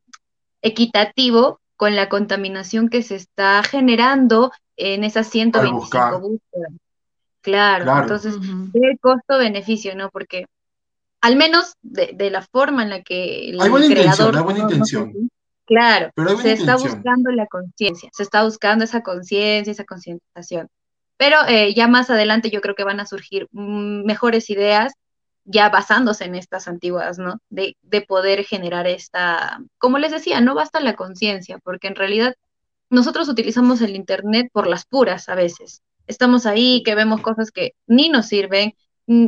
equitativo 0.64 1.60
con 1.78 1.96
la 1.96 2.10
contaminación 2.10 2.90
que 2.90 3.04
se 3.04 3.18
está 3.18 3.62
generando 3.62 4.52
en 4.78 5.04
esas 5.04 5.28
125 5.28 6.20
búsquedas. 6.20 6.72
Claro, 7.42 8.02
entonces, 8.02 8.36
el 8.74 9.00
costo-beneficio, 9.00 9.96
¿no? 9.96 10.10
Porque 10.10 10.48
al 11.22 11.36
menos 11.36 11.76
de, 11.82 12.30
la 12.32 12.42
forma 12.42 12.84
en 12.84 12.90
la 12.90 13.04
que 13.04 13.50
el 13.50 13.62
hay 13.62 13.70
buena 13.70 13.88
creador... 13.88 14.36
hay 14.36 14.44
buena 14.44 14.60
intención. 14.60 15.30
claro, 15.66 16.12
se 16.42 16.54
está 16.54 16.76
buscando 16.76 17.32
la 17.32 17.46
conciencia, 17.46 18.10
se 18.12 18.24
está 18.24 18.44
buscando 18.44 18.84
esa 18.84 19.02
conciencia, 19.04 19.72
esa 19.72 19.86
concientización. 19.86 20.68
Pero 21.18 21.38
eh, 21.48 21.76
ya 21.76 21.88
más 21.88 22.10
adelante 22.10 22.50
yo 22.50 22.62
creo 22.62 22.74
que 22.74 22.84
van 22.84 23.00
a 23.00 23.06
surgir 23.06 23.48
mm, 23.52 24.06
mejores 24.06 24.50
ideas 24.50 24.94
ya 25.46 25.70
basándose 25.70 26.26
en 26.26 26.36
estas 26.36 26.68
antiguas, 26.68 27.20
¿no? 27.20 27.40
De, 27.50 27.78
de 27.84 28.02
poder 28.02 28.44
generar 28.44 28.88
esta, 28.88 29.60
como 29.78 30.00
les 30.00 30.12
decía, 30.12 30.42
no 30.42 30.56
basta 30.56 30.80
la 30.80 30.96
conciencia, 30.96 31.60
porque 31.64 31.88
en 31.88 31.96
realidad 31.96 32.36
nosotros 32.90 33.30
utilizamos 33.30 33.82
el 33.82 33.96
Internet 33.96 34.50
por 34.52 34.68
las 34.68 34.86
puras 34.86 35.30
a 35.30 35.36
veces. 35.36 35.82
Estamos 36.08 36.46
ahí, 36.46 36.84
que 36.84 36.96
vemos 36.96 37.22
cosas 37.22 37.52
que 37.52 37.74
ni 37.88 38.10
nos 38.10 38.28
sirven, 38.28 38.74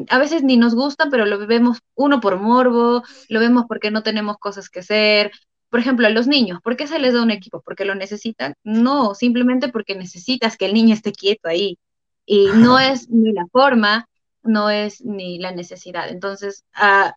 a 0.09 0.17
veces 0.17 0.43
ni 0.43 0.57
nos 0.57 0.75
gustan, 0.75 1.09
pero 1.09 1.25
lo 1.25 1.45
vemos 1.45 1.79
uno 1.95 2.19
por 2.21 2.39
morbo, 2.39 3.03
lo 3.29 3.39
vemos 3.39 3.65
porque 3.67 3.91
no 3.91 4.03
tenemos 4.03 4.37
cosas 4.37 4.69
que 4.69 4.79
hacer. 4.79 5.31
Por 5.69 5.79
ejemplo, 5.79 6.07
a 6.07 6.11
los 6.11 6.27
niños, 6.27 6.59
¿por 6.61 6.77
qué 6.77 6.87
se 6.87 6.99
les 6.99 7.13
da 7.13 7.23
un 7.23 7.31
equipo? 7.31 7.61
¿Porque 7.61 7.85
lo 7.85 7.95
necesitan? 7.95 8.53
No, 8.63 9.15
simplemente 9.15 9.69
porque 9.69 9.95
necesitas 9.95 10.57
que 10.57 10.65
el 10.65 10.73
niño 10.73 10.93
esté 10.93 11.11
quieto 11.11 11.49
ahí. 11.49 11.79
Y 12.25 12.47
no 12.55 12.79
es 12.79 13.09
ni 13.09 13.33
la 13.33 13.45
forma, 13.51 14.07
no 14.43 14.69
es 14.69 15.03
ni 15.03 15.39
la 15.39 15.51
necesidad. 15.51 16.09
Entonces, 16.09 16.63
ah, 16.73 17.15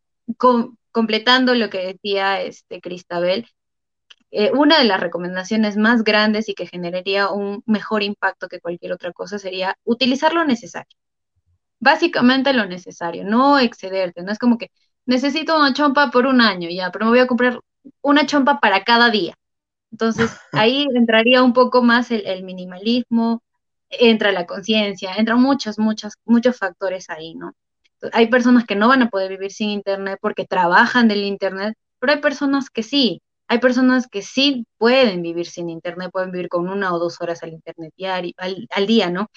completando 0.93 1.55
lo 1.55 1.71
que 1.71 1.87
decía 1.87 2.41
este 2.41 2.81
Cristabel, 2.81 3.47
eh, 4.31 4.51
una 4.53 4.79
de 4.79 4.85
las 4.85 5.01
recomendaciones 5.01 5.77
más 5.77 6.03
grandes 6.03 6.49
y 6.49 6.55
que 6.55 6.67
generaría 6.67 7.31
un 7.31 7.62
mejor 7.67 8.03
impacto 8.03 8.49
que 8.49 8.61
cualquier 8.61 8.93
otra 8.93 9.12
cosa 9.12 9.39
sería 9.39 9.79
utilizar 9.85 10.33
lo 10.33 10.45
necesario. 10.45 10.97
Básicamente 11.81 12.53
lo 12.53 12.66
necesario, 12.66 13.24
no 13.24 13.59
excederte, 13.59 14.22
no 14.22 14.33
es 14.33 14.39
como 14.39 14.59
que 14.59 14.70
necesito 15.07 15.57
una 15.57 15.72
chompa 15.72 16.11
por 16.11 16.27
un 16.27 16.41
año, 16.41 16.68
ya, 16.70 16.91
pero 16.91 17.07
me 17.07 17.11
voy 17.12 17.20
a 17.20 17.27
comprar 17.27 17.61
una 18.03 18.27
chompa 18.27 18.61
para 18.61 18.85
cada 18.85 19.11
día. 19.11 19.35
Entonces, 19.91 20.31
ahí 20.53 20.87
entraría 20.95 21.43
un 21.43 21.53
poco 21.53 21.83
más 21.83 22.11
el, 22.11 22.45
minimalismo, 22.45 23.43
entra 23.91 24.33
la 24.33 24.47
conciencia, 24.47 25.14
entran 25.16 25.41
muchos, 25.41 25.79
muchos, 25.79 26.14
muchos 26.24 26.59
factores 26.59 27.09
ahí, 27.11 27.35
¿no? 27.35 27.53
Hay 28.12 28.29
personas 28.29 28.66
que 28.66 28.77
no 28.77 28.89
van 28.89 29.03
a 29.03 29.09
poder 29.09 29.31
vivir 29.31 29.53
sin 29.53 29.70
Internet 29.70 30.18
porque 30.20 30.45
trabajan 30.45 31.09
del 31.09 31.24
Internet, 31.24 31.74
pero 31.99 32.12
hay 32.12 32.20
personas 32.20 32.70
que 32.70 32.83
sí. 32.83 33.22
Hay 33.49 33.59
personas 33.59 34.09
que 34.09 34.22
sí 34.22 34.66
pueden 34.77 35.22
vivir 35.22 35.47
sin 35.47 35.70
Internet, 35.70 36.11
pueden 36.12 36.33
vivir 36.33 36.49
con 36.49 36.68
una 36.68 36.93
o 36.93 36.99
dos 36.99 37.20
horas 37.20 37.43
al 37.43 37.51
Internet 37.51 37.93
diario, 37.97 38.33
al, 38.39 38.87
día, 38.87 39.09
¿no? 39.11 39.29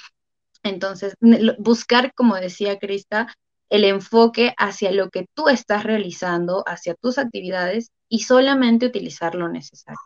Entonces, 0.63 1.15
buscar, 1.57 2.13
como 2.13 2.35
decía 2.35 2.79
Crista, 2.79 3.33
el 3.69 3.83
enfoque 3.85 4.53
hacia 4.57 4.91
lo 4.91 5.09
que 5.09 5.27
tú 5.33 5.47
estás 5.47 5.83
realizando, 5.83 6.63
hacia 6.67 6.95
tus 6.95 7.17
actividades 7.17 7.91
y 8.09 8.19
solamente 8.19 8.87
utilizar 8.87 9.35
lo 9.35 9.47
necesario. 9.47 9.99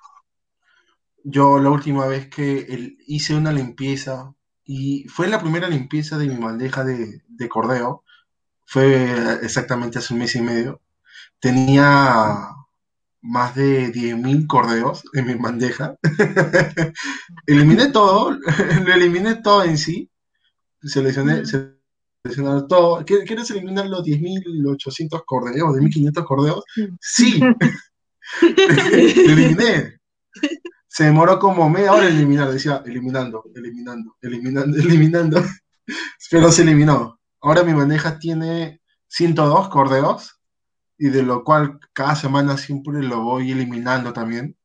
Yo 1.24 1.60
la 1.60 1.70
última 1.70 2.06
vez 2.06 2.30
que 2.30 2.98
hice 3.08 3.36
una 3.36 3.54
limpieza 3.54 4.34
y 4.66 5.08
fue 5.08 5.28
la 5.28 5.40
primera 5.40 5.70
limpieza 5.70 6.18
de 6.18 6.28
mi 6.28 6.36
bandeja 6.36 6.84
de, 6.84 7.22
de 7.28 7.50
cordeo, 7.50 8.04
fue 8.66 9.38
exactamente 9.42 10.00
hace 10.00 10.14
un 10.14 10.20
mes 10.20 10.36
y 10.36 10.42
medio, 10.42 10.82
tenía 11.40 12.50
más 13.22 13.56
de 13.56 13.92
10.000 13.92 14.48
cordeos 14.48 15.04
en 15.14 15.26
mi 15.26 15.36
bandeja. 15.36 15.96
eliminé 17.48 17.88
todo, 17.90 18.32
lo 18.86 18.94
eliminé 18.94 19.36
todo 19.36 19.64
en 19.64 19.78
sí. 19.78 20.10
Seleccioné, 20.84 21.46
seleccioné 21.46 22.68
todo. 22.68 23.04
¿Quieres 23.06 23.50
eliminar 23.52 23.88
los 23.88 24.04
10.800 24.04 25.24
cordeos, 25.26 25.76
10.500 25.76 26.26
cordeos? 26.26 26.64
Sí. 27.00 27.42
eliminé. 28.42 30.00
Se 30.88 31.06
demoró 31.06 31.40
como 31.40 31.70
media 31.70 31.94
hora 31.94 32.08
eliminar, 32.08 32.52
decía, 32.52 32.84
eliminando, 32.86 33.44
eliminando, 33.56 34.16
eliminando, 34.22 34.78
eliminando. 34.78 35.44
Pero 36.30 36.52
se 36.52 36.62
eliminó. 36.62 37.20
Ahora 37.42 37.64
mi 37.64 37.74
bandeja 37.74 38.20
tiene 38.20 38.82
102 39.08 39.70
cordeos 39.70 40.40
y 40.98 41.10
de 41.10 41.24
lo 41.24 41.44
cual 41.44 41.80
cada 41.94 42.16
semana 42.16 42.58
siempre 42.58 43.04
lo 43.04 43.22
voy 43.24 43.52
eliminando 43.52 44.14
también. 44.14 44.56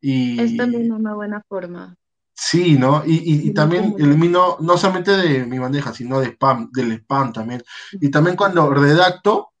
Y, 0.00 0.38
es 0.38 0.56
también 0.56 0.92
una 0.92 1.14
buena 1.14 1.42
forma. 1.48 1.96
Sí, 2.36 2.76
¿no? 2.76 3.02
Y, 3.06 3.54
también 3.54 3.94
elimino 3.98 4.56
no 4.60 4.76
solamente 4.76 5.12
de 5.12 5.46
mi 5.46 5.58
bandeja, 5.58 5.94
sino 5.94 6.20
de 6.20 6.26
spam, 6.30 6.70
del 6.72 6.92
spam 6.92 7.32
también. 7.32 7.62
Y 7.92 8.10
también 8.10 8.36
cuando 8.36 8.70
redacto, 8.70 9.52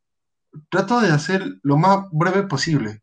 trato 0.68 1.00
de 1.00 1.10
hacer 1.10 1.58
lo 1.62 1.76
más 1.76 2.06
breve 2.10 2.42
posible. 2.44 3.02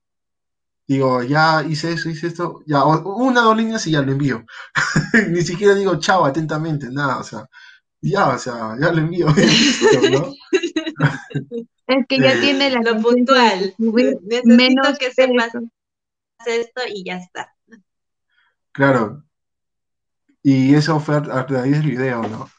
Digo, 0.88 1.24
ya 1.24 1.64
hice 1.64 1.94
eso, 1.94 2.10
hice 2.10 2.28
esto, 2.28 2.64
ya, 2.68 2.84
una 2.84 3.42
o 3.42 3.46
dos 3.46 3.58
líneas 3.58 3.88
y 3.88 3.92
ya 3.92 4.02
lo 4.02 4.12
envío. 4.12 4.46
Ni 5.30 5.42
siquiera 5.42 5.74
digo 5.74 5.96
chao 5.96 6.26
atentamente, 6.26 6.90
nada, 6.90 7.20
o 7.20 7.24
sea, 7.24 7.48
ya, 8.02 8.28
o 8.28 8.38
sea, 8.38 8.76
ya 8.80 8.92
lo 8.92 9.00
envío. 9.00 9.28
¿no? 10.12 10.34
Es 11.88 12.06
que 12.08 12.20
ya 12.20 12.40
tiene 12.40 12.70
la 12.70 12.80
lo 12.80 13.02
puntual. 13.02 13.76
Necesito 13.78 14.98
que 14.98 15.12
sepas 15.12 15.52
esto 16.46 16.82
y 16.88 17.04
ya 17.04 17.18
está. 17.18 17.54
Claro. 18.72 19.26
Y 20.44 20.74
eso 20.74 21.00
fue 21.00 21.18
a 21.18 21.46
través 21.46 21.72
del 21.72 21.84
video, 21.84 22.24
¿no? 22.24 22.50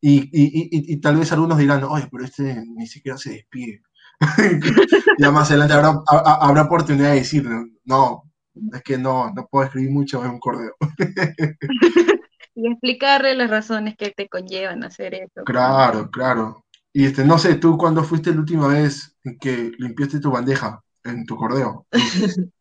Y, 0.00 0.20
y, 0.32 0.68
y, 0.70 0.92
y, 0.92 1.00
tal 1.00 1.16
vez 1.16 1.32
algunos 1.32 1.58
dirán, 1.58 1.82
oye, 1.84 2.08
pero 2.10 2.24
este 2.24 2.62
ni 2.76 2.86
siquiera 2.86 3.18
se 3.18 3.30
despide. 3.30 3.82
ya 5.18 5.30
más 5.30 5.50
adelante 5.50 5.74
habrá, 5.74 6.00
habrá, 6.06 6.62
oportunidad 6.62 7.10
de 7.10 7.16
decir, 7.16 7.48
no, 7.84 8.24
es 8.72 8.82
que 8.82 8.98
no, 8.98 9.32
no 9.34 9.46
puedo 9.50 9.64
escribir 9.64 9.90
mucho 9.90 10.24
en 10.24 10.30
un 10.32 10.38
cordeo. 10.38 10.74
y 12.54 12.66
explicarle 12.70 13.34
las 13.34 13.50
razones 13.50 13.96
que 13.96 14.10
te 14.10 14.28
conllevan 14.28 14.82
a 14.84 14.88
hacer 14.88 15.14
eso. 15.14 15.44
Claro, 15.44 16.10
claro. 16.10 16.64
Y 16.92 17.04
este, 17.04 17.24
no 17.24 17.38
sé, 17.38 17.56
tú 17.56 17.76
cuándo 17.76 18.02
fuiste 18.02 18.32
la 18.32 18.40
última 18.40 18.68
vez 18.68 19.16
en 19.24 19.38
que 19.38 19.72
limpiaste 19.78 20.20
tu 20.20 20.30
bandeja 20.30 20.80
en 21.04 21.24
tu 21.24 21.36
cordeo. 21.36 21.86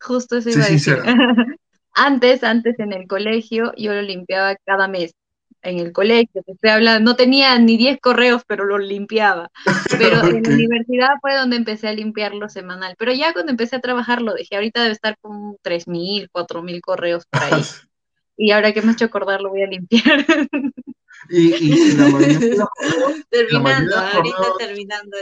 Justo 0.00 0.38
eso 0.38 0.50
iba 0.50 0.64
a 0.64 0.68
decir. 0.68 0.98
Antes, 2.00 2.42
antes 2.44 2.78
en 2.78 2.92
el 2.92 3.06
colegio, 3.06 3.72
yo 3.76 3.92
lo 3.92 4.00
limpiaba 4.00 4.56
cada 4.64 4.88
mes. 4.88 5.14
En 5.62 5.78
el 5.78 5.92
colegio, 5.92 6.42
te 6.42 6.52
estoy 6.52 6.70
hablando, 6.70 7.10
no 7.10 7.16
tenía 7.16 7.58
ni 7.58 7.76
10 7.76 8.00
correos, 8.00 8.42
pero 8.46 8.64
lo 8.64 8.78
limpiaba. 8.78 9.50
Pero 9.90 10.24
en 10.24 10.42
la 10.42 10.54
universidad 10.54 11.10
fue 11.20 11.36
donde 11.36 11.56
empecé 11.56 11.88
a 11.88 11.92
limpiarlo 11.92 12.48
semanal. 12.48 12.94
Pero 12.98 13.12
ya 13.12 13.34
cuando 13.34 13.50
empecé 13.50 13.76
a 13.76 13.80
trabajar 13.80 14.22
lo 14.22 14.32
dejé. 14.32 14.56
Ahorita 14.56 14.80
debe 14.80 14.94
estar 14.94 15.18
con 15.20 15.58
3.000, 15.62 16.30
4.000 16.32 16.80
correos 16.80 17.26
por 17.26 17.42
ahí. 17.42 17.50
y 18.38 18.52
ahora 18.52 18.72
que 18.72 18.80
me 18.80 18.88
ha 18.88 18.92
hecho 18.92 19.04
acordar, 19.04 19.42
lo 19.42 19.50
voy 19.50 19.62
a 19.62 19.66
limpiar. 19.66 20.24
Y, 21.28 21.92
la 21.92 22.08
mayoría 22.08 22.38
de 22.38 22.56
los 22.56 22.68
terminando, 23.28 23.96
ahorita 23.96 24.42
terminando. 24.58 25.16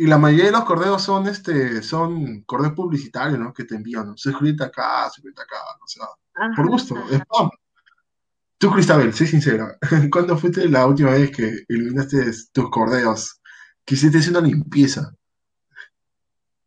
Y 0.00 0.06
la 0.06 0.16
mayoría 0.16 0.46
de 0.46 0.52
los 0.52 0.64
correos 0.64 1.02
son 1.02 1.26
este, 1.26 1.82
son 1.82 2.40
correos 2.44 2.72
publicitarios, 2.72 3.38
¿no? 3.38 3.52
Que 3.52 3.64
te 3.64 3.74
envían, 3.74 4.06
¿no? 4.06 4.16
Suscríbete 4.16 4.64
acá, 4.64 5.10
suscríbete 5.10 5.42
acá, 5.42 5.56
o 5.78 5.86
sea, 5.86 6.06
por 6.56 6.68
gusto, 6.68 6.94
spam. 6.96 7.50
Tú, 8.56 8.70
Cristabel, 8.70 9.12
sé 9.12 9.26
sincera, 9.26 9.76
¿cuándo 10.10 10.38
fuiste 10.38 10.66
la 10.70 10.86
última 10.86 11.10
vez 11.10 11.30
que 11.30 11.64
eliminaste 11.68 12.32
tus 12.50 12.70
correos? 12.70 13.42
Que 13.84 13.94
hiciste 13.94 14.30
una 14.30 14.40
limpieza. 14.40 15.14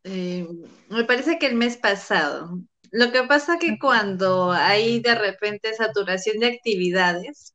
Eh, 0.04 0.46
me 0.88 1.02
parece 1.02 1.36
que 1.40 1.46
el 1.46 1.56
mes 1.56 1.76
pasado. 1.76 2.60
Lo 2.92 3.10
que 3.10 3.24
pasa 3.24 3.58
que 3.58 3.80
cuando 3.80 4.52
hay 4.52 5.00
de 5.00 5.16
repente 5.16 5.74
saturación 5.74 6.38
de 6.38 6.54
actividades, 6.54 7.52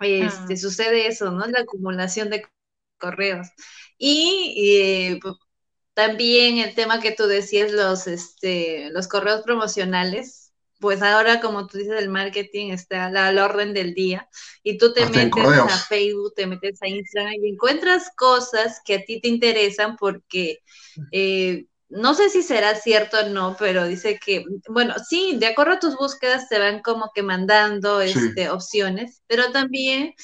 este, 0.00 0.52
ah. 0.52 0.56
sucede 0.58 1.06
eso, 1.06 1.30
¿no? 1.30 1.46
La 1.46 1.60
acumulación 1.60 2.28
de 2.28 2.44
correos. 3.04 3.48
Y 3.98 4.54
eh, 4.56 5.20
también 5.94 6.58
el 6.58 6.74
tema 6.74 7.00
que 7.00 7.12
tú 7.12 7.26
decías, 7.26 7.72
los, 7.72 8.06
este, 8.06 8.90
los 8.90 9.08
correos 9.08 9.42
promocionales, 9.42 10.52
pues 10.80 11.02
ahora 11.02 11.40
como 11.40 11.66
tú 11.66 11.78
dices, 11.78 11.98
el 11.98 12.08
marketing 12.08 12.72
está 12.72 13.06
al 13.06 13.38
orden 13.38 13.72
del 13.72 13.94
día 13.94 14.28
y 14.62 14.76
tú 14.76 14.92
te 14.92 15.06
metes 15.06 15.46
a 15.46 15.78
Facebook, 15.88 16.34
te 16.34 16.46
metes 16.46 16.82
a 16.82 16.88
Instagram 16.88 17.34
y 17.42 17.50
encuentras 17.50 18.10
cosas 18.16 18.80
que 18.84 18.96
a 18.96 19.04
ti 19.04 19.20
te 19.20 19.28
interesan 19.28 19.96
porque 19.96 20.58
eh, 21.12 21.66
no 21.94 22.14
sé 22.14 22.28
si 22.28 22.42
será 22.42 22.74
cierto 22.74 23.18
o 23.20 23.28
no, 23.28 23.56
pero 23.58 23.86
dice 23.86 24.18
que, 24.18 24.44
bueno, 24.68 24.94
sí, 25.08 25.36
de 25.38 25.46
acuerdo 25.46 25.74
a 25.74 25.78
tus 25.78 25.96
búsquedas 25.96 26.48
te 26.48 26.58
van 26.58 26.82
como 26.82 27.10
que 27.14 27.22
mandando 27.22 28.00
este, 28.00 28.50
opciones, 28.50 29.22
pero 29.28 29.52
también, 29.52 30.14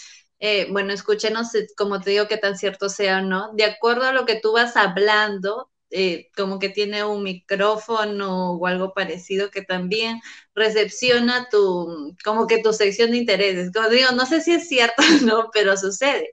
eh, 0.41 0.67
bueno, 0.71 0.93
escúchenos, 0.93 1.49
como 1.77 2.01
te 2.01 2.11
digo, 2.11 2.27
que 2.27 2.39
tan 2.39 2.57
cierto 2.57 2.89
sea 2.89 3.19
o 3.19 3.23
no, 3.23 3.53
de 3.55 3.65
acuerdo 3.65 4.05
a 4.05 4.13
lo 4.13 4.25
que 4.25 4.41
tú 4.41 4.53
vas 4.53 4.77
hablando, 4.77 5.71
eh, 5.93 6.29
como 6.37 6.61
que 6.61 6.69
tiene 6.69 7.03
un 7.05 7.25
micrófono 7.25 8.53
o 8.53 8.67
algo 8.67 8.95
parecido 8.95 9.51
que 9.51 9.63
también 9.63 10.21
recepciona 10.55 11.49
tu, 11.51 12.15
como 12.25 12.47
que 12.47 12.63
tu 12.63 12.73
sección 12.73 13.11
de 13.11 13.17
intereses. 13.19 13.73
Como 13.73 13.89
digo, 13.89 14.13
no 14.13 14.25
sé 14.25 14.41
si 14.41 14.53
es 14.53 14.69
cierto 14.69 14.95
o 15.23 15.27
no, 15.27 15.51
pero 15.53 15.77
sucede. 15.77 16.31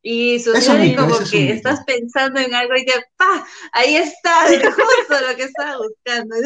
Y 0.00 0.38
sucede 0.38 0.94
como 0.94 1.18
que 1.28 1.52
estás 1.52 1.80
pensando 1.84 2.40
en 2.40 2.54
algo 2.54 2.76
y 2.76 2.86
ya, 2.86 3.02
¡pa! 3.16 3.46
Ahí 3.72 3.96
está, 3.96 4.46
justo 4.46 5.26
lo 5.28 5.36
que 5.36 5.42
estaba 5.42 5.76
buscando. 5.78 6.36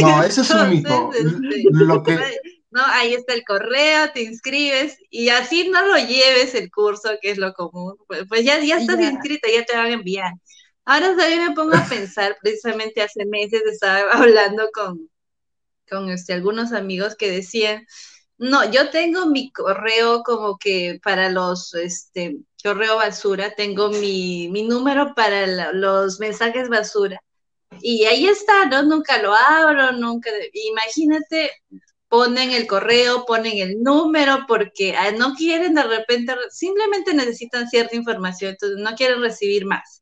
No, 0.00 0.22
eso 0.24 0.42
es 0.42 0.50
un 0.50 0.70
mito. 0.70 1.10
Este, 2.06 2.55
no, 2.76 2.82
ahí 2.84 3.14
está 3.14 3.32
el 3.32 3.42
correo, 3.44 4.10
te 4.12 4.22
inscribes 4.22 4.98
y 5.10 5.30
así 5.30 5.68
no 5.70 5.86
lo 5.86 5.96
lleves 5.96 6.54
el 6.54 6.70
curso, 6.70 7.08
que 7.22 7.30
es 7.30 7.38
lo 7.38 7.54
común. 7.54 7.96
Pues, 8.06 8.24
pues 8.28 8.44
ya, 8.44 8.60
ya 8.62 8.78
estás 8.78 9.00
inscrito, 9.00 9.48
ya 9.50 9.64
te 9.64 9.74
van 9.74 9.86
a 9.86 9.92
enviar. 9.92 10.32
Ahora 10.84 11.16
también 11.16 11.48
me 11.48 11.54
pongo 11.54 11.74
a 11.74 11.88
pensar, 11.88 12.36
precisamente 12.42 13.00
hace 13.00 13.24
meses 13.24 13.62
estaba 13.64 14.12
hablando 14.12 14.68
con, 14.74 15.10
con 15.88 16.10
este, 16.10 16.34
algunos 16.34 16.72
amigos 16.72 17.16
que 17.16 17.30
decían, 17.30 17.86
no, 18.36 18.70
yo 18.70 18.90
tengo 18.90 19.24
mi 19.24 19.50
correo 19.52 20.22
como 20.22 20.58
que 20.58 21.00
para 21.02 21.30
los, 21.30 21.72
este, 21.74 22.36
correo 22.62 22.96
basura, 22.96 23.54
tengo 23.54 23.88
mi, 23.88 24.48
mi 24.50 24.64
número 24.64 25.14
para 25.14 25.72
los 25.72 26.20
mensajes 26.20 26.68
basura. 26.68 27.22
Y 27.80 28.04
ahí 28.04 28.26
está, 28.26 28.66
¿no? 28.66 28.82
Nunca 28.82 29.20
lo 29.22 29.34
abro, 29.34 29.92
nunca, 29.92 30.30
imagínate, 30.52 31.52
ponen 32.08 32.52
el 32.52 32.66
correo, 32.66 33.24
ponen 33.26 33.58
el 33.58 33.82
número, 33.82 34.44
porque 34.48 34.96
ah, 34.96 35.12
no 35.12 35.34
quieren 35.34 35.74
de 35.74 35.82
repente, 35.84 36.34
simplemente 36.50 37.14
necesitan 37.14 37.68
cierta 37.68 37.96
información, 37.96 38.52
entonces 38.52 38.78
no 38.78 38.94
quieren 38.96 39.20
recibir 39.22 39.66
más. 39.66 40.00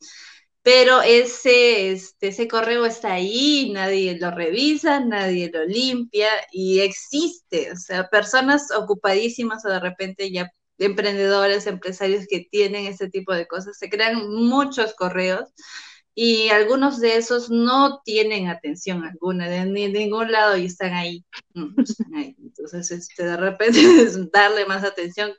pero 0.63 1.03
ese, 1.03 1.93
este, 1.93 2.29
ese 2.29 2.49
correo 2.49 2.87
está 2.87 3.13
ahí, 3.15 3.71
nadie 3.73 4.19
lo 4.19 4.31
revisa, 4.31 5.01
nadie 5.01 5.51
lo 5.53 5.65
limpia 5.67 6.29
y 6.53 6.81
existe, 6.81 7.71
o 7.73 7.77
sea, 7.77 8.09
personas 8.09 8.71
ocupadísimas 8.77 9.65
o 9.67 9.69
de 9.71 9.81
repente 9.81 10.33
ya 10.33 10.51
emprendedores, 10.79 11.67
empresarios 11.67 12.27
que 12.29 12.47
tienen 12.51 12.87
este 12.87 13.09
tipo 13.11 13.35
de 13.35 13.47
cosas, 13.47 13.79
se 13.79 13.91
crean 13.91 14.29
muchos 14.31 14.95
correos 14.95 15.51
y 16.15 16.49
algunos 16.51 17.01
de 17.01 17.17
esos 17.17 17.51
no 17.51 18.01
tienen 18.05 18.49
atención 18.49 19.05
alguna 19.05 19.49
de, 19.49 19.67
de 19.67 19.89
ningún 19.89 20.31
lado 20.31 20.57
y 20.57 20.67
están 20.67 20.95
ahí, 20.95 21.25
están 21.79 22.15
ahí. 22.15 22.37
Entonces, 22.39 22.91
este, 22.91 23.25
de 23.25 23.37
repente 23.37 23.79
es 24.03 24.31
darle 24.31 24.65
más 24.67 24.85
atención 24.85 25.33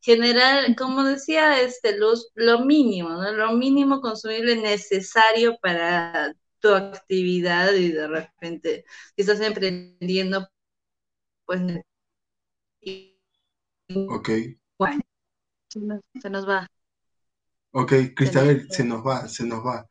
general, 0.00 0.74
como 0.76 1.04
decía 1.04 1.60
este 1.60 1.98
Luz, 1.98 2.30
lo 2.34 2.60
mínimo, 2.60 3.10
¿no? 3.10 3.32
Lo 3.32 3.52
mínimo 3.52 4.00
consumible 4.00 4.56
necesario 4.56 5.58
para 5.60 6.34
tu 6.60 6.68
actividad 6.68 7.72
y 7.74 7.90
de 7.92 8.06
repente 8.06 8.84
si 9.16 9.22
estás 9.22 9.40
emprendiendo, 9.40 10.48
pues... 11.44 11.60
Ok. 14.08 14.30
Bueno, 14.78 15.02
se 16.20 16.30
nos, 16.30 16.48
va. 16.48 16.66
Ok, 17.72 17.92
Cristabel, 18.14 18.70
se 18.70 18.84
nos 18.84 19.04
va, 19.04 19.28
se 19.28 19.44
nos 19.44 19.64
va. 19.64 19.89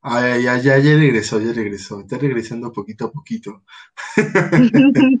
Ah, 0.00 0.36
ya, 0.38 0.58
ya, 0.58 0.78
ya 0.78 0.96
regresó, 0.96 1.40
ya 1.40 1.52
regresó. 1.52 2.00
Está 2.00 2.18
regresando 2.18 2.72
poquito 2.72 3.06
a 3.06 3.12
poquito. 3.12 3.64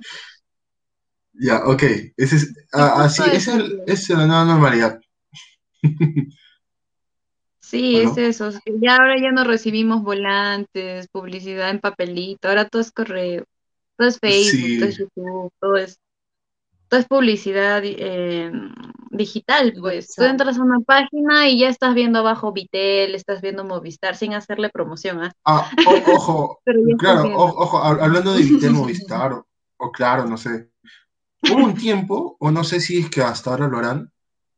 Ya, 1.38 1.62
ok. 1.64 1.82
Ese 2.16 2.36
es, 2.36 2.54
ah, 2.72 3.04
así, 3.04 3.22
es, 3.32 3.48
el, 3.48 3.82
es 3.86 4.08
la 4.10 4.26
nueva 4.26 4.44
normalidad. 4.44 5.00
Sí, 7.60 7.96
es 7.96 8.16
eso. 8.16 8.50
Ya 8.80 8.96
ahora 8.96 9.20
ya 9.20 9.30
no 9.30 9.44
recibimos 9.44 10.02
volantes, 10.02 11.06
publicidad 11.08 11.70
en 11.70 11.80
papelito, 11.80 12.48
ahora 12.48 12.68
todo 12.68 12.82
es 12.82 12.90
correo, 12.90 13.44
todo 13.96 14.08
es 14.08 14.18
Facebook, 14.18 14.78
todo 14.78 14.88
es 14.88 14.98
YouTube, 14.98 15.52
todo 15.60 15.76
es, 15.76 16.00
todo 16.88 17.00
es 17.00 17.06
publicidad 17.06 17.82
eh, 17.84 18.50
digital, 19.10 19.74
pues. 19.78 20.14
Tú 20.14 20.24
entras 20.24 20.58
a 20.58 20.62
una 20.62 20.80
página 20.80 21.48
y 21.48 21.60
ya 21.60 21.68
estás 21.68 21.94
viendo 21.94 22.20
abajo 22.20 22.52
Vitel, 22.52 23.14
estás 23.14 23.40
viendo 23.42 23.64
Movistar 23.64 24.16
sin 24.16 24.34
hacerle 24.34 24.70
promoción, 24.70 25.22
¿ah? 25.22 25.32
ah 25.44 25.70
ojo, 26.06 26.60
claro, 26.98 27.30
ojo, 27.34 27.82
hablando 27.82 28.34
de 28.34 28.42
Vitel, 28.42 28.72
Movistar, 28.72 29.32
o 29.76 29.92
claro, 29.92 30.26
no 30.26 30.36
sé. 30.36 30.70
Hubo 31.50 31.64
un 31.64 31.74
tiempo, 31.74 32.36
o 32.40 32.50
no 32.50 32.64
sé 32.64 32.80
si 32.80 32.98
es 32.98 33.10
que 33.10 33.22
hasta 33.22 33.50
ahora 33.50 33.68
lo 33.68 33.78
harán, 33.78 34.10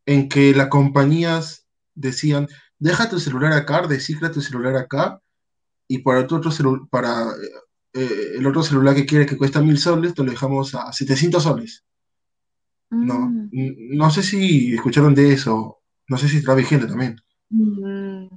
en 0.06 0.28
que 0.28 0.54
las 0.54 0.68
compañías 0.68 1.66
decían, 1.94 2.48
deja 2.78 3.10
tu 3.10 3.18
celular 3.18 3.52
acá, 3.52 3.86
descifra 3.86 4.30
tu 4.30 4.40
celular 4.40 4.76
acá, 4.76 5.20
y 5.88 5.98
para, 5.98 6.26
tu 6.26 6.36
otro 6.36 6.88
para 6.88 7.26
eh, 7.92 8.34
el 8.36 8.46
otro 8.46 8.62
celular 8.62 8.94
que 8.94 9.06
quiere 9.06 9.26
que 9.26 9.36
cuesta 9.36 9.60
mil 9.60 9.76
soles, 9.78 10.14
te 10.14 10.22
lo 10.22 10.30
dejamos 10.30 10.74
a 10.74 10.92
700 10.92 11.42
soles. 11.42 11.84
No, 12.90 13.30
mm. 13.30 13.50
no 13.96 14.10
sé 14.10 14.22
si 14.22 14.74
escucharon 14.74 15.14
de 15.14 15.32
eso, 15.32 15.80
no 16.08 16.16
sé 16.18 16.28
si 16.28 16.38
está 16.38 16.54
vigente 16.54 16.86
también. 16.86 17.16
Mm. 17.50 18.28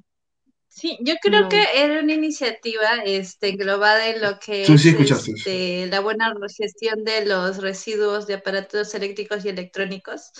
Sí, 0.75 0.97
yo 1.01 1.13
creo 1.21 1.49
que 1.49 1.63
era 1.75 2.01
una 2.01 2.13
iniciativa 2.13 3.03
este, 3.05 3.49
englobada 3.49 4.09
en 4.09 4.21
lo 4.21 4.39
que 4.39 4.63
es 4.63 4.85
este, 4.85 5.85
la 5.85 5.99
buena 5.99 6.33
gestión 6.57 7.03
de 7.03 7.27
los 7.27 7.57
residuos 7.61 8.25
de 8.25 8.33
aparatos 8.33 8.95
eléctricos 8.95 9.45
y 9.45 9.49
electrónicos, 9.49 10.31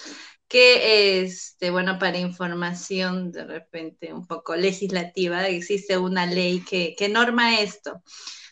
que, 0.48 1.22
este, 1.22 1.70
bueno, 1.70 2.00
para 2.00 2.18
información 2.18 3.32
de 3.32 3.46
repente 3.46 4.12
un 4.12 4.26
poco 4.26 4.56
legislativa, 4.56 5.48
existe 5.48 6.00
una 6.00 6.26
ley 6.26 6.62
que, 6.62 6.96
que 6.98 7.10
norma 7.10 7.60
esto. 7.60 8.02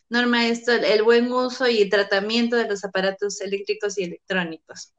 Norma 0.08 0.48
esto, 0.48 0.74
el 0.74 1.02
buen 1.02 1.32
uso 1.32 1.68
y 1.68 1.90
tratamiento 1.90 2.58
de 2.58 2.68
los 2.68 2.84
aparatos 2.84 3.42
eléctricos 3.42 3.98
y 3.98 4.04
electrónicos. 4.04 4.94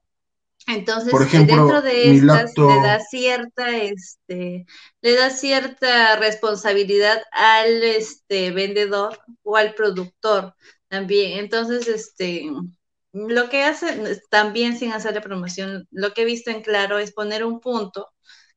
Entonces, 0.67 1.13
dentro 1.33 1.83
de 1.83 2.15
estas 2.15 2.53
le 2.57 2.83
da 2.83 3.01
cierta, 3.01 3.77
este, 3.79 4.65
le 5.01 5.17
da 5.17 5.31
cierta 5.31 6.17
responsabilidad 6.17 7.23
al 7.33 7.83
este 7.83 8.53
vendedor 8.53 9.19
o 9.43 9.57
al 9.57 9.75
productor 9.75 10.55
también. 10.89 11.39
Entonces, 11.39 11.89
este, 11.89 12.51
lo 13.13 13.49
que 13.49 13.65
hacen 13.65 14.05
también 14.31 14.79
sin 14.79 14.93
hacerle 14.93 15.21
promoción, 15.21 15.87
lo 15.91 16.13
que 16.13 16.23
he 16.23 16.27
visto 16.27 16.51
en 16.51 16.63
claro 16.63 16.99
es 16.99 17.13
poner 17.13 17.45
un 17.45 17.61
punto 17.61 18.09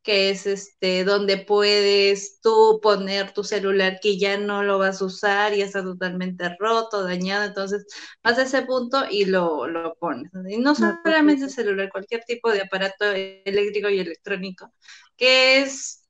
que 0.06 0.30
es 0.30 0.46
este 0.46 1.04
donde 1.04 1.38
puedes 1.38 2.40
tú 2.40 2.80
poner 2.82 3.34
tu 3.34 3.44
celular 3.44 4.00
que 4.02 4.18
ya 4.18 4.38
no 4.38 4.64
lo 4.64 4.78
vas 4.78 5.02
a 5.02 5.06
usar 5.06 5.54
y 5.56 5.62
está 5.62 5.84
totalmente 5.84 6.56
roto, 6.60 7.04
dañado, 7.04 7.44
entonces 7.46 7.86
vas 8.24 8.38
a 8.38 8.44
ese 8.44 8.62
punto 8.62 9.06
y 9.10 9.26
lo, 9.26 9.68
lo 9.68 9.96
pones. 9.96 10.32
Y 10.48 10.58
no 10.60 10.76
solamente 10.76 11.46
el 11.46 11.50
celular, 11.50 11.90
cualquier 11.92 12.24
tipo 12.24 12.52
de 12.52 12.62
aparato 12.62 13.06
eléctrico 13.12 13.90
y 13.90 14.00
electrónico, 14.00 14.72
que 15.18 15.62
es 15.62 16.04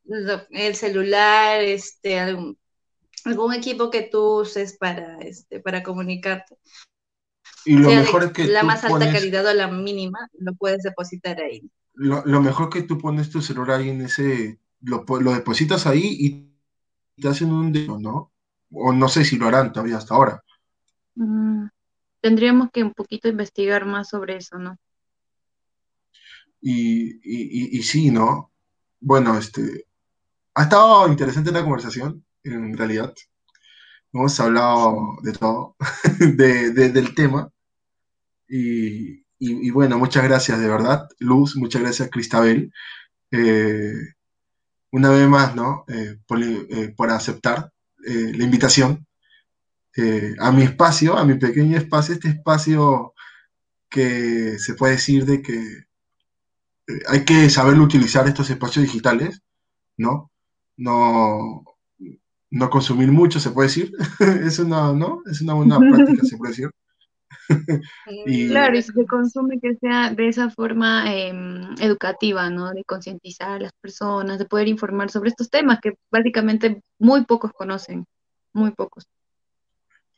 el 0.52 0.76
celular, 0.76 1.62
este, 1.62 2.20
algún, 2.20 2.60
algún 3.24 3.54
equipo 3.54 3.90
que 3.90 4.04
tú 4.04 4.42
uses 4.42 4.78
para, 4.78 5.20
este, 5.20 5.62
para 5.62 5.84
comunicarte. 5.84 6.58
Y 7.66 7.78
lo 7.78 7.90
mejor 7.90 8.24
es 8.24 8.32
que 8.32 8.46
la 8.46 8.64
más 8.64 8.84
alta 8.84 9.12
calidad 9.12 9.46
o 9.46 9.54
la 9.54 9.68
mínima, 9.68 10.30
lo 10.40 10.54
puedes 10.54 10.84
depositar 10.84 11.40
ahí 11.42 11.70
lo, 11.96 12.42
mejor 12.42 12.70
que 12.70 12.84
tú 12.84 12.98
pones 12.98 13.30
tu 13.30 13.42
celular 13.42 13.80
ahí 13.80 13.90
en 13.90 14.02
ese, 14.02 14.60
lo, 14.82 15.06
lo 15.20 15.34
depositas 15.34 15.88
ahí 15.88 16.18
y 16.20 17.22
te 17.22 17.28
hacen 17.28 17.52
un 17.52 17.72
dedo, 17.72 18.00
¿no? 18.00 18.32
O 18.72 18.92
no 18.92 19.08
sé 19.08 19.24
si 19.24 19.38
lo 19.38 19.48
harán 19.48 19.72
todavía 19.72 19.98
hasta 19.98 20.16
ahora. 20.16 20.44
Mm, 21.16 21.68
tendríamos 22.20 22.70
que 22.72 22.84
un 22.84 22.94
poquito 22.94 23.30
investigar 23.30 23.86
más 23.86 24.10
sobre 24.10 24.38
eso, 24.38 24.58
¿no? 24.58 24.78
Y, 26.62 27.16
y, 27.24 27.78
y, 27.78 27.84
sí, 27.84 28.10
¿no? 28.10 28.52
Bueno, 29.00 29.38
este, 29.38 29.86
ha 30.56 30.64
estado 30.64 31.08
interesante 31.08 31.52
la 31.52 31.64
conversación, 31.64 32.26
en 32.44 32.76
realidad. 32.76 33.14
Hemos 34.12 34.40
hablado 34.40 35.18
de 35.22 35.34
todo, 35.34 35.76
de, 36.20 36.72
del 36.72 37.14
tema. 37.14 37.52
Y, 38.48 39.70
bueno, 39.72 39.98
muchas 39.98 40.24
gracias, 40.24 40.60
de 40.60 40.68
verdad, 40.68 41.08
Luz, 41.20 41.56
muchas 41.56 41.82
gracias, 41.82 42.10
Cristabel. 42.10 42.72
Eh, 43.32 43.94
una 44.92 45.10
vez 45.10 45.28
más, 45.28 45.56
¿no? 45.56 45.86
Eh, 45.88 46.18
eh, 46.70 46.94
por, 46.96 47.10
aceptar 47.10 47.72
la 47.98 48.44
invitación 48.44 49.06
a 50.40 50.52
mi 50.52 50.64
espacio, 50.64 51.18
a 51.18 51.26
mi 51.26 51.36
pequeño 51.36 51.78
espacio, 51.78 52.14
este 52.14 52.30
espacio 52.30 53.14
que 53.90 54.60
se 54.60 54.74
puede 54.76 54.94
decir 54.94 55.26
de 55.26 55.42
que 55.42 55.86
hay 57.08 57.26
que 57.26 57.50
saber 57.50 57.80
utilizar 57.80 58.28
estos 58.28 58.50
espacios 58.50 58.86
digitales, 58.86 59.42
¿no? 59.98 60.32
No, 60.78 61.64
no 62.52 62.70
consumir 62.70 63.12
mucho, 63.12 63.40
se 63.40 63.52
puede 63.52 63.70
decir. 63.70 63.92
es 64.46 64.60
una, 64.60 64.94
¿no? 64.94 65.22
Es 65.26 65.42
una 65.42 65.54
buena 65.54 65.80
práctica, 65.80 66.26
se 66.26 66.38
puede 66.38 66.52
decir. 66.52 66.70
Claro, 68.48 68.78
y 68.78 68.82
se 68.82 68.94
consume 69.06 69.60
que 69.60 69.76
sea 69.76 70.12
de 70.12 70.28
esa 70.28 70.50
forma 70.50 71.14
em, 71.14 71.76
educativa, 71.80 72.50
¿no? 72.50 72.72
De 72.72 72.84
concientizar 72.84 73.52
a 73.52 73.60
las 73.60 73.72
personas, 73.82 74.40
de 74.40 74.46
poder 74.46 74.68
informar 74.68 75.10
sobre 75.12 75.30
estos 75.30 75.50
temas 75.50 75.80
que 75.82 75.94
básicamente 76.12 76.82
muy 77.00 77.26
pocos 77.26 77.52
conocen, 77.54 78.06
muy 78.54 78.72
pocos. 78.72 79.08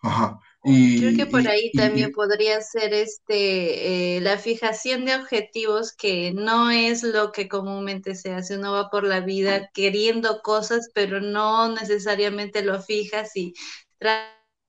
Ajá. 0.02 0.40
Creo 0.64 1.16
que 1.16 1.26
por 1.26 1.48
ahí 1.48 1.72
también 1.72 2.12
podría 2.12 2.60
ser 2.62 2.94
este 2.94 4.18
eh, 4.18 4.22
la 4.22 4.38
fijación 4.38 5.06
de 5.06 5.16
objetivos 5.16 5.94
que 5.94 6.34
no 6.34 6.70
es 6.72 7.04
lo 7.04 7.32
que 7.32 7.48
comúnmente 7.48 8.16
se 8.16 8.34
hace. 8.34 8.58
Uno 8.58 8.74
va 8.74 8.90
por 8.90 9.06
la 9.06 9.22
vida 9.22 9.70
queriendo 9.74 10.42
cosas, 10.42 10.90
pero 10.94 11.22
no 11.22 11.74
necesariamente 11.74 12.64
lo 12.64 12.82
fijas 12.82 13.36
y 13.38 13.54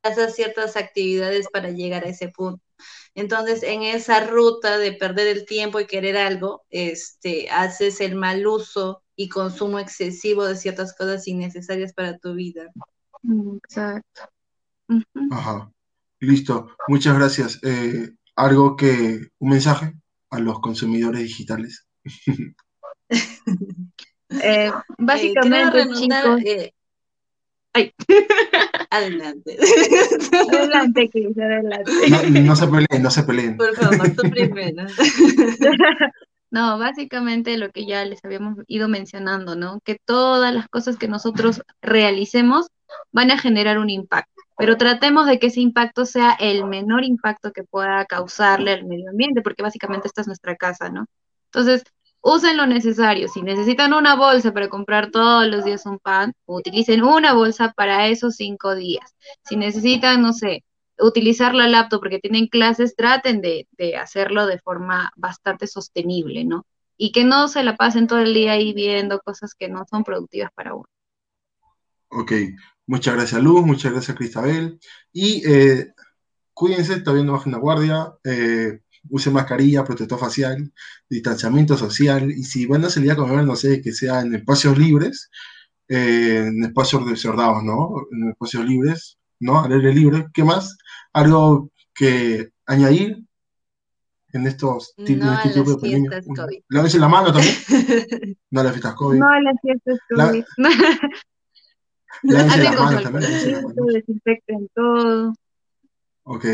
hacer 0.03 0.31
ciertas 0.31 0.77
actividades 0.77 1.49
para 1.53 1.71
llegar 1.71 2.05
a 2.05 2.09
ese 2.09 2.29
punto. 2.29 2.63
Entonces, 3.15 3.63
en 3.63 3.83
esa 3.83 4.27
ruta 4.27 4.79
de 4.79 4.93
perder 4.93 5.27
el 5.27 5.45
tiempo 5.45 5.81
y 5.81 5.87
querer 5.87 6.17
algo, 6.17 6.65
este, 6.71 7.51
haces 7.51 8.01
el 8.01 8.15
mal 8.15 8.47
uso 8.47 9.03
y 9.17 9.29
consumo 9.29 9.79
excesivo 9.79 10.45
de 10.45 10.57
ciertas 10.57 10.95
cosas 10.97 11.27
innecesarias 11.27 11.93
para 11.93 12.19
tu 12.19 12.35
vida. 12.35 12.71
Exacto. 13.65 14.23
Ajá. 15.33 15.71
Listo. 16.21 16.69
Muchas 16.87 17.17
gracias. 17.17 17.59
Eh, 17.63 18.11
algo 18.37 18.77
que, 18.77 19.29
un 19.39 19.49
mensaje 19.51 19.95
a 20.31 20.39
los 20.39 20.61
consumidores 20.61 21.23
digitales. 21.23 21.87
Eh, 24.43 24.71
básicamente, 24.99 25.89
chicos, 25.95 26.43
eh, 26.45 26.75
Ay. 27.79 27.95
Adelante. 28.91 29.57
Adelante, 30.53 31.11
Cris, 31.11 31.39
adelante. 31.39 31.93
No, 32.41 32.57
se 32.57 32.67
peleen, 32.67 33.03
no 33.03 33.11
se 33.11 33.23
peleen. 33.23 33.57
Por 33.57 33.75
favor, 33.77 34.11
tú 34.11 34.29
primero. 34.31 34.87
No, 36.51 36.79
básicamente 36.79 37.59
lo 37.59 37.71
que 37.73 37.85
ya 37.85 38.07
les 38.07 38.25
habíamos 38.25 38.57
ido 38.69 38.89
mencionando, 38.89 39.55
¿no? 39.55 39.81
Que 39.85 39.99
todas 40.03 40.55
las 40.55 40.67
cosas 40.69 40.97
que 40.97 41.07
nosotros 41.07 41.61
realicemos 41.83 42.69
van 43.13 43.31
a 43.31 43.37
generar 43.37 43.79
un 43.79 43.91
impacto, 43.91 44.33
pero 44.57 44.79
tratemos 44.79 45.27
de 45.27 45.39
que 45.39 45.49
ese 45.49 45.61
impacto 45.61 46.07
sea 46.07 46.33
el 46.41 46.65
menor 46.65 47.05
impacto 47.05 47.53
que 47.53 47.65
pueda 47.65 48.07
causarle 48.07 48.73
al 48.73 48.87
medio 48.87 49.11
ambiente, 49.11 49.43
porque 49.43 49.63
básicamente 49.63 50.09
esta 50.09 50.23
es 50.23 50.27
nuestra 50.27 50.57
casa, 50.57 50.89
¿no? 50.89 51.05
Entonces, 51.53 51.85
usen 52.21 52.57
lo 52.57 52.67
necesario. 52.67 53.29
Si 53.29 53.43
necesitan 53.43 53.93
una 53.93 54.17
bolsa 54.17 54.53
para 54.53 54.69
comprar 54.69 55.11
todos 55.11 55.47
los 55.47 55.65
días 55.65 55.87
un 55.87 55.99
pan, 55.99 56.33
utilicen 56.47 57.03
una 57.03 57.33
bolsa 57.33 57.73
para 57.77 58.09
esos 58.09 58.37
cinco 58.37 58.75
días. 58.75 59.15
Si 59.45 59.57
necesitan, 59.57 60.23
no 60.23 60.33
sé, 60.33 60.65
utilizar 60.99 61.55
la 61.55 61.69
laptop 61.69 62.01
porque 62.01 62.19
tienen 62.19 62.49
clases, 62.49 62.97
traten 62.97 63.41
de, 63.41 63.67
hacerlo 64.01 64.47
de 64.47 64.59
forma 64.59 65.11
bastante 65.17 65.67
sostenible, 65.67 66.45
¿no? 66.45 66.67
Y 66.97 67.13
que 67.13 67.25
no 67.25 67.49
se 67.49 67.63
la 67.63 67.77
pasen 67.77 68.07
todo 68.07 68.19
el 68.19 68.35
día 68.35 68.53
ahí 68.53 68.73
viendo 68.73 69.21
cosas 69.21 69.55
que 69.55 69.69
no 69.69 69.85
son 69.89 70.03
productivas 70.03 70.51
para 70.55 70.75
uno. 70.75 70.87
Ok, 72.09 72.33
muchas 72.87 73.15
gracias 73.15 73.43
Luz, 73.43 73.65
muchas 73.65 73.93
gracias 73.93 74.17
Cristabel. 74.17 74.81
Y 75.13 75.47
eh, 75.49 75.93
cuídense, 76.53 77.01
todavía 77.01 77.25
no 77.25 77.35
bajen 77.35 77.53
la 77.53 77.59
guardia, 77.59 78.15
eh, 78.25 78.81
use 79.11 79.31
mascarilla, 79.31 79.85
protector 79.85 80.19
facial, 80.19 80.73
distanciamiento 81.09 81.77
social. 81.77 82.31
Y 82.31 82.45
si 82.45 82.67
van 82.67 82.85
a 82.85 82.91
salir 82.91 83.13
a 83.13 83.17
comer, 83.17 83.45
no 83.45 83.57
sé, 83.57 83.81
que 83.83 83.93
sea 83.93 84.21
en 84.21 84.35
espacios 84.35 84.79
libres, 84.79 85.31
eh, 85.89 86.45
en 86.47 86.65
espacios 86.65 87.09
reservados, 87.09 87.63
¿no? 87.63 88.07
En 88.13 88.31
espacios 88.31 88.65
libres, 88.65 89.19
¿no? 89.41 89.63
Al 89.63 89.73
aire 89.73 89.95
libre. 89.95 90.27
¿Qué 90.33 90.45
más? 90.45 90.77
¿Algo 91.13 91.71
que 91.95 92.51
añadir 92.67 93.25
en 94.33 94.47
estos 94.47 94.95
tipos 94.97 95.25
no 95.25 95.35
este 95.35 95.51
tipo 95.51 95.71
de 95.71 95.79
pandemia? 95.79 96.11
¿Lávense 96.69 96.99
la 96.99 97.09
mano 97.09 97.33
también? 97.33 97.55
no 98.51 98.61
a 98.61 98.65
las 98.65 98.73
fiestas 98.73 98.95
COVID. 98.95 99.19
No 99.19 99.29
a 99.29 99.41
las 99.41 99.55
fiestas 99.63 99.99
COVID. 100.15 100.45
Lávense 102.23 102.63
las 102.63 102.81
manos 102.81 103.03
también. 103.03 103.31
Desinfecten 103.93 104.69
todo. 104.75 105.35
Ok. 106.25 106.45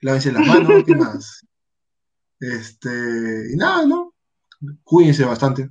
Lávense 0.00 0.32
las 0.32 0.46
manos, 0.46 0.84
¿qué 0.84 0.94
más? 0.94 1.46
Este, 2.42 3.52
y 3.52 3.56
nada, 3.56 3.86
¿no? 3.86 4.14
Cuídense 4.82 5.24
bastante. 5.24 5.70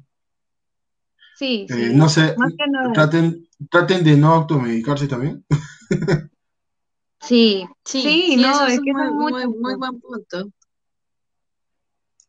Sí, 1.36 1.68
eh, 1.70 1.74
sí. 1.74 1.96
No 1.96 2.08
sé, 2.08 2.34
traten, 2.94 3.46
traten 3.70 4.04
de 4.06 4.16
no 4.16 4.34
automedicarse 4.34 5.08
también. 5.08 5.46
Sí, 7.24 7.68
sí, 7.86 8.36
no, 8.36 8.66
es, 8.66 8.80
que 8.80 8.94
muy, 8.94 9.32
muy, 9.32 9.48
muy, 9.48 9.76
buen 9.76 10.00
punto. 10.02 10.50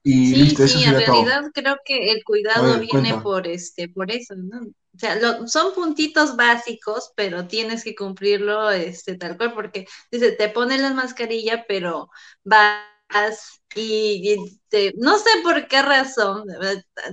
Y 0.03 0.27
sí, 0.27 0.37
listo, 0.37 0.69
sí, 0.69 0.85
en 0.85 0.97
realidad 0.97 1.45
creo 1.55 1.79
que 1.83 2.11
el 2.11 2.23
cuidado 2.25 2.79
viene 2.79 3.19
por 3.23 3.47
este, 3.47 3.89
por 3.89 4.11
eso, 4.11 4.35
¿no? 4.37 4.61
O 4.61 4.99
sea, 4.99 5.19
son 5.47 5.73
puntitos 5.75 6.37
básicos, 6.37 7.13
pero 7.17 7.47
tienes 7.47 7.85
que 7.85 7.95
cumplirlo 7.95 8.71
este 8.71 9.17
tal 9.17 9.39
cual, 9.39 9.55
porque 9.55 9.87
dice, 10.11 10.33
te 10.33 10.51
ponen 10.51 10.83
la 10.83 10.93
mascarilla, 10.93 11.65
pero 11.67 12.11
vas 12.45 12.92
y, 13.75 14.37
no 14.97 15.19
sé 15.19 15.31
por 15.43 15.67
qué 15.69 15.83
razón, 15.83 16.45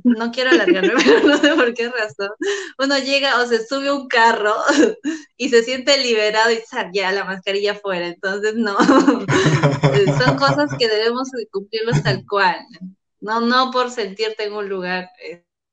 no 0.03 0.31
quiero 0.31 0.51
alargarme, 0.51 0.93
pero 1.03 1.27
no 1.27 1.37
sé 1.37 1.55
por 1.55 1.73
qué 1.73 1.89
razón, 1.89 2.29
uno 2.77 2.97
llega 2.99 3.41
o 3.41 3.47
se 3.47 3.65
sube 3.65 3.91
un 3.91 4.07
carro 4.07 4.55
y 5.37 5.49
se 5.49 5.63
siente 5.63 5.97
liberado 5.97 6.51
y 6.51 6.57
sale 6.57 6.89
ya 6.93 7.11
la 7.11 7.25
mascarilla 7.25 7.75
fuera, 7.75 8.07
entonces 8.07 8.55
no, 8.55 8.77
son 10.23 10.37
cosas 10.37 10.71
que 10.77 10.87
debemos 10.87 11.29
cumplirlos 11.51 12.03
tal 12.03 12.25
cual, 12.27 12.57
no, 13.19 13.41
no 13.41 13.71
por 13.71 13.91
sentirte 13.91 14.45
en 14.45 14.53
un 14.53 14.69
lugar 14.69 15.09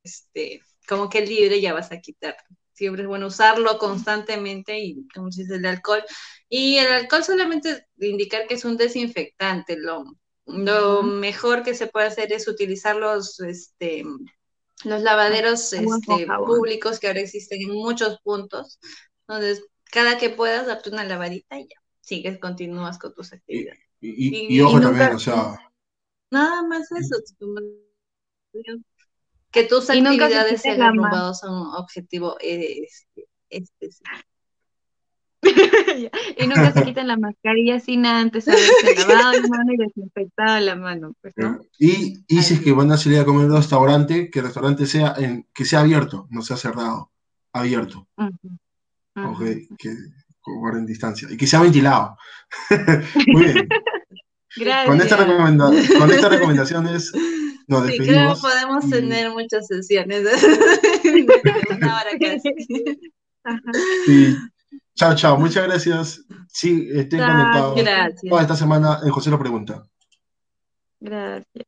este, 0.03 0.63
como 0.89 1.09
que 1.09 1.27
libre 1.27 1.61
ya 1.61 1.75
vas 1.75 1.91
a 1.93 2.01
quitar. 2.01 2.37
Siempre 2.77 3.03
es 3.03 3.09
bueno 3.09 3.29
usarlo 3.29 3.79
constantemente 3.79 4.79
y 4.79 5.09
como 5.15 5.33
si 5.33 5.43
es 5.43 5.51
el 5.51 5.65
alcohol. 5.65 6.05
Y 6.51 6.77
el 6.77 6.93
alcohol 6.93 7.25
solamente 7.25 7.87
indicar 7.99 8.47
que 8.47 8.55
es 8.55 8.67
un 8.67 8.77
desinfectante, 8.77 9.79
lo, 9.79 10.05
lo 10.45 11.03
mejor 11.03 11.63
que 11.63 11.75
se 11.75 11.87
puede 11.87 12.07
hacer 12.07 12.35
es 12.35 12.47
utilizar 12.49 12.95
los, 12.95 13.41
este, 13.41 14.05
los 14.85 15.03
lavaderos 15.03 15.73
este, 15.73 16.27
públicos 16.47 17.01
que 17.01 17.07
ahora 17.07 17.21
existen 17.21 17.63
en 17.63 17.71
muchos 17.71 18.21
puntos. 18.21 18.79
Entonces, 19.27 19.65
cada 19.91 20.19
que 20.19 20.29
puedas, 20.29 20.67
darte 20.67 20.91
una 20.91 21.05
lavadita 21.05 21.59
y 21.59 21.69
ya, 21.69 21.83
sigues, 22.03 22.39
continúas 22.39 22.99
con 22.99 23.15
tus 23.15 23.33
actividades. 23.33 23.81
Y, 24.03 24.61
ojo 24.61 24.81
también, 24.81 25.15
o 25.15 25.19
sea... 25.19 25.59
Nada 26.31 26.63
más 26.65 26.93
eso. 26.93 27.17
Que 29.57 29.65
tus 29.65 29.89
actividades 29.89 30.61
sean 30.61 30.83
agrupadas 30.83 31.43
a 31.43 31.51
un 31.51 31.75
objetivo 31.77 32.37
este, 32.41 33.27
específico. 33.49 34.21
y 36.39 36.47
nunca 36.47 36.73
se 36.73 36.85
quiten 36.85 37.09
la 37.09 37.17
mascarilla 37.17 37.81
sin 37.81 38.05
antes 38.05 38.47
haberse 38.49 38.71
lavado 39.09 39.33
la 39.41 39.49
mano 39.49 39.73
y 39.73 39.79
desinfectado 39.79 40.61
la 40.61 40.77
mano. 40.77 41.15
Pues, 41.23 41.35
y, 41.79 42.23
y 42.29 42.43
si 42.43 42.53
es 42.53 42.61
que 42.61 42.73
van 42.73 42.93
a 42.93 42.99
salir 42.99 43.19
a 43.21 43.25
comer 43.25 43.47
en 43.47 43.53
un 43.53 43.57
restaurante, 43.57 44.29
que 44.31 44.41
el 44.41 44.45
restaurante 44.45 44.85
sea, 44.85 45.15
en, 45.17 45.47
que 45.55 45.65
sea 45.65 45.81
abierto, 45.81 46.27
no 46.29 46.43
sea 46.43 46.59
cerrado, 46.59 47.11
abierto. 47.51 48.07
Ok, 48.19 49.41
que 49.79 49.97
guarden 50.45 50.85
distancia 50.85 51.29
y 51.31 51.39
que 51.39 51.47
sea 51.47 51.63
ventilado. 51.63 52.19
Muy 53.29 53.45
bien. 53.45 53.69
Gracias. 54.55 54.87
Con, 54.87 55.01
esta 55.01 55.17
con 55.99 56.11
estas 56.11 56.31
recomendaciones 56.31 57.11
nos 57.67 57.87
despedimos. 57.87 58.07
Sí, 58.07 58.13
creo 58.13 58.35
que 58.35 58.41
podemos 58.41 58.91
tener 58.91 59.31
muchas 59.31 59.67
sesiones. 59.67 60.23
Una 61.71 62.01
hora 62.01 62.11
casi. 62.19 62.55
Sí. 64.07 64.37
Chao, 64.95 65.15
chao. 65.15 65.39
Muchas 65.39 65.67
gracias. 65.67 66.25
Sí, 66.49 66.89
estén 66.93 67.21
conectados 67.21 67.77
Gracias. 67.77 68.31
toda 68.31 68.43
esta 68.43 68.57
semana 68.57 69.01
en 69.05 69.11
José 69.11 69.31
lo 69.31 69.39
pregunta. 69.39 69.85
Gracias. 71.01 71.67